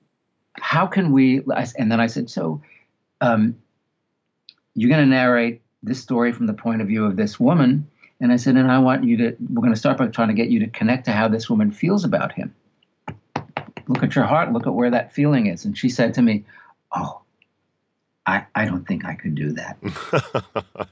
how 0.55 0.87
can 0.87 1.13
we? 1.13 1.43
And 1.77 1.93
then 1.93 2.01
I 2.01 2.07
said, 2.07 2.31
so 2.31 2.63
um, 3.21 3.57
you're 4.75 4.91
going 4.91 5.03
to 5.03 5.11
narrate 5.11 5.61
this 5.83 6.01
story 6.01 6.33
from 6.33 6.47
the 6.47 6.55
point 6.55 6.81
of 6.81 6.89
view 6.89 7.05
of 7.05 7.17
this 7.17 7.39
woman. 7.39 7.91
And 8.20 8.33
I 8.33 8.37
said, 8.37 8.57
and 8.57 8.70
I 8.70 8.79
want 8.79 9.05
you 9.05 9.16
to, 9.18 9.37
we're 9.50 9.61
going 9.61 9.72
to 9.72 9.79
start 9.79 9.98
by 9.98 10.07
trying 10.07 10.29
to 10.29 10.35
get 10.35 10.48
you 10.48 10.61
to 10.61 10.68
connect 10.68 11.05
to 11.07 11.12
how 11.12 11.29
this 11.29 11.50
woman 11.50 11.70
feels 11.70 12.05
about 12.05 12.33
him. 12.33 12.55
Look 13.87 14.03
at 14.03 14.14
your 14.14 14.24
heart, 14.24 14.53
look 14.53 14.66
at 14.66 14.74
where 14.74 14.90
that 14.90 15.12
feeling 15.12 15.46
is. 15.46 15.64
And 15.64 15.77
she 15.77 15.88
said 15.88 16.14
to 16.14 16.22
me, 16.22 16.44
oh, 16.94 17.20
I, 18.24 18.46
I 18.55 18.64
don't 18.64 18.87
think 18.87 19.05
I 19.05 19.14
could 19.14 19.35
do 19.35 19.53
that. 19.53 19.77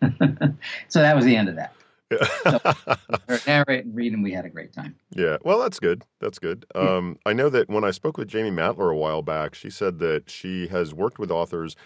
so 0.88 1.00
that 1.00 1.16
was 1.16 1.24
the 1.24 1.34
end 1.34 1.48
of 1.48 1.56
that 1.56 1.74
so, 2.20 3.38
narrate 3.46 3.84
and 3.84 3.94
read, 3.94 4.12
and 4.12 4.22
we 4.22 4.32
had 4.32 4.44
a 4.44 4.48
great 4.48 4.72
time. 4.72 4.94
Yeah, 5.10 5.38
well, 5.42 5.58
that's 5.60 5.80
good. 5.80 6.04
That's 6.20 6.38
good. 6.38 6.66
Um, 6.74 7.18
I 7.24 7.32
know 7.32 7.48
that 7.48 7.68
when 7.68 7.84
I 7.84 7.90
spoke 7.90 8.16
with 8.18 8.28
Jamie 8.28 8.50
Matler 8.50 8.92
a 8.92 8.96
while 8.96 9.22
back, 9.22 9.54
she 9.54 9.70
said 9.70 9.98
that 10.00 10.30
she 10.30 10.68
has 10.68 10.94
worked 10.94 11.18
with 11.18 11.30
authors 11.30 11.76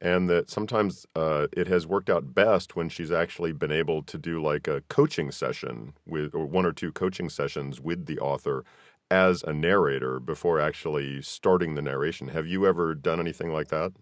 and 0.00 0.28
that 0.28 0.50
sometimes 0.50 1.06
uh, 1.16 1.48
it 1.52 1.66
has 1.66 1.86
worked 1.86 2.08
out 2.08 2.34
best 2.34 2.76
when 2.76 2.88
she's 2.88 3.10
actually 3.10 3.52
been 3.52 3.72
able 3.72 4.02
to 4.02 4.18
do 4.18 4.42
like 4.42 4.68
a 4.68 4.82
coaching 4.88 5.30
session 5.30 5.92
with 6.06 6.34
or 6.34 6.46
one 6.46 6.64
or 6.64 6.72
two 6.72 6.92
coaching 6.92 7.28
sessions 7.28 7.80
with 7.80 8.06
the 8.06 8.18
author 8.18 8.64
as 9.10 9.42
a 9.42 9.52
narrator 9.52 10.20
before 10.20 10.60
actually 10.60 11.22
starting 11.22 11.74
the 11.74 11.82
narration. 11.82 12.28
Have 12.28 12.46
you 12.46 12.66
ever 12.66 12.94
done 12.94 13.20
anything 13.20 13.52
like 13.52 13.68
that? 13.68 13.92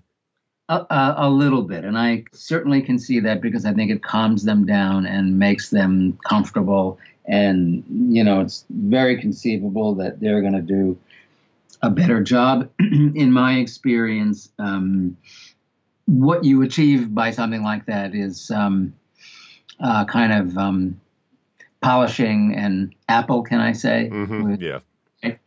A, 0.68 1.14
a, 1.18 1.30
little 1.30 1.62
bit, 1.62 1.84
and 1.84 1.96
I 1.96 2.24
certainly 2.32 2.82
can 2.82 2.98
see 2.98 3.20
that 3.20 3.40
because 3.40 3.64
I 3.64 3.72
think 3.72 3.92
it 3.92 4.02
calms 4.02 4.42
them 4.42 4.66
down 4.66 5.06
and 5.06 5.38
makes 5.38 5.70
them 5.70 6.18
comfortable. 6.28 6.98
And 7.24 7.84
you 7.88 8.24
know, 8.24 8.40
it's 8.40 8.64
very 8.68 9.20
conceivable 9.20 9.94
that 9.94 10.18
they're 10.18 10.40
going 10.40 10.54
to 10.54 10.60
do 10.60 10.98
a 11.82 11.90
better 11.90 12.20
job. 12.20 12.68
In 12.80 13.30
my 13.30 13.58
experience, 13.58 14.48
um, 14.58 15.16
what 16.06 16.44
you 16.44 16.62
achieve 16.62 17.14
by 17.14 17.30
something 17.30 17.62
like 17.62 17.86
that 17.86 18.14
is 18.14 18.50
um, 18.50 18.94
uh, 19.80 20.04
kind 20.06 20.32
of 20.32 20.56
um, 20.56 21.00
polishing 21.80 22.54
an 22.54 22.94
apple. 23.08 23.42
Can 23.42 23.60
I 23.60 23.72
say? 23.72 24.08
Mm-hmm. 24.10 24.50
With, 24.50 24.62
yeah. 24.62 24.80
I, 25.22 25.38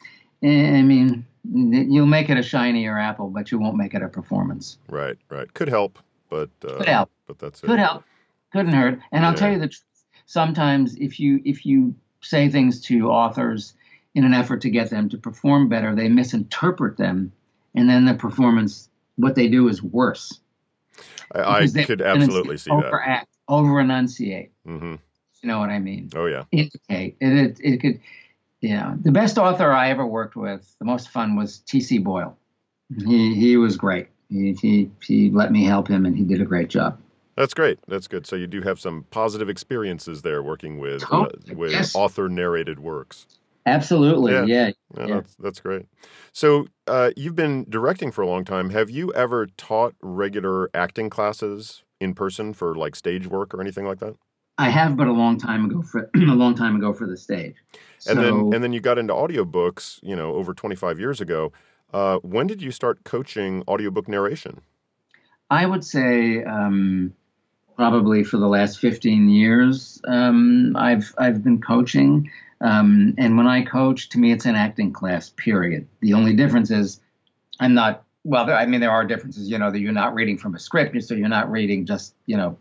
I 0.44 0.82
mean, 0.82 1.26
you'll 1.52 2.06
make 2.06 2.30
it 2.30 2.38
a 2.38 2.44
shinier 2.44 2.98
apple, 2.98 3.30
but 3.30 3.52
you 3.52 3.60
won't 3.60 3.78
make 3.78 3.94
it 3.94 4.02
a 4.02 4.08
performance. 4.08 4.78
Right, 4.88 5.18
right. 5.30 5.52
Could 5.54 5.70
help, 5.70 6.00
but 6.30 6.50
uh, 6.64 6.78
could 6.78 6.88
help. 6.88 7.10
But 7.28 7.40
that's 7.40 7.64
it. 7.64 7.68
Could 7.68 7.80
help. 7.80 8.04
Couldn't 8.52 8.74
hurt. 8.74 9.00
And 9.12 9.26
I'll 9.26 9.34
tell 9.34 9.52
you 9.52 9.60
the 9.60 9.68
truth. 9.68 9.84
Sometimes 10.26 10.96
if 10.98 11.20
you 11.20 11.42
if 11.46 11.66
you 11.66 11.96
say 12.22 12.50
things 12.50 12.82
to 12.82 13.10
authors 13.10 13.74
in 14.16 14.26
an 14.26 14.34
effort 14.34 14.62
to 14.62 14.70
get 14.70 14.90
them 14.90 15.10
to 15.10 15.18
perform 15.18 15.70
better, 15.70 15.96
they 15.96 16.10
misinterpret 16.10 16.98
them, 16.98 17.32
and 17.76 17.90
then 17.90 18.06
the 18.06 18.14
performance, 18.14 18.90
what 19.16 19.36
they 19.36 19.48
do 19.48 19.68
is 19.70 19.82
worse. 19.82 20.40
I, 21.34 21.64
I 21.64 21.68
could 21.86 22.02
absolutely 22.02 22.58
see 22.58 22.72
overact, 22.72 23.28
that. 23.32 23.54
Over 23.54 23.80
enunciate. 23.80 24.52
Mm-hmm. 24.68 24.96
You 25.42 25.48
know 25.48 25.60
what 25.60 25.70
I 25.70 25.80
mean? 25.80 26.10
Oh 26.16 26.26
yeah. 26.26 26.44
Indicate. 26.52 27.18
It, 27.20 27.34
it, 27.34 27.60
it 27.62 27.78
could 27.82 28.00
yeah, 28.62 28.96
the 29.02 29.12
best 29.12 29.38
author 29.38 29.72
I 29.72 29.90
ever 29.90 30.06
worked 30.06 30.36
with, 30.36 30.76
the 30.80 30.86
most 30.86 31.10
fun 31.10 31.36
was 31.36 31.60
T.C. 31.60 32.00
Boyle. 32.00 32.38
He 33.06 33.36
he 33.36 33.56
was 33.56 33.78
great. 33.78 34.08
He, 34.30 34.54
he 34.54 34.92
he 35.06 35.30
let 35.30 35.52
me 35.52 35.64
help 35.64 35.88
him, 35.88 36.06
and 36.06 36.18
he 36.18 36.24
did 36.24 36.42
a 36.42 36.46
great 36.46 36.70
job. 36.70 37.00
That's 37.36 37.54
great. 37.54 37.80
That's 37.88 38.08
good. 38.08 38.28
So 38.28 38.36
you 38.36 38.48
do 38.48 38.62
have 38.62 38.80
some 38.80 39.06
positive 39.12 39.48
experiences 39.48 40.24
there 40.24 40.44
working 40.44 40.80
with 40.80 41.04
uh, 41.12 41.30
with 41.54 41.72
yes. 41.72 41.96
author 41.96 42.28
narrated 42.28 42.80
works. 42.80 43.28
Absolutely. 43.70 44.34
Yeah. 44.34 44.46
Yeah. 44.46 44.72
yeah, 44.98 45.06
yeah. 45.08 45.16
That's, 45.16 45.36
that's 45.36 45.60
great. 45.60 45.86
So 46.32 46.68
uh, 46.88 47.12
you've 47.16 47.36
been 47.36 47.66
directing 47.70 48.12
for 48.12 48.22
a 48.22 48.28
long 48.28 48.46
time. 48.46 48.70
Have 48.72 48.90
you 48.90 49.14
ever 49.14 49.48
taught 49.58 49.96
regular 50.02 50.70
acting 50.74 51.10
classes 51.10 51.84
in 52.00 52.14
person 52.14 52.54
for 52.54 52.76
like 52.76 52.96
stage 52.96 53.28
work 53.28 53.54
or 53.54 53.62
anything 53.62 53.86
like 53.86 54.00
that? 54.00 54.16
I 54.58 54.70
have, 54.70 54.98
but 54.98 55.08
a 55.08 55.14
long 55.14 55.38
time 55.38 55.66
ago 55.66 55.82
for 55.82 56.10
a 56.16 56.20
long 56.20 56.54
time 56.54 56.76
ago 56.76 56.94
for 56.94 57.08
the 57.08 57.18
stage. 57.18 57.56
And 58.08 58.18
so, 58.18 58.22
then 58.22 58.54
and 58.54 58.64
then 58.64 58.74
you 58.74 58.82
got 58.82 58.98
into 58.98 59.14
audiobooks, 59.14 60.00
you 60.04 60.16
know, 60.16 60.36
over 60.36 60.54
25 60.54 61.00
years 61.00 61.22
ago. 61.22 61.54
Uh, 61.94 62.18
when 62.18 62.46
did 62.46 62.62
you 62.62 62.72
start 62.72 63.04
coaching 63.04 63.64
audiobook 63.68 64.08
narration? 64.08 64.62
I 65.50 65.66
would 65.66 65.84
say 65.84 66.44
um, 66.44 67.14
probably 67.76 68.24
for 68.24 68.38
the 68.38 68.48
last 68.48 68.80
15 68.80 69.30
years. 69.30 70.02
Um, 70.08 70.76
I've 70.76 71.14
I've 71.18 71.42
been 71.44 71.62
coaching, 71.62 72.30
um, 72.62 73.14
and 73.18 73.38
when 73.38 73.48
I 73.48 73.64
coach, 73.64 74.10
to 74.10 74.20
me, 74.20 74.32
it's 74.32 74.46
an 74.46 74.56
acting 74.56 74.92
class. 74.92 75.30
Period. 75.30 75.88
The 76.02 76.14
only 76.14 76.34
difference 76.34 76.72
is 76.72 77.00
I'm 77.60 77.74
not. 77.74 78.04
Well, 78.26 78.50
I 78.52 78.66
mean, 78.66 78.82
there 78.82 78.92
are 78.92 79.06
differences. 79.06 79.50
You 79.50 79.58
know, 79.58 79.72
that 79.72 79.80
you're 79.80 79.94
not 79.94 80.14
reading 80.14 80.38
from 80.38 80.56
a 80.56 80.60
script, 80.60 81.02
so 81.04 81.14
you're 81.14 81.30
not 81.30 81.50
reading 81.50 81.86
just 81.86 82.16
you 82.26 82.36
know 82.38 82.58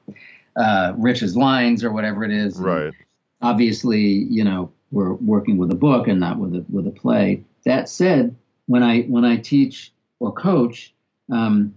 uh, 0.57 0.93
Rich's 0.97 1.37
lines 1.37 1.83
or 1.83 1.93
whatever 1.93 2.25
it 2.25 2.31
is. 2.31 2.59
Right. 2.59 2.85
And 2.85 2.95
obviously, 3.43 4.03
you 4.03 4.45
know, 4.45 4.73
we're 4.91 5.15
working 5.15 5.57
with 5.57 5.71
a 5.73 5.77
book 5.77 6.09
and 6.09 6.21
not 6.21 6.39
with 6.39 6.55
a 6.55 6.65
with 6.69 6.87
a 6.87 6.93
play. 6.93 7.45
That 7.65 7.89
said, 7.89 8.37
when 8.67 8.83
I 8.83 9.03
when 9.03 9.25
I 9.25 9.37
teach 9.37 9.93
or 10.21 10.33
coach, 10.33 10.95
um, 11.31 11.75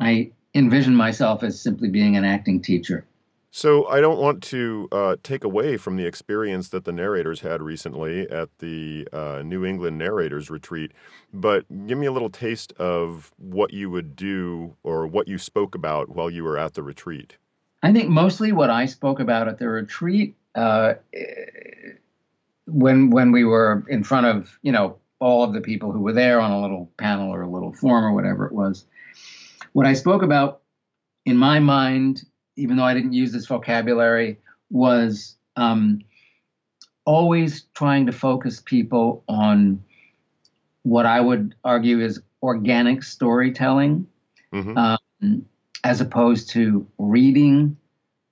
I 0.00 0.32
envision 0.54 0.94
myself 0.94 1.42
as 1.42 1.60
simply 1.60 1.88
being 1.88 2.16
an 2.16 2.24
acting 2.24 2.62
teacher. 2.62 3.04
So 3.50 3.86
I 3.88 4.00
don't 4.00 4.18
want 4.18 4.42
to 4.44 4.88
uh, 4.92 5.16
take 5.22 5.42
away 5.42 5.78
from 5.78 5.96
the 5.96 6.04
experience 6.04 6.68
that 6.68 6.84
the 6.84 6.92
narrators 6.92 7.40
had 7.40 7.62
recently 7.62 8.28
at 8.28 8.50
the 8.58 9.08
uh, 9.12 9.42
New 9.44 9.64
England 9.64 9.96
Narrators 9.96 10.50
Retreat, 10.50 10.92
but 11.32 11.64
give 11.86 11.96
me 11.96 12.06
a 12.06 12.12
little 12.12 12.28
taste 12.28 12.72
of 12.74 13.32
what 13.38 13.72
you 13.72 13.90
would 13.90 14.14
do 14.14 14.76
or 14.82 15.06
what 15.06 15.28
you 15.28 15.38
spoke 15.38 15.74
about 15.74 16.10
while 16.10 16.28
you 16.28 16.44
were 16.44 16.58
at 16.58 16.74
the 16.74 16.82
retreat. 16.82 17.38
I 17.82 17.92
think 17.92 18.08
mostly 18.08 18.52
what 18.52 18.70
I 18.70 18.86
spoke 18.86 19.18
about 19.18 19.48
at 19.48 19.58
the 19.58 19.68
retreat, 19.68 20.36
uh, 20.54 20.94
when 22.66 23.08
when 23.10 23.32
we 23.32 23.44
were 23.44 23.84
in 23.88 24.04
front 24.04 24.26
of 24.26 24.58
you 24.62 24.72
know 24.72 24.96
all 25.20 25.42
of 25.42 25.52
the 25.52 25.60
people 25.60 25.90
who 25.90 26.00
were 26.00 26.12
there 26.12 26.40
on 26.40 26.50
a 26.50 26.60
little 26.60 26.90
panel 26.98 27.32
or 27.32 27.42
a 27.42 27.48
little 27.48 27.72
forum 27.72 28.04
or 28.04 28.12
whatever 28.12 28.46
it 28.46 28.52
was, 28.52 28.84
what 29.72 29.86
I 29.86 29.94
spoke 29.94 30.22
about 30.22 30.60
in 31.24 31.36
my 31.36 31.60
mind 31.60 32.24
even 32.58 32.76
though 32.76 32.84
I 32.84 32.94
didn't 32.94 33.12
use 33.12 33.32
this 33.32 33.46
vocabulary, 33.46 34.38
was 34.70 35.36
um, 35.56 36.00
always 37.04 37.64
trying 37.74 38.06
to 38.06 38.12
focus 38.12 38.60
people 38.60 39.24
on 39.28 39.82
what 40.82 41.06
I 41.06 41.20
would 41.20 41.54
argue 41.64 42.00
is 42.00 42.20
organic 42.42 43.02
storytelling, 43.02 44.06
mm-hmm. 44.52 44.76
um, 44.76 45.46
as 45.84 46.00
opposed 46.00 46.50
to 46.50 46.86
reading 46.98 47.76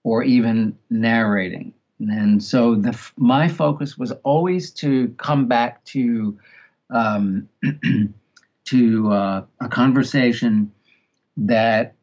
or 0.04 0.22
even 0.22 0.76
narrating. 0.90 1.72
And 1.98 2.42
so 2.42 2.74
the 2.74 2.98
my 3.16 3.48
focus 3.48 3.96
was 3.96 4.12
always 4.22 4.70
to 4.74 5.08
come 5.16 5.46
back 5.46 5.84
to 5.86 6.38
um, 6.90 7.48
to 8.66 9.12
uh, 9.12 9.44
a 9.60 9.68
conversation 9.68 10.72
that 11.38 11.94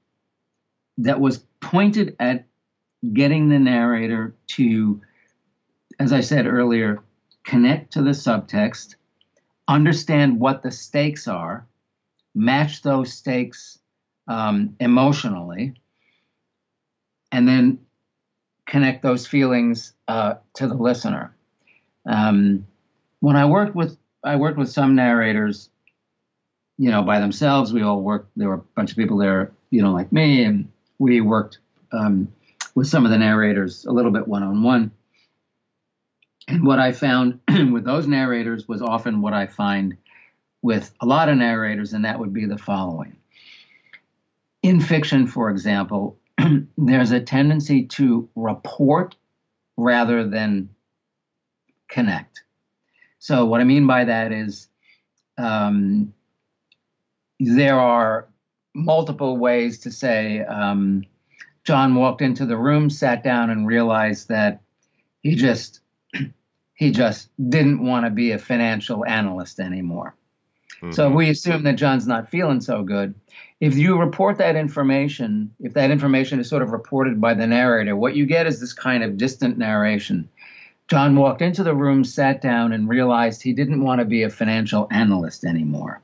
that 0.97 1.19
was 1.19 1.43
pointed 1.64 2.16
at 2.20 2.45
getting 3.14 3.49
the 3.49 3.59
narrator 3.59 4.36
to, 4.47 5.01
as 5.99 6.14
I 6.14 6.22
said 6.22 6.45
earlier, 6.45 7.01
connect 7.43 7.93
to 7.93 8.01
the 8.01 8.11
subtext, 8.11 8.95
understand 9.68 10.39
what 10.39 10.64
the 10.64 10.72
stakes 10.72 11.28
are, 11.28 11.66
match 12.36 12.82
those 12.82 13.14
stakes 13.14 13.80
um, 14.28 14.76
emotionally, 14.80 15.74
and 17.32 17.47
then 17.47 17.80
connect 18.68 19.01
those 19.01 19.28
feelings 19.28 19.93
uh, 20.07 20.36
to 20.55 20.68
the 20.68 20.76
listener. 20.76 21.36
Um, 22.05 22.66
when 23.20 23.36
I 23.36 23.45
worked 23.45 23.76
with 23.76 23.97
I 24.24 24.36
worked 24.38 24.57
with 24.57 24.70
some 24.70 24.95
narrators, 24.95 25.70
you 26.78 26.89
know, 26.89 27.03
by 27.03 27.20
themselves. 27.20 27.74
We 27.74 27.84
all 27.84 28.01
worked. 28.01 28.32
There 28.38 28.47
were 28.47 28.55
a 28.55 28.64
bunch 28.76 28.91
of 28.91 28.97
people 28.97 29.18
there, 29.18 29.51
you 29.70 29.82
know, 29.82 29.91
like 29.91 30.11
me, 30.11 30.43
and 30.43 30.72
we 31.04 31.20
worked 31.20 31.60
um, 31.91 32.32
with 32.76 32.88
some 32.88 33.04
of 33.04 33.12
the 33.12 33.18
narrators 33.18 33.86
a 33.86 33.91
little 33.91 34.12
bit 34.12 34.28
one 34.28 34.41
on 34.41 34.64
one. 34.64 34.91
And 36.47 36.66
what 36.66 36.80
I 36.80 36.93
found 36.93 37.39
with 37.72 37.84
those 37.84 38.08
narrators 38.08 38.68
was 38.68 38.82
often 38.82 39.22
what 39.22 39.34
I 39.34 39.47
find 39.47 39.97
with 40.62 40.93
a 41.01 41.06
lot 41.06 41.28
of 41.28 41.38
narrators, 41.38 41.91
and 41.91 42.06
that 42.06 42.20
would 42.20 42.34
be 42.34 42.45
the 42.45 42.58
following. 42.58 43.18
In 44.62 44.80
fiction, 44.80 45.28
for 45.28 45.49
example, 45.49 46.18
there's 46.78 47.12
a 47.12 47.20
tendency 47.20 47.84
to 47.88 48.30
report 48.36 49.16
rather 49.76 50.26
than 50.26 50.70
connect. 51.89 52.43
So, 53.20 53.45
what 53.45 53.60
I 53.60 53.66
mean 53.66 53.88
by 53.88 54.06
that 54.06 54.32
is 54.32 54.70
um, 55.38 56.14
there 57.41 57.80
are 57.80 58.28
multiple 58.74 59.38
ways 59.38 59.80
to 59.80 59.91
say 59.91 60.41
um, 60.41 61.03
John 61.63 61.95
walked 61.95 62.21
into 62.21 62.45
the 62.45 62.57
room, 62.57 62.89
sat 62.89 63.24
down, 63.24 63.49
and 63.49 63.67
realized 63.67 64.30
that 64.30 64.61
he 65.21 65.36
just 65.36 65.82
he 66.76 66.91
just 66.91 67.30
didn't 67.49 67.86
want 67.86 68.05
to 68.05 68.11
be 68.11 68.32
a 68.32 68.39
financial 68.39 69.05
analyst 69.05 69.59
anymore. 69.59 70.15
Mm-hmm. 70.82 70.91
So 70.91 71.09
we 71.09 71.30
assume 71.30 71.63
that 71.63 71.76
John's 71.76 72.07
not 72.07 72.30
feeling 72.30 72.59
so 72.59 72.84
good. 72.84 73.15
If 73.61 73.78
you 73.78 73.97
report 73.97 74.38
that 74.39 74.57
information, 74.57 75.53
if 75.59 75.74
that 75.74 75.91
information 75.91 76.39
is 76.39 76.49
sort 76.49 76.61
of 76.61 76.71
reported 76.71 77.21
by 77.21 77.34
the 77.34 77.47
narrator, 77.47 77.95
what 77.95 78.15
you 78.15 78.26
get 78.26 78.47
is 78.47 78.59
this 78.59 78.74
kind 78.74 79.03
of 79.03 79.17
distant 79.17 79.57
narration. 79.57 80.30
John 80.89 81.15
walked 81.15 81.41
into 81.41 81.63
the 81.63 81.74
room, 81.74 82.03
sat 82.03 82.41
down, 82.41 82.74
and 82.74 82.89
realized 82.89 83.41
he 83.41 83.53
didn't 83.53 83.84
want 83.84 83.99
to 83.99 84.05
be 84.05 84.24
a 84.24 84.30
financial 84.30 84.88
analyst 84.91 85.45
anymore. 85.45 86.01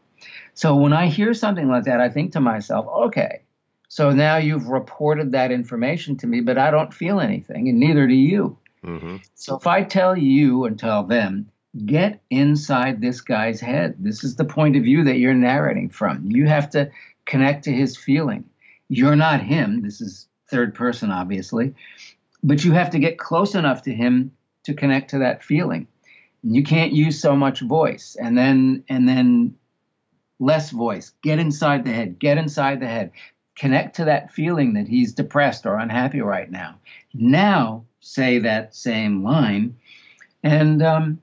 So 0.59 0.75
when 0.75 0.91
I 0.91 1.07
hear 1.07 1.33
something 1.33 1.69
like 1.69 1.85
that, 1.85 2.01
I 2.01 2.09
think 2.09 2.33
to 2.33 2.41
myself, 2.41 2.85
okay, 3.05 3.43
so 3.87 4.09
now 4.09 4.35
you've 4.35 4.67
reported 4.67 5.31
that 5.31 5.53
information 5.53 6.17
to 6.17 6.27
me, 6.27 6.41
but 6.41 6.57
I 6.57 6.69
don't 6.69 6.93
feel 6.93 7.21
anything, 7.21 7.69
and 7.69 7.79
neither 7.79 8.05
do 8.07 8.13
you. 8.13 8.57
Mm-hmm. 8.83 9.17
So 9.35 9.55
if 9.55 9.67
I 9.67 9.83
tell 9.83 10.17
you 10.17 10.65
and 10.65 10.77
tell 10.77 11.03
them, 11.03 11.49
get 11.85 12.21
inside 12.29 12.99
this 12.99 13.21
guy's 13.21 13.61
head. 13.61 13.95
This 13.99 14.25
is 14.25 14.35
the 14.35 14.43
point 14.43 14.75
of 14.75 14.83
view 14.83 15.05
that 15.05 15.19
you're 15.19 15.33
narrating 15.33 15.87
from. 15.87 16.29
You 16.29 16.47
have 16.47 16.69
to 16.71 16.91
connect 17.23 17.63
to 17.63 17.71
his 17.71 17.95
feeling. 17.95 18.43
You're 18.89 19.15
not 19.15 19.39
him. 19.39 19.81
This 19.81 20.01
is 20.01 20.27
third 20.49 20.75
person, 20.75 21.09
obviously, 21.09 21.73
but 22.43 22.65
you 22.65 22.73
have 22.73 22.89
to 22.89 22.99
get 22.99 23.17
close 23.17 23.55
enough 23.55 23.83
to 23.83 23.93
him 23.93 24.33
to 24.63 24.73
connect 24.73 25.11
to 25.11 25.19
that 25.19 25.41
feeling. 25.41 25.87
You 26.43 26.63
can't 26.63 26.91
use 26.91 27.21
so 27.21 27.33
much 27.33 27.61
voice, 27.61 28.17
and 28.19 28.37
then 28.37 28.83
and 28.89 29.07
then 29.07 29.55
less 30.39 30.71
voice. 30.71 31.11
Get 31.21 31.39
inside 31.39 31.85
the 31.85 31.91
head. 31.91 32.19
Get 32.19 32.37
inside 32.37 32.79
the 32.79 32.87
head. 32.87 33.11
Connect 33.55 33.95
to 33.97 34.05
that 34.05 34.31
feeling 34.31 34.73
that 34.73 34.87
he's 34.87 35.13
depressed 35.13 35.65
or 35.65 35.77
unhappy 35.77 36.21
right 36.21 36.49
now. 36.49 36.75
Now 37.13 37.83
say 37.99 38.39
that 38.39 38.73
same 38.73 39.23
line. 39.23 39.75
And, 40.43 40.81
um, 40.81 41.21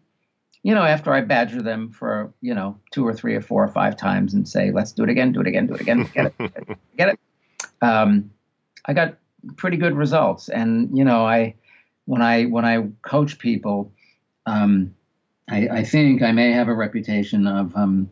you 0.63 0.75
know, 0.75 0.83
after 0.83 1.13
I 1.13 1.23
badger 1.23 1.63
them 1.63 1.91
for, 1.91 2.33
you 2.43 2.55
know, 2.55 2.79
two 2.91 3.07
or 3.07 3.15
three 3.15 3.35
or 3.35 3.41
four 3.41 3.65
or 3.65 3.69
five 3.69 3.97
times 3.97 4.35
and 4.35 4.47
say, 4.47 4.71
let's 4.71 4.93
do 4.93 5.05
it 5.05 5.09
again, 5.09 5.33
do 5.33 5.41
it 5.41 5.47
again, 5.47 5.67
do 5.67 5.75
it 5.75 5.81
again, 5.81 6.11
get 6.15 6.35
it, 6.39 6.79
get 6.99 7.09
it. 7.09 7.21
Um, 7.81 8.31
I 8.85 8.93
got 8.93 9.17
pretty 9.57 9.77
good 9.77 9.95
results. 9.95 10.49
And, 10.49 10.97
you 10.97 11.05
know, 11.05 11.25
I, 11.27 11.55
when 12.05 12.21
I, 12.21 12.45
when 12.45 12.65
I 12.65 12.89
coach 13.03 13.39
people, 13.39 13.93
um, 14.45 14.95
I, 15.49 15.69
I, 15.69 15.85
think 15.85 16.23
I 16.23 16.33
may 16.33 16.53
have 16.53 16.69
a 16.69 16.75
reputation 16.75 17.47
of 17.47 17.75
um, 17.77 18.11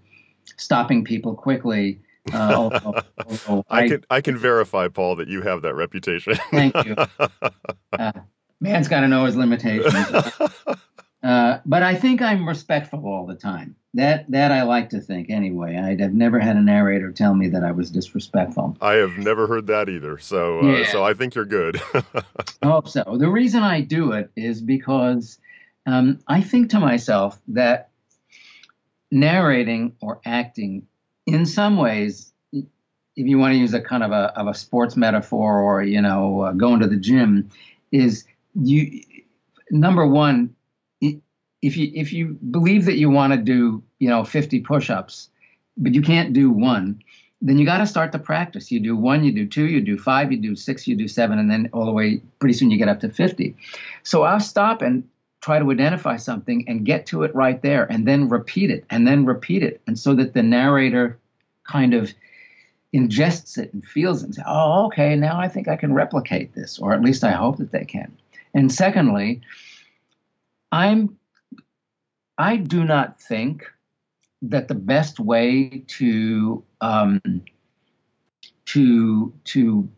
stopping 0.57 1.05
people 1.05 1.35
quickly. 1.35 2.01
Uh, 2.33 2.55
although, 2.57 2.95
although 3.27 3.65
I, 3.69 3.85
I, 3.85 3.89
can 3.89 4.05
I 4.11 4.21
can 4.21 4.39
verify, 4.39 4.89
Paul, 4.89 5.17
that 5.17 5.29
you 5.29 5.43
have 5.43 5.63
that 5.63 5.75
reputation. 5.75 6.37
thank 6.51 6.75
you. 6.85 6.97
Uh, 7.93 8.11
man's 8.61 8.89
got 8.89 9.03
to 9.03 9.09
know 9.09 9.25
his 9.25 9.37
limitations. 9.37 9.95
Uh, 11.23 11.59
but 11.65 11.83
I 11.83 11.95
think 11.95 12.21
I'm 12.21 12.47
respectful 12.47 13.07
all 13.07 13.25
the 13.25 13.35
time. 13.35 13.77
That 13.95 14.31
that 14.31 14.53
I 14.53 14.65
like 14.65 14.91
to 14.91 15.01
think 15.01 15.31
anyway. 15.31 15.79
I'd 15.79 16.01
have 16.01 16.13
never 16.13 16.39
had 16.39 16.57
a 16.57 16.61
narrator 16.61 17.11
tell 17.13 17.33
me 17.35 17.49
that 17.49 17.65
I 17.65 17.71
was 17.71 17.91
disrespectful. 17.91 18.77
I 18.83 18.95
have 18.95 19.17
never 19.17 19.47
heard 19.47 19.67
that 19.69 19.89
either. 19.89 20.19
So 20.19 20.61
uh, 20.61 20.65
yeah. 20.65 20.93
so 20.93 21.03
I 21.03 21.15
think 21.15 21.35
you're 21.35 21.47
good. 21.47 21.81
I 21.95 22.67
hope 22.67 22.89
so. 22.89 23.17
The 23.19 23.31
reason 23.31 23.63
I 23.63 23.81
do 23.81 24.13
it 24.13 24.31
is 24.37 24.61
because 24.61 25.39
um, 25.87 26.19
I 26.29 26.43
think 26.43 26.69
to 26.71 26.81
myself 26.81 27.41
that 27.49 27.89
narrating 29.15 29.97
or 30.01 30.21
acting, 30.25 30.87
in 31.27 31.47
some 31.47 31.77
ways, 31.77 32.33
if 32.53 32.67
you 33.17 33.39
want 33.39 33.53
to 33.53 33.59
use 33.59 33.73
a 33.73 33.81
kind 33.81 34.03
of 34.03 34.11
a, 34.11 34.39
of 34.39 34.49
a 34.49 34.55
sports 34.55 34.97
metaphor 34.97 35.61
or, 35.61 35.83
you 35.83 36.03
know, 36.03 36.41
uh, 36.41 36.53
going 36.53 36.81
to 36.81 36.87
the 36.87 36.97
gym, 36.97 37.49
is 37.93 38.25
you, 38.55 39.03
number 39.71 40.07
one, 40.07 40.55
if 41.65 41.79
you 41.79 41.91
if 41.95 42.12
you 42.12 42.39
believe 42.51 42.85
that 42.85 42.99
you 42.99 43.09
want 43.09 43.33
to 43.33 43.39
do 43.39 43.83
you 43.99 44.09
know 44.09 44.23
50 44.23 44.61
push-ups 44.61 45.31
but 45.79 45.95
you 45.95 46.03
can't 46.03 46.35
do 46.35 46.51
one 46.51 47.03
then 47.41 47.59
you 47.59 47.67
got 47.67 47.79
to 47.79 47.87
start 47.87 48.12
the 48.12 48.19
practice. 48.19 48.71
You 48.71 48.81
do 48.81 48.97
one 48.97 49.25
you 49.25 49.33
do 49.33 49.47
two 49.47 49.65
you 49.65 49.81
do 49.81 49.97
five 49.97 50.31
you 50.31 50.39
do 50.39 50.55
six 50.55 50.87
you 50.87 50.95
do 50.95 51.09
seven 51.09 51.39
and 51.39 51.51
then 51.51 51.71
all 51.73 51.87
the 51.87 51.93
way 51.93 52.21
pretty 52.39 52.53
soon 52.53 52.71
you 52.71 52.77
get 52.77 52.89
up 52.89 53.01
to 53.01 53.09
50 53.09 53.57
so 54.03 54.23
i'll 54.25 54.41
stop 54.41 54.83
and 54.83 55.09
try 55.45 55.59
to 55.59 55.71
identify 55.71 56.17
something 56.17 56.65
and 56.67 56.87
get 56.87 57.05
to 57.05 57.23
it 57.23 57.35
right 57.35 57.61
there 57.61 57.85
and 57.93 58.09
then 58.09 58.31
repeat 58.31 58.71
it 58.71 58.83
and 58.89 59.07
then 59.07 59.27
repeat 59.27 59.63
it. 59.63 59.83
And 59.87 59.99
so 59.99 60.15
that 60.15 60.33
the 60.33 60.43
narrator 60.43 61.19
kind 61.65 61.93
of 61.93 62.15
ingests 62.95 63.59
it 63.59 63.71
and 63.75 63.85
feels 63.85 64.23
it 64.23 64.27
and 64.27 64.35
says 64.37 64.45
oh 64.47 64.87
okay 64.87 65.17
now 65.17 65.37
i 65.37 65.49
think 65.49 65.67
i 65.67 65.75
can 65.75 65.93
replicate 65.93 66.55
this 66.55 66.79
or 66.79 66.93
at 66.93 67.03
least 67.03 67.25
i 67.25 67.33
hope 67.33 67.59
that 67.59 67.73
they 67.73 67.85
can. 67.85 68.17
And 68.55 68.73
secondly 68.73 69.43
i'm 70.71 71.19
i 72.39 72.57
do 72.57 72.85
not 72.85 73.21
think 73.21 73.65
that 74.43 74.69
the 74.69 74.77
best 74.77 75.19
way 75.19 75.85
to 75.99 76.63
um, 76.81 77.21
to 78.67 79.33
to 79.45 79.89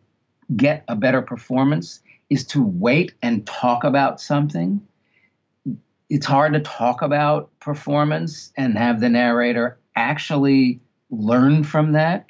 get 0.56 0.82
a 0.88 0.96
better 0.96 1.20
performance 1.20 2.00
is 2.30 2.46
to 2.46 2.62
wait 2.62 3.12
and 3.22 3.46
talk 3.46 3.84
about 3.84 4.20
something 4.20 4.80
it's 6.08 6.26
hard 6.26 6.52
to 6.52 6.60
talk 6.60 7.02
about 7.02 7.50
performance 7.58 8.52
and 8.56 8.78
have 8.78 9.00
the 9.00 9.08
narrator 9.08 9.78
actually 9.94 10.80
learn 11.10 11.64
from 11.64 11.92
that. 11.92 12.26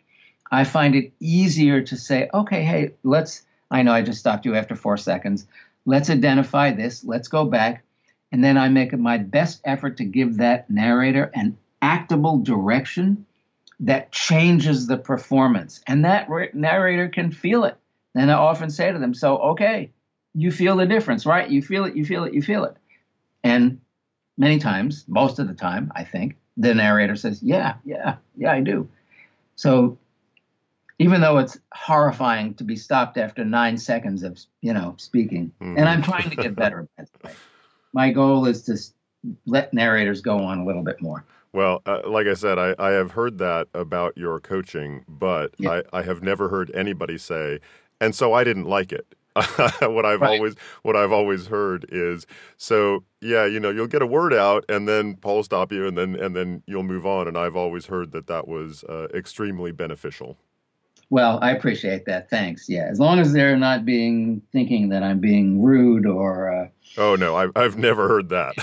I 0.51 0.65
find 0.65 0.95
it 0.95 1.13
easier 1.21 1.83
to 1.83 1.97
say, 1.97 2.29
okay, 2.33 2.63
hey, 2.63 2.95
let's 3.03 3.43
I 3.71 3.83
know 3.83 3.93
I 3.93 4.03
just 4.03 4.21
stopped 4.21 4.45
you 4.45 4.55
after 4.55 4.77
four 4.77 4.97
seconds. 4.97 5.47
Let's 5.85 6.11
identify 6.11 6.73
this. 6.73 7.05
Let's 7.05 7.29
go 7.29 7.45
back. 7.45 7.85
And 8.33 8.43
then 8.43 8.57
I 8.57 8.69
make 8.69 8.97
my 8.97 9.19
best 9.19 9.61
effort 9.65 9.97
to 9.99 10.05
give 10.05 10.39
that 10.39 10.71
narrator 10.71 11.31
an 11.35 11.59
actable 11.83 12.39
direction 12.39 13.27
that 13.81 14.13
changes 14.13 14.87
the 14.87 14.97
performance. 14.97 15.81
And 15.87 16.05
that 16.05 16.29
narrator 16.55 17.09
can 17.09 17.31
feel 17.31 17.65
it. 17.65 17.77
And 18.15 18.31
I 18.31 18.35
often 18.35 18.71
say 18.71 18.91
to 18.91 18.99
them, 18.99 19.15
So, 19.15 19.39
okay, 19.39 19.93
you 20.35 20.51
feel 20.51 20.77
the 20.77 20.87
difference, 20.87 21.27
right? 21.27 21.49
You 21.49 21.63
feel 21.63 21.85
it, 21.85 21.97
you 21.97 22.05
feel 22.05 22.25
it, 22.25 22.35
you 22.35 22.43
feel 22.43 22.65
it. 22.65 22.77
And 23.47 23.81
many 24.37 24.59
times, 24.59 25.05
most 25.09 25.39
of 25.39 25.49
the 25.49 25.55
time, 25.55 25.93
I 25.95 26.05
think, 26.05 26.37
the 26.57 26.75
narrator 26.75 27.17
says, 27.17 27.43
Yeah, 27.43 27.75
yeah, 27.85 28.17
yeah, 28.37 28.53
I 28.53 28.61
do. 28.61 28.89
So 29.55 29.99
even 30.99 31.21
though 31.21 31.39
it's 31.39 31.59
horrifying 31.75 32.55
to 32.55 32.65
be 32.65 32.77
stopped 32.77 33.19
after 33.19 33.45
nine 33.45 33.77
seconds 33.77 34.23
of 34.23 34.39
you 34.63 34.73
know 34.73 34.95
speaking 34.99 35.53
mm-hmm. 35.61 35.77
and 35.77 35.89
i'm 35.89 36.03
trying 36.03 36.31
to 36.31 36.37
get 36.37 36.57
better 36.57 36.89
at 36.99 37.09
that 37.23 37.35
my 37.93 38.11
goal 38.11 38.47
is 38.47 38.63
to 38.63 38.79
let 39.45 39.75
narrators 39.75 40.21
go 40.21 40.39
on 40.39 40.59
a 40.59 40.65
little 40.65 40.83
bit 40.83 41.01
more 41.03 41.25
well 41.53 41.83
uh, 41.87 42.01
like 42.07 42.27
i 42.27 42.35
said 42.35 42.59
I, 42.59 42.75
I 42.79 42.91
have 42.93 43.11
heard 43.11 43.39
that 43.39 43.69
about 43.75 44.17
your 44.17 44.41
coaching 44.41 45.05
but 45.07 45.55
yeah. 45.59 45.83
I, 45.93 45.99
I 45.99 46.03
have 46.03 46.23
never 46.23 46.49
heard 46.49 46.71
anybody 46.75 47.19
say 47.19 47.61
and 48.01 48.15
so 48.15 48.33
i 48.33 48.43
didn't 48.43 48.65
like 48.65 48.93
it 48.93 49.15
what 49.81 50.07
I've 50.07 50.21
right. 50.21 50.37
always 50.37 50.55
what 50.83 50.97
I've 50.97 51.13
always 51.13 51.47
heard 51.47 51.85
is 51.91 52.27
so 52.57 53.05
yeah 53.21 53.45
you 53.45 53.61
know 53.61 53.71
you'll 53.71 53.87
get 53.87 54.03
a 54.03 54.07
word 54.07 54.33
out 54.33 54.65
and 54.69 54.89
then 54.89 55.17
Paul 55.17 55.37
will 55.37 55.43
stop 55.43 55.73
you 55.73 55.87
and 55.87 55.97
then 55.97 56.17
and 56.17 56.35
then 56.35 56.63
you'll 56.67 56.83
move 56.83 57.05
on 57.05 57.29
and 57.29 57.37
I've 57.37 57.57
always 57.57 57.87
heard 57.87 58.13
that 58.13 58.27
that 58.29 58.49
was 58.49 58.85
uh, 58.85 59.09
extremely 59.13 59.73
beneficial. 59.73 60.39
Well, 61.09 61.39
I 61.41 61.53
appreciate 61.53 62.05
that. 62.07 62.29
Thanks. 62.31 62.69
Yeah, 62.69 62.89
as 62.91 62.99
long 62.99 63.21
as 63.21 63.33
they're 63.33 63.57
not 63.57 63.85
being 63.85 64.43
thinking 64.53 64.89
that 64.89 65.03
I'm 65.03 65.21
being 65.21 65.63
rude 65.63 66.07
or. 66.07 66.53
Uh, 66.53 66.69
oh 66.97 67.15
no, 67.15 67.37
I've 67.37 67.53
I've 67.55 67.77
never 67.77 68.09
heard 68.09 68.29
that. 68.31 68.55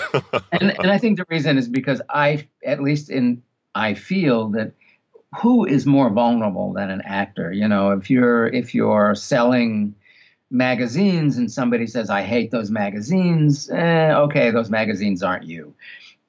and 0.51 0.78
and 0.80 0.91
I 0.91 0.97
think 0.97 1.17
the 1.17 1.26
reason 1.30 1.57
is 1.57 1.69
because 1.69 2.01
I, 2.09 2.45
at 2.65 2.82
least 2.82 3.09
in, 3.09 3.41
I 3.76 3.93
feel 3.93 4.49
that 4.49 4.74
who 5.41 5.65
is 5.65 5.86
more 5.86 6.09
vulnerable 6.09 6.74
than 6.74 6.89
an 6.89 7.01
actor? 7.05 7.51
You 7.53 7.67
know, 7.67 7.91
if 7.91 8.09
you're 8.09 8.47
if 8.47 8.76
you're 8.76 9.15
selling 9.15 9.95
magazines 10.54 11.38
and 11.38 11.51
somebody 11.51 11.88
says 11.88 12.10
I 12.10 12.22
hate 12.22 12.51
those 12.51 12.72
magazines, 12.72 13.70
eh, 13.70 14.14
okay, 14.14 14.51
those 14.51 14.70
magazines 14.70 15.24
aren't 15.24 15.43
you 15.43 15.74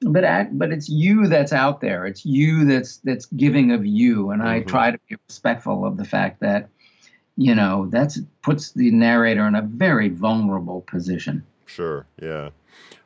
but 0.01 0.23
act, 0.23 0.57
but 0.57 0.71
it's 0.71 0.89
you 0.89 1.27
that's 1.27 1.53
out 1.53 1.81
there. 1.81 2.05
It's 2.05 2.25
you 2.25 2.65
that's 2.65 2.97
that's 2.97 3.25
giving 3.27 3.71
of 3.71 3.85
you, 3.85 4.31
and 4.31 4.43
I 4.43 4.59
mm-hmm. 4.59 4.69
try 4.69 4.91
to 4.91 4.99
be 5.09 5.15
respectful 5.27 5.85
of 5.85 5.97
the 5.97 6.05
fact 6.05 6.41
that 6.41 6.69
you 7.37 7.55
know 7.55 7.87
that's 7.89 8.19
puts 8.41 8.71
the 8.71 8.91
narrator 8.91 9.47
in 9.47 9.55
a 9.55 9.61
very 9.61 10.09
vulnerable 10.09 10.81
position. 10.81 11.45
Sure. 11.65 12.05
Yeah. 12.21 12.49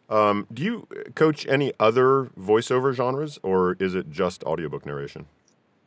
Um, 0.10 0.48
do 0.52 0.64
you 0.64 0.88
coach 1.14 1.46
any 1.48 1.72
other 1.80 2.32
voiceover 2.38 2.94
genres, 2.94 3.38
or 3.44 3.78
is 3.80 3.94
it 3.94 4.10
just 4.10 4.44
audiobook 4.44 4.86
narration? 4.86 5.28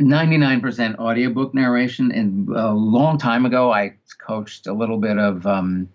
99% 0.01 0.99
audiobook 0.99 1.55
narration. 1.55 2.13
And 2.13 2.49
a 2.49 2.73
long 2.73 3.19
time 3.19 3.47
ago, 3.47 3.73
I 3.73 3.95
coached 4.19 4.67
a 4.67 4.73
little 4.73 4.99
bit 4.99 5.19
of 5.19 5.47
um, 5.47 5.89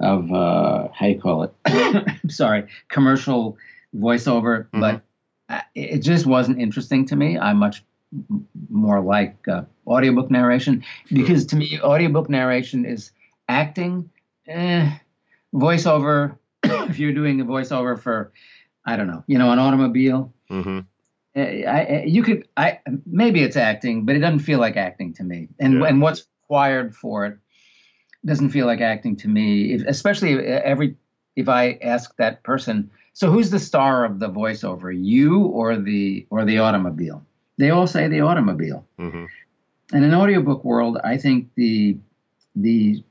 of 0.00 0.30
uh, 0.32 0.88
how 0.92 1.06
you 1.06 1.20
call 1.20 1.44
it? 1.44 2.20
sorry, 2.28 2.66
commercial 2.88 3.56
voiceover, 3.94 4.66
mm-hmm. 4.68 4.80
but 4.80 5.02
it 5.74 5.98
just 5.98 6.26
wasn't 6.26 6.60
interesting 6.60 7.06
to 7.06 7.16
me. 7.16 7.38
I'm 7.38 7.58
much 7.58 7.82
more 8.70 9.00
like 9.00 9.36
uh, 9.48 9.62
audiobook 9.86 10.30
narration 10.30 10.84
because 11.12 11.46
to 11.46 11.56
me, 11.56 11.80
audiobook 11.80 12.28
narration 12.28 12.84
is 12.84 13.10
acting, 13.48 14.10
eh, 14.46 14.90
voiceover. 15.54 16.38
if 16.64 16.98
you're 16.98 17.12
doing 17.12 17.40
a 17.40 17.44
voiceover 17.44 17.98
for, 17.98 18.32
I 18.84 18.96
don't 18.96 19.06
know, 19.06 19.24
you 19.26 19.38
know, 19.38 19.50
an 19.50 19.58
automobile, 19.58 20.32
mm-hmm. 20.50 20.80
Eh, 21.36 21.64
I, 21.64 21.80
I, 21.80 22.04
you 22.04 22.22
could, 22.22 22.48
I 22.56 22.80
maybe 23.06 23.42
it's 23.42 23.56
acting, 23.56 24.04
but 24.04 24.16
it 24.16 24.20
doesn't 24.20 24.40
feel 24.40 24.58
like 24.58 24.76
acting 24.76 25.12
to 25.14 25.22
me. 25.22 25.48
And 25.60 25.80
yeah. 25.80 25.86
and 25.86 26.00
what's 26.00 26.26
required 26.42 26.96
for 26.96 27.26
it 27.26 27.38
doesn't 28.24 28.50
feel 28.50 28.66
like 28.66 28.80
acting 28.80 29.14
to 29.16 29.28
me. 29.28 29.74
If, 29.74 29.82
especially 29.86 30.38
every 30.44 30.96
if 31.36 31.48
I 31.48 31.78
ask 31.82 32.16
that 32.16 32.42
person 32.42 32.90
so 33.16 33.30
who's 33.30 33.48
the 33.48 33.58
star 33.58 34.04
of 34.04 34.18
the 34.18 34.28
voiceover, 34.28 34.94
you 34.94 35.44
or 35.44 35.78
the 35.78 36.26
or 36.28 36.44
the 36.44 36.58
automobile? 36.58 37.24
They 37.56 37.70
all 37.70 37.86
say 37.86 38.08
the 38.08 38.20
automobile. 38.20 38.84
Mm-hmm. 38.98 39.24
In 39.96 40.04
an 40.04 40.12
audiobook 40.12 40.62
world, 40.66 40.98
I 41.02 41.16
think 41.16 41.48
the 41.54 41.96
the 42.54 43.02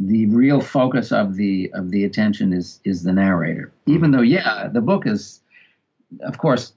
the 0.00 0.26
real 0.26 0.60
focus 0.60 1.12
of 1.12 1.36
the 1.36 1.70
of 1.74 1.92
the 1.92 2.02
attention 2.02 2.52
is 2.52 2.80
is 2.82 3.04
the 3.04 3.12
narrator. 3.12 3.70
Mm-hmm. 3.70 3.94
Even 3.94 4.10
though, 4.10 4.20
yeah, 4.20 4.66
the 4.66 4.80
book 4.80 5.06
is, 5.06 5.40
of 6.22 6.38
course, 6.38 6.72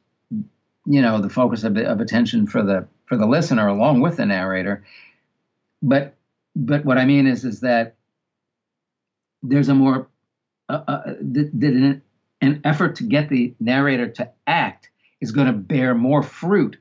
you 0.85 1.01
know, 1.01 1.21
the 1.21 1.29
focus 1.29 1.63
of, 1.63 1.77
of 1.77 1.99
attention 1.99 2.47
for 2.47 2.63
the 2.63 2.87
for 3.05 3.17
the 3.17 3.25
listener 3.25 3.67
along 3.67 4.01
with 4.01 4.17
the 4.17 4.25
narrator. 4.25 4.83
But 5.81 6.15
but 6.55 6.85
what 6.85 6.97
I 6.97 7.05
mean 7.05 7.27
is 7.27 7.45
is 7.45 7.61
that 7.61 7.95
there's 9.41 9.69
a 9.69 9.75
more 9.75 10.07
uh, 10.67 10.83
uh, 10.87 11.03
that, 11.21 11.51
that 11.53 12.01
an 12.41 12.61
effort 12.63 12.95
to 12.97 13.03
get 13.03 13.29
the 13.29 13.53
narrator 13.59 14.07
to 14.07 14.31
act 14.47 14.89
is 15.21 15.31
going 15.31 15.47
to 15.47 15.53
bear 15.53 15.93
more 15.95 16.23
fruit 16.23 16.77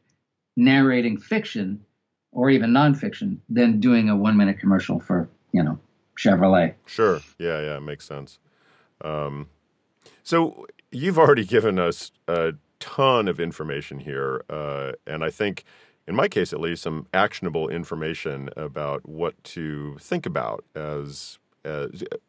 narrating 0.56 1.18
fiction 1.18 1.84
or 2.32 2.50
even 2.50 2.70
nonfiction 2.70 3.38
than 3.48 3.80
doing 3.80 4.08
a 4.08 4.16
one 4.16 4.36
minute 4.36 4.58
commercial 4.58 5.00
for, 5.00 5.28
you 5.52 5.62
know, 5.62 5.78
Chevrolet. 6.16 6.74
Sure. 6.86 7.20
Yeah, 7.38 7.60
yeah, 7.60 7.76
It 7.76 7.82
makes 7.82 8.04
sense. 8.04 8.38
Um, 9.02 9.48
so 10.22 10.66
you've 10.90 11.18
already 11.18 11.44
given 11.44 11.78
us 11.78 12.12
a 12.26 12.52
ton 12.80 13.28
of 13.28 13.40
information 13.40 13.98
here, 14.00 14.44
uh, 14.50 14.92
and 15.06 15.24
I 15.24 15.30
think, 15.30 15.64
in 16.06 16.14
my 16.14 16.28
case 16.28 16.52
at 16.52 16.60
least, 16.60 16.82
some 16.82 17.06
actionable 17.12 17.68
information 17.68 18.50
about 18.56 19.08
what 19.08 19.42
to 19.44 19.96
think 20.00 20.26
about 20.26 20.64
as 20.74 21.38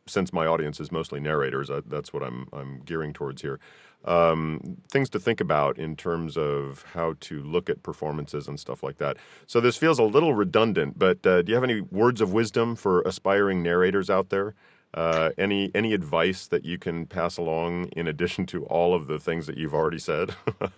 since 0.07 0.33
my 0.33 0.45
audience 0.45 0.79
is 0.79 0.91
mostly 0.91 1.19
narrators, 1.19 1.69
uh, 1.69 1.81
that's 1.87 2.11
what 2.13 2.23
I'm 2.23 2.47
I'm 2.51 2.81
gearing 2.85 3.13
towards 3.13 3.41
here. 3.41 3.59
Um, 4.05 4.77
things 4.89 5.09
to 5.09 5.19
think 5.19 5.41
about 5.41 5.77
in 5.77 5.95
terms 5.95 6.37
of 6.37 6.85
how 6.93 7.15
to 7.21 7.43
look 7.43 7.69
at 7.69 7.83
performances 7.83 8.47
and 8.47 8.57
stuff 8.57 8.81
like 8.81 8.97
that. 8.97 9.17
So 9.45 9.59
this 9.59 9.75
feels 9.75 9.99
a 9.99 10.03
little 10.03 10.33
redundant, 10.33 10.97
but 10.97 11.25
uh, 11.27 11.41
do 11.41 11.51
you 11.51 11.55
have 11.55 11.65
any 11.65 11.81
words 11.81 12.21
of 12.21 12.31
wisdom 12.31 12.75
for 12.75 13.01
aspiring 13.01 13.61
narrators 13.61 14.09
out 14.09 14.29
there? 14.29 14.55
Uh, 14.93 15.29
any 15.37 15.71
any 15.75 15.93
advice 15.93 16.47
that 16.47 16.65
you 16.65 16.77
can 16.77 17.05
pass 17.05 17.37
along 17.37 17.85
in 17.89 18.07
addition 18.07 18.45
to 18.47 18.65
all 18.65 18.95
of 18.95 19.07
the 19.07 19.19
things 19.19 19.45
that 19.45 19.57
you've 19.57 19.73
already 19.73 19.99
said? 19.99 20.33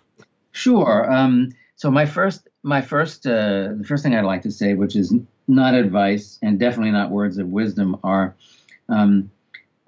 sure. 0.51 1.11
Um, 1.11 1.51
so 1.75 1.89
my 1.89 2.05
first 2.05 2.47
my 2.63 2.81
first 2.81 3.25
uh, 3.25 3.69
the 3.77 3.85
first 3.87 4.03
thing 4.03 4.13
I'd 4.13 4.25
like 4.25 4.41
to 4.43 4.51
say, 4.51 4.73
which 4.73 4.95
is 4.95 5.13
not 5.47 5.73
advice 5.73 6.37
and 6.41 6.59
definitely 6.59 6.91
not 6.91 7.09
words 7.09 7.37
of 7.37 7.47
wisdom, 7.47 7.97
are 8.03 8.35
um, 8.89 9.31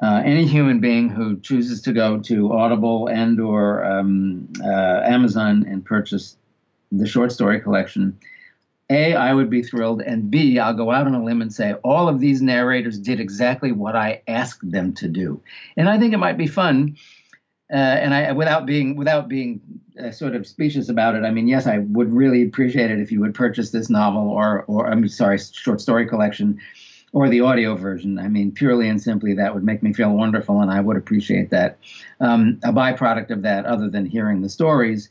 uh, 0.02 0.22
any 0.26 0.46
human 0.46 0.80
being 0.80 1.10
who 1.10 1.40
chooses 1.40 1.82
to 1.82 1.94
go 1.94 2.20
to 2.20 2.52
Audible 2.52 3.08
and 3.08 3.40
or 3.40 3.84
um, 3.86 4.52
uh, 4.64 5.02
Amazon 5.04 5.66
and 5.68 5.86
purchase 5.86 6.38
the 6.92 7.08
short 7.08 7.32
story 7.32 7.60
collection, 7.60 8.18
A, 8.90 9.14
I 9.16 9.34
would 9.34 9.50
be 9.50 9.64
thrilled, 9.64 10.02
and 10.02 10.30
B, 10.30 10.60
I'll 10.60 10.74
go 10.74 10.92
out 10.92 11.08
on 11.08 11.16
a 11.16 11.24
limb 11.24 11.42
and 11.42 11.54
say 11.54 11.74
all 11.84 12.10
of 12.10 12.20
these 12.20 12.42
narrators 12.42 13.00
did 13.00 13.20
exactly 13.20 13.72
what 13.72 13.96
I 13.96 14.22
asked 14.28 14.70
them 14.70 14.94
to 14.96 15.08
do, 15.08 15.42
and 15.78 15.90
I 15.90 15.98
think 15.98 16.14
it 16.14 16.18
might 16.18 16.38
be 16.38 16.48
fun. 16.48 16.98
Uh, 17.72 17.78
and 17.78 18.14
I, 18.14 18.32
without 18.34 18.66
being 18.66 18.96
without 18.96 19.28
being 19.28 19.62
uh, 20.00 20.12
sort 20.12 20.36
of 20.36 20.46
specious 20.46 20.90
about 20.90 21.16
it, 21.16 21.24
I 21.24 21.32
mean, 21.32 21.48
yes, 21.48 21.66
I 21.66 21.80
would 21.80 22.14
really 22.14 22.44
appreciate 22.44 22.92
it 22.92 23.00
if 23.00 23.12
you 23.12 23.20
would 23.22 23.34
purchase 23.34 23.72
this 23.72 23.90
novel 23.90 24.30
or, 24.30 24.64
or 24.64 24.88
I'm 24.88 25.08
sorry, 25.08 25.40
short 25.40 25.82
story 25.82 26.06
collection, 26.06 26.60
or 27.14 27.30
the 27.30 27.42
audio 27.42 27.76
version. 27.76 28.20
I 28.20 28.28
mean, 28.28 28.52
purely 28.52 28.90
and 28.90 29.02
simply, 29.02 29.34
that 29.36 29.56
would 29.56 29.64
make 29.64 29.82
me 29.82 29.94
feel 29.94 30.12
wonderful, 30.12 30.62
and 30.62 30.70
I 30.70 30.82
would 30.82 30.98
appreciate 30.98 31.50
that. 31.52 31.78
Um, 32.20 32.60
a 32.64 32.74
byproduct 32.74 33.32
of 33.32 33.42
that, 33.44 33.66
other 33.66 33.90
than 33.90 34.06
hearing 34.06 34.42
the 34.42 34.50
stories, 34.50 35.10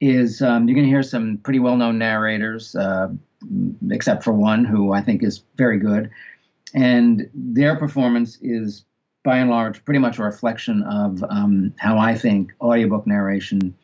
is 0.00 0.42
um, 0.42 0.68
you're 0.68 0.74
going 0.74 0.86
to 0.86 0.90
hear 0.90 1.02
some 1.02 1.38
pretty 1.38 1.58
well-known 1.58 1.98
narrators, 1.98 2.74
uh, 2.74 3.08
except 3.90 4.24
for 4.24 4.32
one 4.32 4.64
who 4.64 4.92
I 4.92 5.00
think 5.00 5.22
is 5.22 5.42
very 5.56 5.78
good, 5.78 6.10
and 6.74 7.28
their 7.34 7.76
performance 7.76 8.38
is 8.42 8.84
by 9.24 9.38
and 9.38 9.50
large, 9.50 9.84
pretty 9.84 9.98
much 9.98 10.18
a 10.18 10.22
reflection 10.22 10.82
of 10.82 11.24
um, 11.30 11.72
how 11.78 11.98
I 11.98 12.14
think 12.14 12.52
audiobook 12.60 13.06
narration 13.06 13.74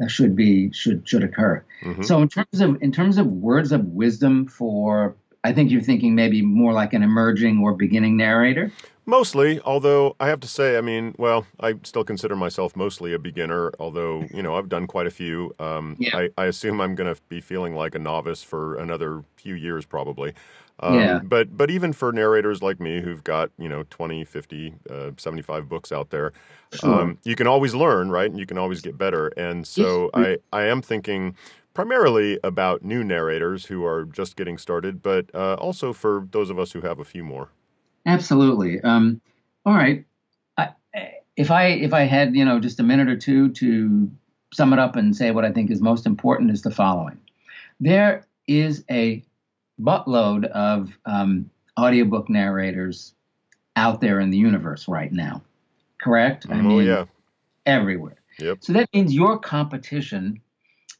uh, 0.00 0.06
should 0.06 0.36
be 0.36 0.72
should 0.72 1.06
should 1.06 1.24
occur. 1.24 1.64
Mm-hmm. 1.82 2.02
So 2.02 2.22
in 2.22 2.28
terms 2.28 2.60
of 2.60 2.80
in 2.80 2.92
terms 2.92 3.18
of 3.18 3.26
words 3.26 3.72
of 3.72 3.84
wisdom 3.86 4.46
for, 4.46 5.16
I 5.42 5.52
think 5.52 5.70
you're 5.70 5.82
thinking 5.82 6.14
maybe 6.14 6.42
more 6.42 6.72
like 6.72 6.92
an 6.92 7.02
emerging 7.02 7.58
or 7.58 7.74
beginning 7.74 8.16
narrator. 8.16 8.72
Mostly, 9.08 9.58
although 9.62 10.14
I 10.20 10.28
have 10.28 10.40
to 10.40 10.46
say, 10.46 10.76
I 10.76 10.82
mean, 10.82 11.14
well, 11.16 11.46
I 11.60 11.76
still 11.82 12.04
consider 12.04 12.36
myself 12.36 12.76
mostly 12.76 13.14
a 13.14 13.18
beginner, 13.18 13.72
although, 13.78 14.28
you 14.34 14.42
know, 14.42 14.54
I've 14.54 14.68
done 14.68 14.86
quite 14.86 15.06
a 15.06 15.10
few. 15.10 15.54
Um, 15.58 15.96
Yeah. 15.98 16.14
I, 16.18 16.28
I 16.36 16.44
assume 16.44 16.78
I'm 16.78 16.94
going 16.94 17.14
to 17.14 17.18
be 17.30 17.40
feeling 17.40 17.74
like 17.74 17.94
a 17.94 17.98
novice 17.98 18.42
for 18.42 18.76
another 18.76 19.24
few 19.36 19.54
years, 19.54 19.86
probably. 19.86 20.34
Um, 20.80 20.94
Yeah. 20.94 21.20
But, 21.22 21.56
but 21.56 21.70
even 21.70 21.94
for 21.94 22.12
narrators 22.12 22.60
like 22.60 22.80
me 22.80 23.00
who've 23.00 23.24
got, 23.24 23.50
you 23.56 23.66
know, 23.66 23.84
20, 23.88 24.26
50, 24.26 24.74
uh, 24.90 25.12
75 25.16 25.70
books 25.70 25.90
out 25.90 26.10
there, 26.10 26.34
Sure. 26.74 27.00
um, 27.00 27.18
you 27.24 27.34
can 27.34 27.46
always 27.46 27.74
learn, 27.74 28.10
right? 28.10 28.30
And 28.30 28.38
you 28.38 28.44
can 28.44 28.58
always 28.58 28.82
get 28.82 28.98
better. 28.98 29.28
And 29.38 29.66
so 29.66 30.10
I, 30.12 30.36
I 30.52 30.64
am 30.64 30.82
thinking 30.82 31.34
primarily 31.72 32.38
about 32.44 32.82
new 32.84 33.02
narrators 33.02 33.64
who 33.64 33.86
are 33.86 34.04
just 34.04 34.36
getting 34.36 34.58
started, 34.58 35.00
but 35.02 35.34
uh, 35.34 35.54
also 35.54 35.94
for 35.94 36.28
those 36.30 36.50
of 36.50 36.58
us 36.58 36.72
who 36.72 36.82
have 36.82 36.98
a 36.98 37.04
few 37.06 37.24
more. 37.24 37.48
Absolutely. 38.08 38.80
Um, 38.80 39.20
all 39.66 39.74
right. 39.74 40.04
I, 40.56 40.70
if 41.36 41.50
I 41.50 41.66
if 41.66 41.92
I 41.92 42.02
had 42.02 42.34
you 42.34 42.44
know 42.44 42.58
just 42.58 42.80
a 42.80 42.82
minute 42.82 43.08
or 43.08 43.16
two 43.16 43.50
to 43.50 44.10
sum 44.52 44.72
it 44.72 44.78
up 44.78 44.96
and 44.96 45.14
say 45.14 45.30
what 45.30 45.44
I 45.44 45.52
think 45.52 45.70
is 45.70 45.82
most 45.82 46.06
important 46.06 46.50
is 46.50 46.62
the 46.62 46.70
following: 46.70 47.18
there 47.80 48.26
is 48.46 48.82
a 48.90 49.22
buttload 49.80 50.46
of 50.46 50.98
um, 51.04 51.50
audiobook 51.78 52.30
narrators 52.30 53.14
out 53.76 54.00
there 54.00 54.20
in 54.20 54.30
the 54.30 54.38
universe 54.38 54.88
right 54.88 55.12
now. 55.12 55.42
Correct? 56.00 56.46
I 56.48 56.60
oh, 56.60 56.78
yeah. 56.78 57.04
everywhere. 57.66 58.16
Yep. 58.38 58.58
So 58.60 58.72
that 58.72 58.88
means 58.94 59.14
your 59.14 59.38
competition 59.38 60.40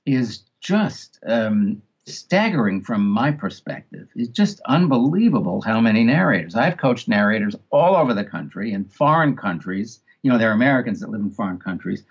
is 0.04 0.42
just 0.60 1.18
um, 1.26 1.80
staggering 2.16 2.82
from 2.82 3.08
my 3.08 3.30
perspective. 3.30 4.08
It's 4.14 4.30
just 4.30 4.60
unbelievable 4.66 5.60
how 5.60 5.80
many 5.80 6.04
narrators. 6.04 6.54
I've 6.54 6.76
coached 6.76 7.08
narrators 7.08 7.56
all 7.70 7.96
over 7.96 8.14
the 8.14 8.24
country 8.24 8.72
in 8.72 8.84
foreign 8.84 9.36
countries. 9.36 10.00
You 10.22 10.30
know, 10.30 10.38
there 10.38 10.50
are 10.50 10.54
Americans 10.54 11.00
that 11.00 11.10
live 11.10 11.20
in 11.20 11.30
foreign 11.30 11.58
countries. 11.58 12.04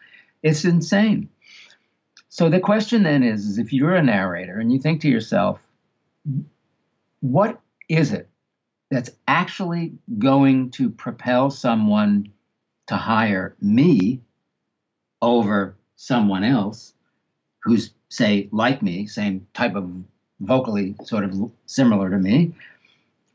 It's 0.43 0.65
insane. 0.65 1.29
So 2.29 2.49
the 2.49 2.59
question 2.59 3.03
then 3.03 3.23
is, 3.23 3.45
is 3.45 3.57
if 3.57 3.73
you're 3.73 3.95
a 3.95 4.03
narrator 4.03 4.59
and 4.59 4.71
you 4.71 4.79
think 4.79 5.01
to 5.01 5.09
yourself, 5.09 5.59
what 7.21 7.59
is 7.89 8.11
it 8.13 8.29
that's 8.91 9.09
actually 9.27 9.93
going 10.17 10.71
to 10.71 10.89
propel 10.89 11.49
someone 11.49 12.31
to 12.87 12.95
hire 12.95 13.55
me 13.59 14.21
over 15.21 15.75
someone 15.95 16.43
else 16.43 16.93
who's 17.63 17.91
say 18.09 18.47
like 18.51 18.81
me 18.81 19.05
same 19.05 19.45
type 19.53 19.75
of 19.75 19.91
vocally 20.39 20.95
sort 21.03 21.23
of 21.23 21.51
similar 21.65 22.09
to 22.09 22.17
me 22.17 22.53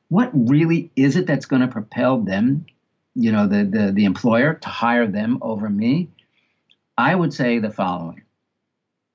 what 0.09 0.31
really 0.35 0.91
is 0.95 1.17
it 1.17 1.27
that's 1.27 1.47
going 1.47 1.63
to 1.63 1.69
propel 1.69 2.19
them 2.19 2.65
you 3.15 3.33
know 3.33 3.47
the, 3.47 3.65
the 3.65 3.93
the 3.93 4.05
employer 4.05 4.55
to 4.55 4.69
hire 4.69 5.07
them 5.07 5.39
over 5.43 5.69
me? 5.69 6.09
I 6.97 7.15
would 7.15 7.33
say 7.33 7.59
the 7.59 7.71
following. 7.71 8.23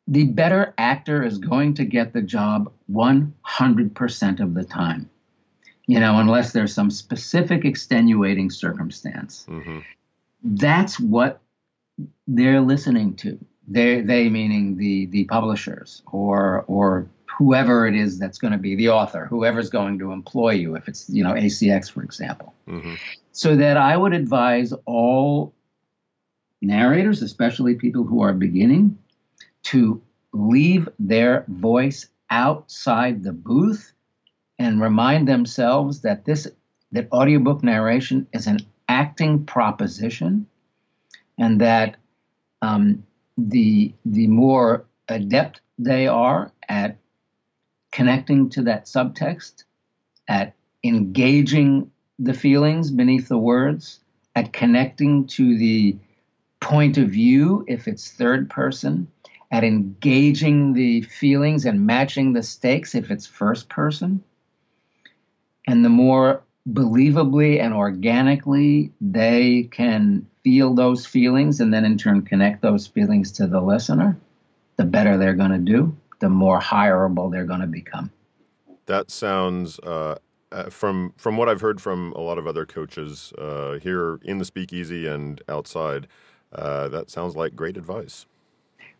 The 0.07 0.25
better 0.25 0.73
actor 0.77 1.23
is 1.23 1.37
going 1.37 1.75
to 1.75 1.85
get 1.85 2.13
the 2.13 2.21
job 2.21 2.71
100% 2.91 4.39
of 4.39 4.53
the 4.53 4.63
time 4.63 5.09
you 5.87 5.99
know 5.99 6.19
unless 6.19 6.51
there's 6.51 6.73
some 6.73 6.91
specific 6.91 7.65
extenuating 7.65 8.49
circumstance. 8.49 9.45
Hmm 9.47 9.79
that's 10.43 10.99
what 10.99 11.41
they're 12.27 12.61
listening 12.61 13.15
to. 13.15 13.37
They, 13.67 14.01
they 14.01 14.29
meaning 14.29 14.77
the 14.77 15.07
the 15.07 15.25
publishers 15.25 16.01
or 16.11 16.63
or 16.67 17.09
whoever 17.37 17.85
it 17.85 17.95
is 17.95 18.17
that's 18.17 18.37
going 18.37 18.53
to 18.53 18.57
be 18.57 18.75
the 18.75 18.89
author, 18.89 19.25
whoever's 19.25 19.69
going 19.69 19.99
to 19.99 20.11
employ 20.11 20.51
you. 20.51 20.75
If 20.75 20.87
it's 20.87 21.09
you 21.09 21.23
know 21.23 21.33
ACX 21.33 21.91
for 21.91 22.03
example, 22.03 22.53
hmm 22.65 22.95
so 23.33 23.55
that 23.55 23.77
I 23.77 23.95
would 23.95 24.13
advise 24.13 24.73
all 24.85 25.53
narrators, 26.59 27.21
especially 27.21 27.75
people 27.75 28.03
who 28.03 28.21
are 28.21 28.33
beginning, 28.33 28.97
to 29.65 30.01
leave 30.33 30.89
their 30.97 31.45
voice 31.47 32.07
outside 32.31 33.23
the 33.23 33.31
booth 33.31 33.93
and 34.57 34.81
remind 34.81 35.27
themselves 35.27 36.01
that 36.01 36.25
this 36.25 36.47
that 36.91 37.07
audiobook 37.11 37.63
narration 37.63 38.27
is 38.33 38.47
an 38.47 38.59
acting 38.87 39.45
proposition 39.45 40.47
and 41.37 41.61
that 41.61 41.97
um, 42.61 43.03
the 43.37 43.93
the 44.05 44.27
more 44.27 44.85
adept 45.07 45.61
they 45.77 46.07
are 46.07 46.51
at 46.67 46.97
connecting 47.91 48.49
to 48.49 48.63
that 48.63 48.85
subtext 48.85 49.63
at 50.27 50.53
engaging 50.83 51.89
the 52.19 52.33
feelings 52.33 52.91
beneath 52.91 53.27
the 53.27 53.37
words 53.37 53.99
at 54.35 54.53
connecting 54.53 55.25
to 55.25 55.57
the 55.57 55.97
point 56.59 56.97
of 56.97 57.09
view 57.09 57.63
if 57.67 57.87
it's 57.87 58.11
third 58.11 58.49
person 58.49 59.07
at 59.51 59.63
engaging 59.63 60.73
the 60.73 61.01
feelings 61.01 61.65
and 61.65 61.85
matching 61.85 62.33
the 62.33 62.43
stakes 62.43 62.95
if 62.95 63.09
it's 63.09 63.25
first 63.25 63.69
person. 63.69 64.23
And 65.65 65.85
the 65.85 65.89
more 65.89 66.43
believably 66.71 67.61
and 67.61 67.73
organically 67.73 68.91
they 68.99 69.69
can 69.71 70.27
feel 70.47 70.73
those 70.73 71.05
feelings 71.05 71.59
and 71.59 71.73
then 71.73 71.83
in 71.83 71.97
turn 71.97 72.21
connect 72.21 72.61
those 72.61 72.87
feelings 72.87 73.33
to 73.33 73.47
the 73.47 73.59
listener 73.59 74.17
the 74.77 74.85
better 74.85 75.17
they're 75.17 75.33
going 75.33 75.51
to 75.51 75.57
do 75.57 75.93
the 76.19 76.29
more 76.29 76.57
hireable 76.61 77.29
they're 77.29 77.43
going 77.45 77.59
to 77.59 77.67
become 77.67 78.09
That 78.85 79.11
sounds 79.11 79.77
uh, 79.79 80.15
uh, 80.53 80.69
from 80.69 81.13
from 81.17 81.35
what 81.35 81.49
I've 81.49 81.59
heard 81.59 81.81
from 81.81 82.13
a 82.13 82.21
lot 82.21 82.37
of 82.37 82.47
other 82.47 82.65
coaches 82.65 83.33
uh, 83.37 83.79
here 83.79 84.19
in 84.23 84.37
the 84.37 84.45
speakeasy 84.45 85.05
and 85.05 85.41
outside. 85.49 86.07
Uh, 86.53 86.87
that 86.87 87.09
sounds 87.09 87.35
like 87.35 87.55
great 87.57 87.75
advice. 87.75 88.25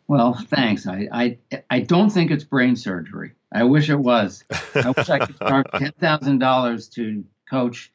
well 0.07 0.33
thanks 0.49 0.85
I, 0.87 1.07
I 1.11 1.37
i 1.69 1.79
don't 1.79 2.09
think 2.09 2.31
it's 2.31 2.43
brain 2.43 2.75
surgery 2.75 3.31
i 3.53 3.63
wish 3.63 3.89
it 3.89 3.99
was 3.99 4.43
i 4.75 4.89
wish 4.97 5.09
i 5.09 5.19
could 5.19 5.39
charge 5.39 5.67
$10000 5.73 6.91
to 6.95 7.23
coach 7.49 7.91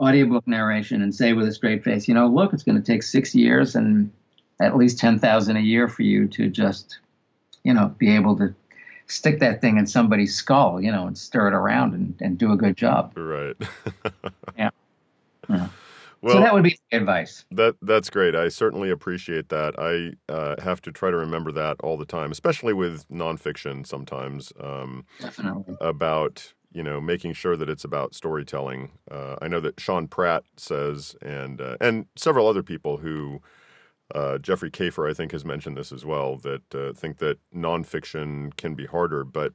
audiobook 0.00 0.46
narration 0.46 1.02
and 1.02 1.14
say 1.14 1.32
with 1.32 1.46
a 1.46 1.52
straight 1.52 1.84
face 1.84 2.08
you 2.08 2.14
know 2.14 2.26
look 2.26 2.52
it's 2.52 2.62
going 2.62 2.80
to 2.80 2.84
take 2.84 3.02
six 3.02 3.34
years 3.34 3.74
and 3.74 4.10
at 4.60 4.76
least 4.76 4.98
10000 4.98 5.56
a 5.56 5.60
year 5.60 5.88
for 5.88 6.02
you 6.02 6.26
to 6.28 6.48
just 6.48 6.98
you 7.64 7.72
know 7.72 7.94
be 7.98 8.14
able 8.14 8.36
to 8.36 8.54
stick 9.06 9.40
that 9.40 9.60
thing 9.60 9.76
in 9.76 9.86
somebody's 9.86 10.34
skull 10.34 10.80
you 10.80 10.90
know 10.90 11.06
and 11.06 11.18
stir 11.18 11.48
it 11.48 11.54
around 11.54 11.94
and, 11.94 12.14
and 12.20 12.38
do 12.38 12.52
a 12.52 12.56
good 12.56 12.76
job 12.76 13.12
Right. 13.16 13.56
Yeah. 14.56 14.70
Yeah. 15.48 15.68
Well, 16.22 16.36
so 16.36 16.40
that 16.40 16.54
would 16.54 16.62
be 16.62 16.78
advice 16.92 17.44
That 17.50 17.74
that's 17.82 18.08
great. 18.08 18.36
I 18.36 18.48
certainly 18.48 18.90
appreciate 18.90 19.48
that. 19.48 19.74
I 19.76 20.32
uh, 20.32 20.60
have 20.62 20.80
to 20.82 20.92
try 20.92 21.10
to 21.10 21.16
remember 21.16 21.50
that 21.52 21.78
all 21.80 21.96
the 21.96 22.04
time, 22.04 22.30
especially 22.30 22.72
with 22.72 23.08
nonfiction. 23.08 23.84
Sometimes 23.84 24.52
um, 24.60 25.04
definitely 25.20 25.76
about 25.80 26.52
you 26.74 26.82
know 26.82 27.00
making 27.00 27.34
sure 27.34 27.56
that 27.56 27.68
it's 27.68 27.84
about 27.84 28.14
storytelling. 28.14 28.90
Uh, 29.10 29.36
I 29.42 29.48
know 29.48 29.60
that 29.60 29.80
Sean 29.80 30.08
Pratt 30.08 30.44
says, 30.56 31.16
and 31.22 31.60
uh, 31.60 31.76
and 31.80 32.06
several 32.16 32.46
other 32.46 32.62
people 32.62 32.98
who. 32.98 33.40
Uh, 34.14 34.36
Jeffrey 34.36 34.70
Kafer, 34.70 35.08
I 35.08 35.14
think, 35.14 35.32
has 35.32 35.42
mentioned 35.42 35.74
this 35.74 35.90
as 35.90 36.04
well. 36.04 36.36
That 36.36 36.74
uh, 36.74 36.92
think 36.92 37.16
that 37.18 37.38
nonfiction 37.54 38.54
can 38.58 38.74
be 38.74 38.84
harder, 38.84 39.24
but 39.24 39.54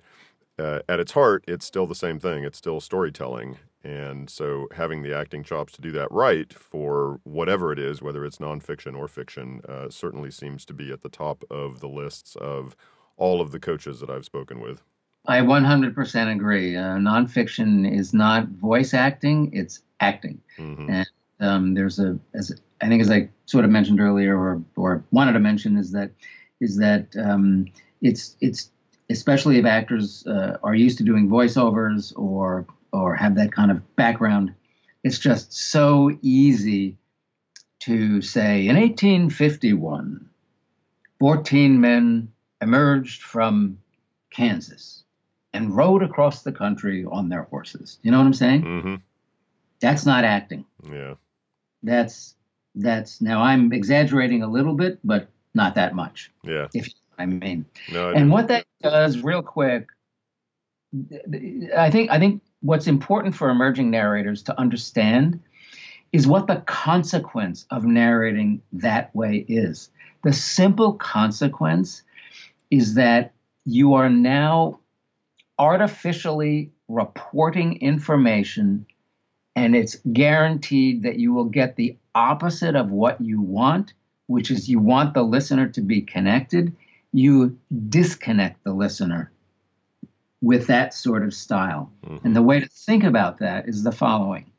uh, 0.58 0.80
at 0.90 1.00
its 1.00 1.12
heart, 1.12 1.44
it's 1.48 1.66
still 1.66 1.86
the 1.86 1.94
same 1.94 2.20
thing. 2.20 2.44
It's 2.44 2.58
still 2.58 2.82
storytelling, 2.82 3.58
and 3.84 4.30
so 4.30 4.68
having 4.76 5.04
the 5.04 5.16
acting 5.16 5.44
chops 5.44 5.74
to 5.74 5.82
do 5.82 5.92
that 5.92 6.12
right 6.12 6.52
for 6.52 7.20
whatever 7.24 7.72
it 7.72 7.78
is, 7.78 8.02
whether 8.02 8.26
it's 8.26 8.40
nonfiction 8.40 8.98
or 8.98 9.08
fiction, 9.08 9.62
uh, 9.70 9.90
certainly 9.90 10.32
seems 10.32 10.66
to 10.66 10.74
be 10.74 10.92
at 10.92 11.02
the 11.04 11.10
top 11.10 11.44
of 11.52 11.80
the 11.80 11.88
lists 11.88 12.36
of 12.38 12.76
all 13.16 13.42
of 13.42 13.52
the 13.52 13.60
coaches 13.60 14.00
that 14.00 14.10
I've 14.10 14.26
spoken 14.26 14.60
with. 14.60 14.82
I 15.28 15.42
100% 15.42 16.32
agree. 16.34 16.76
Uh, 16.76 16.96
nonfiction 16.96 17.90
is 17.92 18.14
not 18.14 18.48
voice 18.48 18.94
acting; 18.94 19.52
it's 19.54 19.82
acting. 20.00 20.40
hmm 20.56 20.90
And 20.90 21.10
um, 21.40 21.74
there's 21.74 22.00
a, 22.00 22.18
as 22.34 22.52
I 22.82 22.88
think, 22.88 23.02
as 23.02 23.12
I 23.12 23.30
sort 23.46 23.66
of 23.66 23.72
mentioned 23.72 24.00
earlier, 24.00 24.38
or 24.38 24.64
or 24.76 25.04
wanted 25.12 25.34
to 25.34 25.40
mention, 25.40 25.78
is 25.78 25.92
that 25.92 26.12
is 26.62 26.78
that 26.78 27.08
um, 27.18 27.66
it's 28.02 28.38
it's 28.40 28.72
especially 29.10 29.58
if 29.58 29.66
actors 29.66 30.26
uh, 30.28 30.58
are 30.64 30.76
used 30.76 30.98
to 31.00 31.04
doing 31.04 31.30
voiceovers 31.30 32.14
or 32.16 32.66
or 32.94 33.16
have 33.16 33.36
that 33.36 33.52
kind 33.52 33.70
of 33.70 33.96
background, 33.98 34.54
it's 35.04 35.20
just 35.20 35.54
so 35.54 36.18
easy 36.22 36.98
to 37.80 38.22
say 38.22 38.68
in 38.68 38.76
1851, 38.76 40.28
14 41.20 41.82
men 41.82 42.32
emerged 42.62 43.22
from 43.22 43.78
Kansas 44.32 45.04
and 45.54 45.76
rode 45.76 46.04
across 46.04 46.44
the 46.44 46.52
country 46.52 47.06
on 47.06 47.30
their 47.30 47.44
horses. 47.44 48.00
You 48.04 48.12
know 48.12 48.18
what 48.20 48.26
I'm 48.26 48.34
saying? 48.34 48.62
hmm 48.62 48.96
That's 49.80 50.06
not 50.06 50.24
acting. 50.24 50.66
Yeah. 50.90 51.16
That's 51.84 52.36
that's 52.76 53.22
now 53.22 53.42
I'm 53.42 53.74
exaggerating 53.74 54.44
a 54.44 54.48
little 54.48 54.74
bit, 54.76 55.00
but 55.04 55.30
not 55.54 55.76
that 55.76 55.96
much. 55.96 56.32
Yeah. 56.44 56.68
If 56.74 56.90
I 57.18 57.26
mean, 57.26 57.66
No. 57.92 58.10
I 58.10 58.14
and 58.14 58.32
what 58.32 58.48
that 58.50 58.66
does, 58.82 59.24
real 59.24 59.42
quick, 59.42 59.88
I 61.76 61.90
think 61.92 62.12
I 62.12 62.20
think 62.20 62.42
what's 62.62 62.88
important 62.88 63.36
for 63.36 63.50
emerging 63.50 63.90
narrators 63.92 64.44
to 64.44 64.60
understand 64.60 65.40
is 66.14 66.28
what 66.28 66.48
the 66.48 66.58
consequence 66.68 67.66
of 67.70 67.84
narrating 67.84 68.62
that 68.74 69.14
way 69.16 69.46
is. 69.48 69.90
The 70.24 70.34
simple 70.34 70.94
consequence 70.94 72.04
is 72.72 72.96
that 72.96 73.34
you 73.66 73.94
are 73.94 74.10
now 74.10 74.80
artificially 75.60 76.72
reporting 76.88 77.78
information 77.82 78.86
and 79.56 79.76
it's 79.76 79.98
guaranteed 80.14 81.04
that 81.04 81.18
you 81.18 81.34
will 81.34 81.46
get 81.46 81.76
the 81.76 81.98
opposite 82.14 82.76
of 82.76 82.92
what 82.92 83.20
you 83.20 83.42
want, 83.42 83.94
which 84.28 84.52
is 84.52 84.70
you 84.70 84.80
want 84.80 85.14
the 85.14 85.24
listener 85.24 85.68
to 85.70 85.82
be 85.82 86.02
connected. 86.02 86.76
You 87.12 87.58
disconnect 87.90 88.64
the 88.64 88.74
listener 88.74 89.32
with 90.42 90.68
that 90.68 90.94
sort 90.94 91.24
of 91.24 91.34
style. 91.34 91.92
Mm-hmm. 92.06 92.28
And 92.28 92.36
the 92.36 92.44
way 92.44 92.60
to 92.60 92.68
think 92.68 93.04
about 93.04 93.40
that 93.40 93.68
is 93.68 93.84
the 93.84 93.92
following 93.92 94.52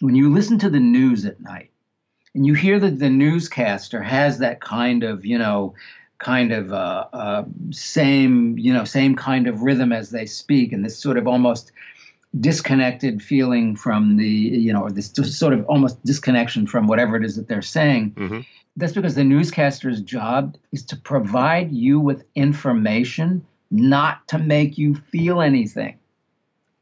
when 0.00 0.14
you 0.14 0.32
listen 0.32 0.58
to 0.58 0.70
the 0.70 0.80
news 0.80 1.24
at 1.24 1.40
night 1.40 1.70
and 2.34 2.46
you 2.46 2.54
hear 2.54 2.78
that 2.78 2.98
the 2.98 3.10
newscaster 3.10 4.02
has 4.02 4.38
that 4.38 4.60
kind 4.60 5.02
of, 5.02 5.24
you 5.24 5.38
know, 5.38 5.74
kind 6.18 6.52
of 6.52 6.72
uh, 6.72 7.06
uh, 7.12 7.44
same, 7.70 8.58
you 8.58 8.72
know, 8.72 8.84
same 8.84 9.14
kind 9.14 9.46
of 9.46 9.62
rhythm 9.62 9.92
as 9.92 10.10
they 10.10 10.26
speak, 10.26 10.72
and 10.72 10.84
this 10.84 10.98
sort 10.98 11.16
of 11.16 11.26
almost 11.26 11.72
disconnected 12.38 13.22
feeling 13.22 13.74
from 13.74 14.16
the, 14.16 14.28
you 14.28 14.72
know, 14.72 14.82
or 14.82 14.90
this 14.90 15.12
sort 15.12 15.54
of 15.54 15.64
almost 15.66 16.04
disconnection 16.04 16.66
from 16.66 16.86
whatever 16.86 17.16
it 17.16 17.24
is 17.24 17.36
that 17.36 17.48
they're 17.48 17.62
saying. 17.62 18.12
Mm-hmm. 18.12 18.40
That's 18.76 18.92
because 18.92 19.14
the 19.14 19.24
newscaster's 19.24 20.00
job 20.00 20.56
is 20.72 20.84
to 20.86 20.96
provide 20.96 21.72
you 21.72 21.98
with 21.98 22.24
information, 22.34 23.46
not 23.70 24.26
to 24.28 24.38
make 24.38 24.78
you 24.78 24.94
feel 24.94 25.40
anything. 25.40 25.98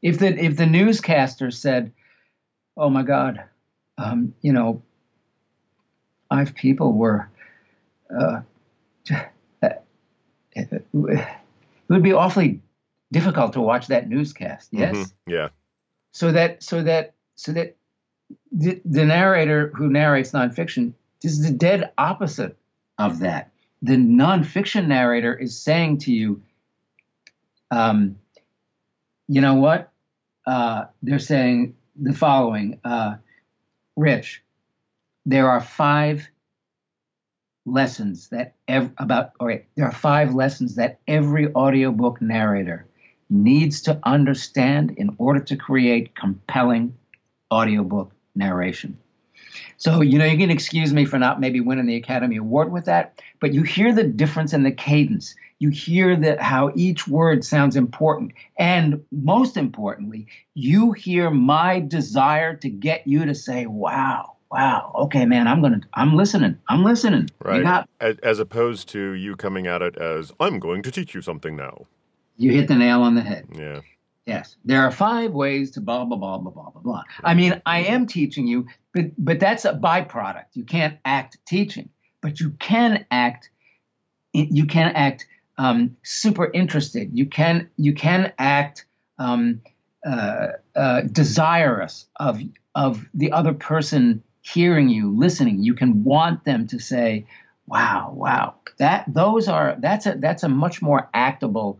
If 0.01 0.19
the 0.19 0.27
if 0.27 0.57
the 0.57 0.67
newscaster 0.67 1.49
said, 1.49 1.91
"Oh 2.75 2.89
my 2.89 3.01
God, 3.01 3.43
um, 3.97 4.35
you 4.41 4.53
know, 4.53 4.83
five 6.29 6.53
people 6.53 6.93
were 6.93 7.29
uh, 8.15 8.41
it 10.55 11.27
would 11.89 12.03
be 12.03 12.13
awfully 12.13 12.61
difficult 13.11 13.53
to 13.53 13.61
watch 13.61 13.87
that 13.87 14.09
newscast. 14.09 14.69
Yes. 14.71 14.95
Mm-hmm. 14.95 15.31
Yeah. 15.31 15.49
So 16.11 16.31
that 16.31 16.63
so 16.63 16.83
that 16.83 17.13
so 17.35 17.51
that 17.53 17.75
the, 18.51 18.81
the 18.83 19.05
narrator 19.05 19.71
who 19.75 19.89
narrates 19.89 20.31
nonfiction 20.31 20.93
is 21.23 21.43
the 21.43 21.51
dead 21.51 21.91
opposite 21.97 22.57
of 22.97 23.19
that. 23.19 23.51
The 23.81 23.95
nonfiction 23.95 24.87
narrator 24.87 25.35
is 25.35 25.59
saying 25.59 25.99
to 25.99 26.11
you, 26.11 26.41
um, 27.69 28.17
you 29.27 29.41
know 29.41 29.55
what? 29.55 29.91
Uh, 30.45 30.85
they're 31.03 31.19
saying 31.19 31.75
the 31.95 32.13
following, 32.13 32.79
uh, 32.83 33.17
Rich. 33.95 34.41
There 35.25 35.49
are 35.49 35.61
five 35.61 36.27
lessons 37.67 38.29
that 38.29 38.55
ev- 38.67 38.93
about 38.97 39.31
all 39.39 39.47
right 39.47 39.65
there 39.75 39.85
are 39.85 39.91
five 39.91 40.33
lessons 40.33 40.75
that 40.75 40.99
every 41.07 41.53
audiobook 41.53 42.21
narrator 42.21 42.87
needs 43.29 43.81
to 43.81 43.99
understand 44.03 44.91
in 44.91 45.13
order 45.17 45.41
to 45.41 45.57
create 45.57 46.15
compelling 46.15 46.97
audiobook 47.51 48.11
narration. 48.35 48.97
So 49.75 50.01
you 50.01 50.17
know 50.17 50.25
you 50.25 50.37
can 50.37 50.49
excuse 50.49 50.93
me 50.93 51.03
for 51.03 51.19
not 51.19 51.41
maybe 51.41 51.59
winning 51.59 51.87
the 51.87 51.97
academy 51.97 52.37
award 52.37 52.71
with 52.71 52.85
that 52.85 53.21
but 53.41 53.53
you 53.53 53.63
hear 53.63 53.93
the 53.93 54.05
difference 54.05 54.53
in 54.53 54.63
the 54.63 54.71
cadence. 54.71 55.35
You 55.59 55.69
hear 55.69 56.15
that 56.15 56.39
how 56.39 56.71
each 56.75 57.07
word 57.07 57.43
sounds 57.43 57.75
important. 57.75 58.31
And 58.57 59.03
most 59.11 59.57
importantly 59.57 60.27
you 60.53 60.93
hear 60.93 61.29
my 61.29 61.81
desire 61.81 62.55
to 62.55 62.69
get 62.69 63.07
you 63.07 63.25
to 63.25 63.35
say 63.35 63.65
wow 63.65 64.36
wow, 64.51 64.91
okay, 64.95 65.25
man, 65.25 65.47
I'm 65.47 65.61
gonna, 65.61 65.81
I'm 65.93 66.15
listening, 66.15 66.57
I'm 66.69 66.83
listening. 66.83 67.29
Right. 67.43 67.63
Got, 67.63 67.89
as, 67.99 68.17
as, 68.19 68.39
opposed 68.39 68.89
to 68.89 69.11
you 69.13 69.35
coming 69.35 69.67
at 69.67 69.81
it 69.81 69.97
as, 69.97 70.31
I'm 70.39 70.59
going 70.59 70.83
to 70.83 70.91
teach 70.91 71.13
you 71.13 71.21
something 71.21 71.55
now. 71.55 71.85
You 72.37 72.51
hit 72.51 72.67
the 72.67 72.75
nail 72.75 73.01
on 73.01 73.15
the 73.15 73.21
head. 73.21 73.47
Yeah. 73.53 73.81
Yes, 74.25 74.57
there 74.65 74.81
are 74.81 74.91
five 74.91 75.31
ways 75.31 75.71
to 75.71 75.81
blah 75.81 76.03
blah 76.03 76.17
blah 76.17 76.37
blah 76.37 76.51
blah 76.51 76.69
blah 76.71 76.81
blah. 76.81 77.03
I 77.23 77.33
mean, 77.33 77.61
I 77.65 77.83
am 77.83 78.07
teaching 78.07 78.45
you, 78.45 78.67
but 78.93 79.05
but 79.17 79.39
that's 79.39 79.63
a 79.63 79.73
byproduct. 79.73 80.47
You 80.53 80.65
can't 80.65 80.97
act 81.05 81.37
teaching, 81.47 81.89
but 82.21 82.41
you 82.41 82.51
can 82.59 83.05
act. 83.09 83.49
You 84.33 84.65
can 84.65 84.93
act 84.95 85.25
um, 85.57 85.95
super 86.03 86.51
interested. 86.51 87.17
You 87.17 87.27
can 87.27 87.69
you 87.77 87.93
can 87.93 88.33
act 88.37 88.85
um, 89.17 89.61
uh, 90.05 90.47
uh, 90.75 91.01
desirous 91.01 92.05
of 92.17 92.41
of 92.75 93.05
the 93.13 93.31
other 93.31 93.53
person 93.53 94.23
hearing 94.53 94.89
you, 94.89 95.11
listening. 95.15 95.63
You 95.63 95.73
can 95.73 96.03
want 96.03 96.43
them 96.45 96.67
to 96.67 96.79
say, 96.79 97.25
"Wow, 97.67 98.13
wow." 98.15 98.55
That 98.77 99.05
those 99.07 99.47
are 99.47 99.75
that's 99.79 100.05
a 100.05 100.15
that's 100.19 100.43
a 100.43 100.49
much 100.49 100.81
more 100.81 101.09
actable 101.13 101.79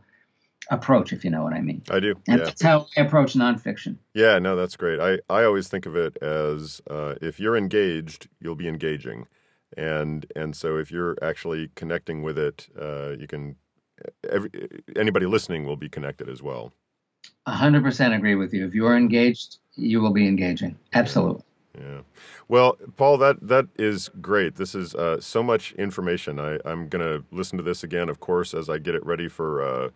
approach, 0.70 1.14
if 1.14 1.24
you 1.24 1.30
know 1.30 1.44
what 1.44 1.54
I 1.54 1.62
mean. 1.62 1.82
I 1.90 2.00
do. 2.00 2.16
And 2.28 2.40
yeah. 2.40 2.46
that's 2.46 2.62
how 2.62 2.88
I 2.98 3.02
approach 3.02 3.34
nonfiction. 3.34 3.98
Yeah, 4.14 4.40
no, 4.40 4.56
that's 4.56 4.76
great. 4.76 5.00
I, 5.00 5.20
I 5.34 5.44
always 5.46 5.68
think 5.68 5.86
of 5.86 5.96
it 5.96 6.18
as 6.22 6.82
uh, 6.90 7.16
if 7.22 7.40
you're 7.40 7.56
engaged, 7.56 8.28
you'll 8.40 8.56
be 8.56 8.68
engaging, 8.68 9.28
and 9.78 10.26
and 10.36 10.56
so 10.56 10.78
if 10.78 10.92
you're 10.92 11.18
actually 11.22 11.70
connecting 11.76 12.22
with 12.24 12.38
it, 12.38 12.68
uh, 12.80 13.10
you 13.18 13.28
can. 13.28 13.56
Every, 14.30 14.52
anybody 14.96 15.26
listening 15.26 15.66
will 15.66 15.76
be 15.76 15.90
connected 15.90 16.30
as 16.30 16.44
well. 16.44 16.72
A 17.48 17.52
hundred 17.52 17.82
percent 17.82 18.14
agree 18.14 18.36
with 18.36 18.54
you. 18.54 18.68
If 18.68 18.76
you're 18.76 18.96
engaged, 18.96 19.58
you 19.76 20.02
will 20.02 20.14
be 20.14 20.28
engaging. 20.28 20.78
Absolutely. 20.94 21.42
Yeah. 21.80 22.02
Well, 22.48 22.78
Paul, 22.96 23.18
that 23.20 23.48
that 23.48 23.68
is 23.78 24.10
great. 24.22 24.56
This 24.56 24.74
is 24.74 24.96
uh, 24.96 25.22
so 25.22 25.44
much 25.44 25.74
information. 25.74 26.40
I, 26.40 26.60
I'm 26.66 26.88
going 26.88 27.06
to 27.06 27.24
listen 27.32 27.58
to 27.58 27.64
this 27.64 27.84
again, 27.84 28.10
of 28.10 28.20
course, 28.20 28.54
as 28.54 28.70
I 28.70 28.80
get 28.80 28.96
it 28.96 29.06
ready 29.06 29.28
for 29.28 29.62
uh, 29.62 29.90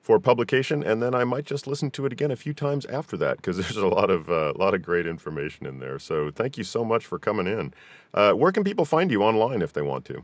for 0.00 0.18
publication, 0.18 0.82
and 0.82 1.00
then 1.00 1.14
I 1.14 1.24
might 1.24 1.44
just 1.44 1.66
listen 1.66 1.90
to 1.92 2.04
it 2.06 2.12
again 2.12 2.30
a 2.30 2.36
few 2.36 2.52
times 2.52 2.84
after 2.86 3.16
that 3.18 3.36
because 3.36 3.56
there's 3.58 3.76
a 3.76 3.86
lot 3.86 4.10
of 4.10 4.28
a 4.28 4.50
uh, 4.50 4.52
lot 4.56 4.74
of 4.74 4.82
great 4.82 5.06
information 5.06 5.66
in 5.66 5.78
there. 5.78 5.98
So, 5.98 6.30
thank 6.30 6.58
you 6.58 6.64
so 6.64 6.84
much 6.84 7.06
for 7.06 7.18
coming 7.18 7.46
in. 7.46 7.72
Uh, 8.12 8.32
where 8.32 8.52
can 8.52 8.64
people 8.64 8.84
find 8.84 9.10
you 9.10 9.22
online 9.22 9.62
if 9.62 9.72
they 9.72 9.82
want 9.82 10.04
to? 10.06 10.22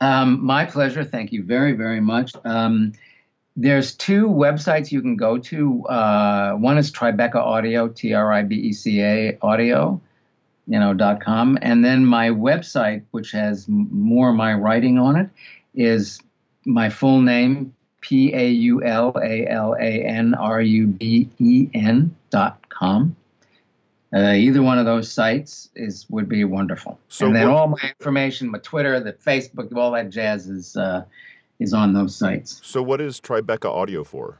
Um, 0.00 0.44
my 0.44 0.64
pleasure. 0.64 1.04
Thank 1.04 1.32
you 1.32 1.42
very 1.42 1.72
very 1.72 2.00
much. 2.00 2.32
Um, 2.44 2.92
there's 3.56 3.96
two 3.96 4.28
websites 4.28 4.92
you 4.92 5.02
can 5.02 5.16
go 5.16 5.36
to. 5.36 5.84
Uh, 5.86 6.52
one 6.52 6.78
is 6.78 6.92
Tribeca 6.92 7.34
Audio, 7.34 7.88
T 7.88 8.14
R 8.14 8.32
I 8.32 8.42
B 8.42 8.54
E 8.54 8.72
C 8.72 9.02
A 9.02 9.36
Audio 9.42 10.00
you 10.68 10.78
know, 10.78 10.94
dot 10.94 11.20
com. 11.20 11.58
And 11.62 11.84
then 11.84 12.04
my 12.04 12.28
website, 12.28 13.02
which 13.10 13.32
has 13.32 13.66
more 13.68 14.30
of 14.30 14.36
my 14.36 14.52
writing 14.54 14.98
on 14.98 15.16
it, 15.16 15.30
is 15.74 16.20
my 16.66 16.90
full 16.90 17.22
name, 17.22 17.74
P 18.02 18.34
A 18.34 18.48
U 18.48 18.84
L 18.84 19.16
A 19.20 19.46
L 19.48 19.74
A 19.74 20.04
N 20.04 20.34
R 20.34 20.60
U 20.60 20.86
B 20.86 21.28
E 21.38 21.68
N 21.74 22.14
dot 22.30 22.68
com. 22.68 23.16
Uh, 24.14 24.32
either 24.32 24.62
one 24.62 24.78
of 24.78 24.86
those 24.86 25.10
sites 25.10 25.70
is 25.74 26.06
would 26.08 26.28
be 26.28 26.44
wonderful. 26.44 26.98
So 27.08 27.26
and 27.26 27.36
then 27.36 27.48
what, 27.48 27.58
all 27.58 27.68
my 27.68 27.92
information, 27.98 28.50
my 28.50 28.58
Twitter, 28.58 29.00
the 29.00 29.14
Facebook, 29.14 29.74
all 29.74 29.92
that 29.92 30.10
jazz 30.10 30.48
is 30.48 30.76
uh, 30.76 31.04
is 31.58 31.72
on 31.72 31.94
those 31.94 32.14
sites. 32.14 32.60
So 32.62 32.82
what 32.82 33.00
is 33.00 33.20
Tribeca 33.20 33.70
Audio 33.70 34.04
for? 34.04 34.38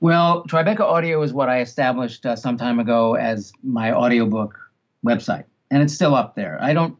Well, 0.00 0.44
Tribeca 0.44 0.80
Audio 0.80 1.22
is 1.22 1.32
what 1.32 1.48
I 1.48 1.60
established 1.60 2.26
uh, 2.26 2.36
some 2.36 2.56
time 2.56 2.78
ago 2.78 3.14
as 3.14 3.52
my 3.62 3.92
audiobook 3.92 4.58
website 5.04 5.44
and 5.74 5.82
it's 5.82 5.92
still 5.92 6.14
up 6.14 6.36
there. 6.36 6.56
I 6.62 6.72
don't, 6.72 6.96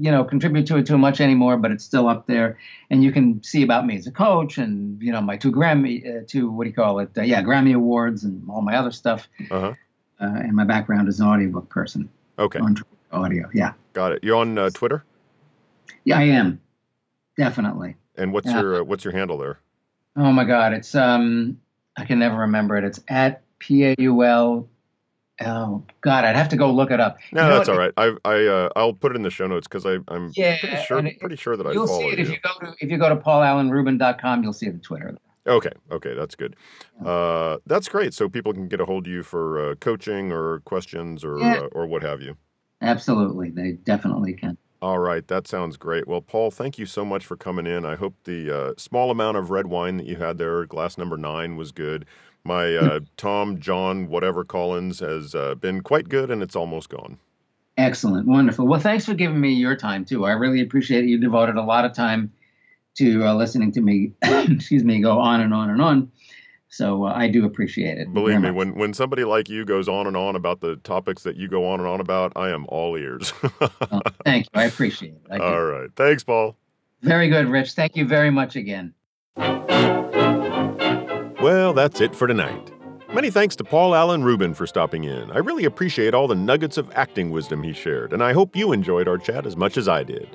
you 0.00 0.10
know, 0.10 0.24
contribute 0.24 0.66
to 0.66 0.76
it 0.78 0.86
too 0.86 0.98
much 0.98 1.20
anymore, 1.20 1.56
but 1.56 1.70
it's 1.70 1.84
still 1.84 2.08
up 2.08 2.26
there, 2.26 2.58
and 2.90 3.04
you 3.04 3.12
can 3.12 3.40
see 3.44 3.62
about 3.62 3.86
me 3.86 3.96
as 3.96 4.08
a 4.08 4.10
coach, 4.10 4.58
and 4.58 5.00
you 5.00 5.12
know, 5.12 5.20
my 5.20 5.36
two 5.36 5.52
Grammy, 5.52 6.04
uh, 6.04 6.24
two 6.26 6.50
what 6.50 6.64
do 6.64 6.70
you 6.70 6.74
call 6.74 6.98
it? 6.98 7.10
Uh, 7.16 7.22
yeah, 7.22 7.40
Grammy 7.40 7.76
awards, 7.76 8.24
and 8.24 8.42
all 8.50 8.60
my 8.60 8.74
other 8.74 8.90
stuff. 8.90 9.28
Uh-huh. 9.52 9.74
Uh, 10.20 10.40
and 10.40 10.52
my 10.52 10.64
background 10.64 11.08
is 11.08 11.20
an 11.20 11.28
audiobook 11.28 11.68
person. 11.68 12.10
Okay. 12.40 12.58
On 12.58 12.76
audio, 13.12 13.48
yeah. 13.54 13.74
Got 13.92 14.12
it. 14.12 14.24
You're 14.24 14.36
on 14.36 14.58
uh, 14.58 14.70
Twitter. 14.70 15.04
Yeah, 16.04 16.18
I 16.18 16.24
am. 16.24 16.60
Definitely. 17.36 17.94
And 18.16 18.32
what's 18.32 18.50
your 18.50 18.80
uh, 18.80 18.82
what's 18.82 19.04
your 19.04 19.12
handle 19.12 19.38
there? 19.38 19.60
Oh 20.16 20.32
my 20.32 20.44
God, 20.44 20.72
it's 20.72 20.96
um, 20.96 21.60
I 21.96 22.04
can 22.04 22.18
never 22.18 22.38
remember 22.38 22.76
it. 22.76 22.82
It's 22.82 23.00
at 23.06 23.42
P 23.60 23.84
A 23.84 23.94
U 23.98 24.24
L 24.24 24.68
Oh 25.40 25.82
God, 26.02 26.24
I'd 26.24 26.36
have 26.36 26.48
to 26.50 26.56
go 26.56 26.70
look 26.70 26.90
it 26.90 27.00
up. 27.00 27.18
No, 27.32 27.42
you 27.42 27.48
know, 27.48 27.56
that's 27.56 27.68
all 27.68 27.78
right. 27.78 27.92
I 27.96 28.14
I 28.24 28.46
uh, 28.46 28.68
I'll 28.76 28.92
put 28.92 29.12
it 29.12 29.16
in 29.16 29.22
the 29.22 29.30
show 29.30 29.46
notes 29.46 29.66
because 29.66 29.84
I'm 29.84 30.32
yeah, 30.34 30.58
pretty 30.58 30.84
sure 30.84 30.98
it, 30.98 31.20
pretty 31.20 31.36
sure 31.36 31.56
that 31.56 31.66
I 31.66 31.72
you'll 31.72 31.86
follow 31.86 32.00
see 32.00 32.08
it 32.08 32.18
you. 32.18 32.24
if 32.24 32.30
you 32.30 32.38
go 32.42 32.66
to 32.66 32.74
if 32.80 32.90
you 32.90 32.98
go 32.98 33.08
to 33.08 33.16
paulalanruben.com, 33.16 34.42
you'll 34.42 34.52
see 34.52 34.68
the 34.68 34.78
Twitter. 34.78 35.16
Okay, 35.46 35.72
okay, 35.90 36.14
that's 36.14 36.36
good. 36.36 36.54
Uh, 37.04 37.56
that's 37.66 37.88
great. 37.88 38.14
So 38.14 38.28
people 38.28 38.52
can 38.52 38.68
get 38.68 38.80
a 38.80 38.84
hold 38.84 39.06
of 39.06 39.12
you 39.12 39.22
for 39.22 39.70
uh, 39.70 39.74
coaching 39.76 40.30
or 40.30 40.60
questions 40.60 41.24
or 41.24 41.38
yeah. 41.38 41.60
uh, 41.60 41.68
or 41.72 41.86
what 41.86 42.02
have 42.02 42.20
you. 42.20 42.36
Absolutely, 42.80 43.50
they 43.50 43.72
definitely 43.72 44.34
can. 44.34 44.56
All 44.82 44.98
right, 44.98 45.26
that 45.28 45.46
sounds 45.46 45.76
great. 45.76 46.08
Well, 46.08 46.20
Paul, 46.20 46.50
thank 46.50 46.76
you 46.76 46.86
so 46.86 47.04
much 47.04 47.24
for 47.24 47.36
coming 47.36 47.68
in. 47.68 47.86
I 47.86 47.94
hope 47.94 48.14
the 48.24 48.50
uh, 48.50 48.72
small 48.76 49.12
amount 49.12 49.36
of 49.36 49.50
red 49.50 49.68
wine 49.68 49.96
that 49.98 50.06
you 50.06 50.16
had 50.16 50.38
there, 50.38 50.66
glass 50.66 50.98
number 50.98 51.16
nine, 51.16 51.56
was 51.56 51.70
good. 51.70 52.04
My 52.44 52.74
uh, 52.74 53.00
Tom, 53.16 53.60
John, 53.60 54.08
whatever 54.08 54.44
Collins 54.44 55.00
has 55.00 55.34
uh, 55.34 55.54
been 55.54 55.80
quite 55.80 56.08
good, 56.08 56.30
and 56.30 56.42
it's 56.42 56.56
almost 56.56 56.88
gone. 56.88 57.18
Excellent, 57.76 58.26
wonderful. 58.26 58.66
Well, 58.66 58.80
thanks 58.80 59.04
for 59.06 59.14
giving 59.14 59.40
me 59.40 59.52
your 59.52 59.76
time 59.76 60.04
too. 60.04 60.24
I 60.24 60.32
really 60.32 60.60
appreciate 60.60 61.04
it. 61.04 61.08
You 61.08 61.18
devoted 61.18 61.56
a 61.56 61.62
lot 61.62 61.84
of 61.84 61.94
time 61.94 62.32
to 62.96 63.24
uh, 63.24 63.34
listening 63.34 63.72
to 63.72 63.80
me, 63.80 64.12
excuse 64.22 64.84
me, 64.84 65.00
go 65.00 65.18
on 65.18 65.40
and 65.40 65.54
on 65.54 65.70
and 65.70 65.80
on. 65.80 66.10
So 66.68 67.04
uh, 67.04 67.12
I 67.14 67.28
do 67.28 67.44
appreciate 67.44 67.98
it. 67.98 68.12
Believe 68.12 68.40
me, 68.40 68.50
when 68.50 68.74
when 68.74 68.94
somebody 68.94 69.24
like 69.24 69.48
you 69.48 69.64
goes 69.64 69.88
on 69.88 70.06
and 70.06 70.16
on 70.16 70.36
about 70.36 70.60
the 70.60 70.76
topics 70.76 71.22
that 71.22 71.36
you 71.36 71.46
go 71.46 71.68
on 71.68 71.80
and 71.80 71.88
on 71.88 72.00
about, 72.00 72.32
I 72.34 72.48
am 72.50 72.64
all 72.68 72.96
ears. 72.96 73.32
oh, 73.60 74.00
thank 74.24 74.46
you. 74.46 74.50
I 74.54 74.64
appreciate 74.64 75.12
it. 75.12 75.22
I 75.30 75.38
all 75.38 75.64
right. 75.64 75.90
Thanks, 75.96 76.24
Paul. 76.24 76.56
Very 77.02 77.28
good, 77.28 77.48
Rich. 77.48 77.72
Thank 77.72 77.94
you 77.94 78.06
very 78.06 78.30
much 78.30 78.56
again. 78.56 78.94
Well, 81.42 81.72
that's 81.72 82.00
it 82.00 82.14
for 82.14 82.28
tonight. 82.28 82.70
Many 83.12 83.28
thanks 83.28 83.56
to 83.56 83.64
Paul 83.64 83.96
Alan 83.96 84.22
Ruben 84.22 84.54
for 84.54 84.64
stopping 84.64 85.04
in. 85.04 85.30
I 85.32 85.38
really 85.38 85.64
appreciate 85.64 86.14
all 86.14 86.28
the 86.28 86.36
nuggets 86.36 86.78
of 86.78 86.90
acting 86.94 87.30
wisdom 87.30 87.64
he 87.64 87.72
shared, 87.72 88.12
and 88.12 88.22
I 88.22 88.32
hope 88.32 88.54
you 88.54 88.70
enjoyed 88.70 89.08
our 89.08 89.18
chat 89.18 89.44
as 89.44 89.56
much 89.56 89.76
as 89.76 89.88
I 89.88 90.04
did. 90.04 90.28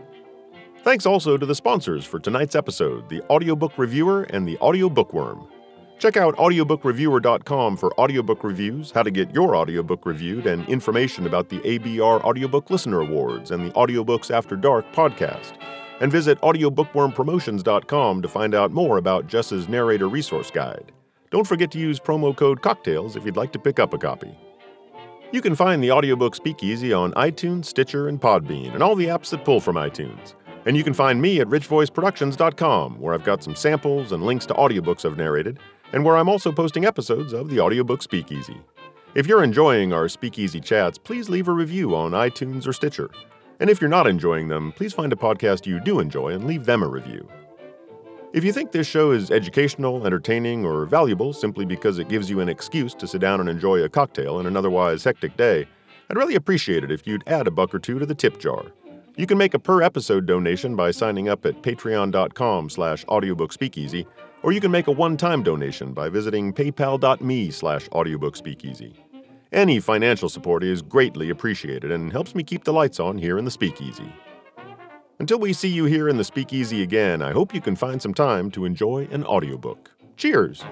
Thanks 0.84 1.06
also 1.06 1.38
to 1.38 1.46
the 1.46 1.56
sponsors 1.56 2.04
for 2.06 2.20
tonight's 2.20 2.56
episode, 2.56 3.08
the 3.08 3.22
Audiobook 3.30 3.78
Reviewer 3.78 4.24
and 4.24 4.46
the 4.46 4.58
Audio 4.60 4.90
Bookworm. 4.90 5.48
Check 5.98 6.18
out 6.18 6.36
audiobookreviewer.com 6.36 7.78
for 7.78 8.00
audiobook 8.00 8.44
reviews, 8.44 8.92
how 8.92 9.02
to 9.02 9.10
get 9.10 9.34
your 9.34 9.56
audiobook 9.56 10.06
reviewed, 10.06 10.46
and 10.46 10.68
information 10.68 11.26
about 11.26 11.50
the 11.50 11.60
ABR 11.62 12.22
Audiobook 12.24 12.70
Listener 12.70 13.00
Awards 13.00 13.52
and 13.52 13.66
the 13.66 13.72
Audiobooks 13.72 14.30
After 14.30 14.58
Dark 14.58 14.92
podcast. 14.92 15.54
And 16.00 16.12
visit 16.12 16.40
audiobookwormpromotions.com 16.42 18.22
to 18.22 18.28
find 18.28 18.54
out 18.54 18.72
more 18.72 18.98
about 18.98 19.26
Jess's 19.26 19.68
narrator 19.68 20.08
resource 20.08 20.52
guide. 20.52 20.92
Don't 21.30 21.46
forget 21.46 21.72
to 21.72 21.80
use 21.80 22.00
promo 22.00 22.36
code 22.36 22.62
COCKTAILS 22.62 23.18
if 23.18 23.26
you'd 23.26 23.36
like 23.36 23.52
to 23.52 23.60
pick 23.60 23.80
up 23.80 23.94
a 23.94 23.98
copy. 23.98 24.34
You 25.34 25.42
can 25.42 25.56
find 25.56 25.84
the 25.84 25.92
audiobook 25.92 26.36
Speakeasy 26.36 26.94
on 26.94 27.12
iTunes, 27.14 27.66
Stitcher, 27.66 28.08
and 28.08 28.20
Podbean, 28.20 28.74
and 28.74 28.82
all 28.82 28.96
the 28.96 29.08
apps 29.08 29.32
that 29.32 29.44
pull 29.44 29.60
from 29.60 29.76
iTunes. 29.76 30.36
And 30.66 30.78
you 30.78 30.86
can 30.86 30.94
find 30.94 31.22
me 31.22 31.42
at 31.42 31.48
richvoiceproductions.com, 31.48 33.02
where 33.02 33.14
I've 33.14 33.26
got 33.26 33.44
some 33.44 33.56
samples 33.56 34.14
and 34.14 34.26
links 34.26 34.46
to 34.46 34.54
audiobooks 34.54 35.04
I've 35.04 35.18
narrated, 35.18 35.60
and 35.92 36.06
where 36.06 36.16
I'm 36.16 36.30
also 36.30 36.50
posting 36.50 36.86
episodes 36.86 37.34
of 37.34 37.50
the 37.50 37.60
audiobook 37.60 38.02
Speakeasy. 38.02 38.62
If 39.14 39.28
you're 39.28 39.44
enjoying 39.44 39.92
our 39.92 40.08
Speakeasy 40.08 40.62
chats, 40.62 40.98
please 40.98 41.30
leave 41.30 41.50
a 41.50 41.54
review 41.54 41.94
on 41.94 42.12
iTunes 42.12 42.66
or 42.66 42.72
Stitcher. 42.72 43.10
And 43.60 43.70
if 43.70 43.82
you're 43.82 43.90
not 43.90 44.08
enjoying 44.08 44.48
them, 44.48 44.72
please 44.72 44.94
find 44.94 45.12
a 45.12 45.18
podcast 45.18 45.66
you 45.66 45.82
do 45.82 46.00
enjoy 46.00 46.30
and 46.30 46.46
leave 46.46 46.66
them 46.66 46.84
a 46.84 46.88
review. 46.88 47.28
If 48.34 48.44
you 48.44 48.52
think 48.52 48.72
this 48.72 48.88
show 48.88 49.12
is 49.12 49.32
educational, 49.32 50.06
entertaining, 50.06 50.66
or 50.66 50.86
valuable 50.86 51.32
simply 51.32 51.66
because 51.66 51.98
it 51.98 52.10
gives 52.10 52.30
you 52.30 52.42
an 52.42 52.50
excuse 52.50 52.94
to 52.96 53.08
sit 53.08 53.22
down 53.22 53.40
and 53.40 53.48
enjoy 53.48 53.82
a 53.82 53.90
cocktail 53.90 54.40
in 54.40 54.46
an 54.46 54.58
otherwise 54.58 55.04
hectic 55.04 55.38
day, 55.38 55.66
I'd 56.10 56.18
really 56.18 56.36
appreciate 56.36 56.84
it 56.84 56.92
if 56.92 57.08
you'd 57.08 57.24
add 57.28 57.48
a 57.48 57.52
buck 57.52 57.74
or 57.74 57.80
two 57.80 58.00
to 58.00 58.06
the 58.06 58.14
tip 58.14 58.38
jar. 58.38 58.66
You 59.16 59.28
can 59.28 59.38
make 59.38 59.54
a 59.54 59.60
per 59.60 59.82
episode 59.82 60.26
donation 60.26 60.76
by 60.76 60.92
signing 60.92 61.30
up 61.30 61.46
at 61.46 61.64
patreon.com 61.64 62.70
slash 62.70 63.06
audiobookspeakeasy 63.06 64.06
or 64.44 64.52
you 64.52 64.62
can 64.62 64.72
make 64.72 64.88
a 64.88 64.92
one-time 64.92 65.42
donation 65.42 65.94
by 65.94 66.10
visiting 66.10 66.54
paypal.me 66.54 67.50
slash 67.50 67.90
audiobookspeakeasy. 67.90 68.94
Any 69.52 69.80
financial 69.80 70.30
support 70.30 70.64
is 70.64 70.82
greatly 70.82 71.30
appreciated 71.30 71.92
and 71.92 72.12
helps 72.12 72.36
me 72.36 72.44
keep 72.44 72.66
the 72.66 72.74
lights 72.74 73.00
on 73.00 73.18
here 73.18 73.38
in 73.38 73.46
the 73.46 73.52
Speakeasy. 73.52 74.12
Until 75.20 75.40
we 75.40 75.52
see 75.52 75.68
you 75.68 75.86
here 75.86 76.08
in 76.08 76.18
the 76.18 76.24
Speakeasy 76.24 76.84
again, 76.84 77.24
I 77.24 77.32
hope 77.32 77.54
you 77.54 77.60
can 77.60 77.76
find 77.76 78.00
some 78.00 78.14
time 78.14 78.52
to 78.52 78.66
enjoy 78.66 79.08
an 79.10 79.24
audiobook. 79.24 79.92
Cheers! 80.16 80.64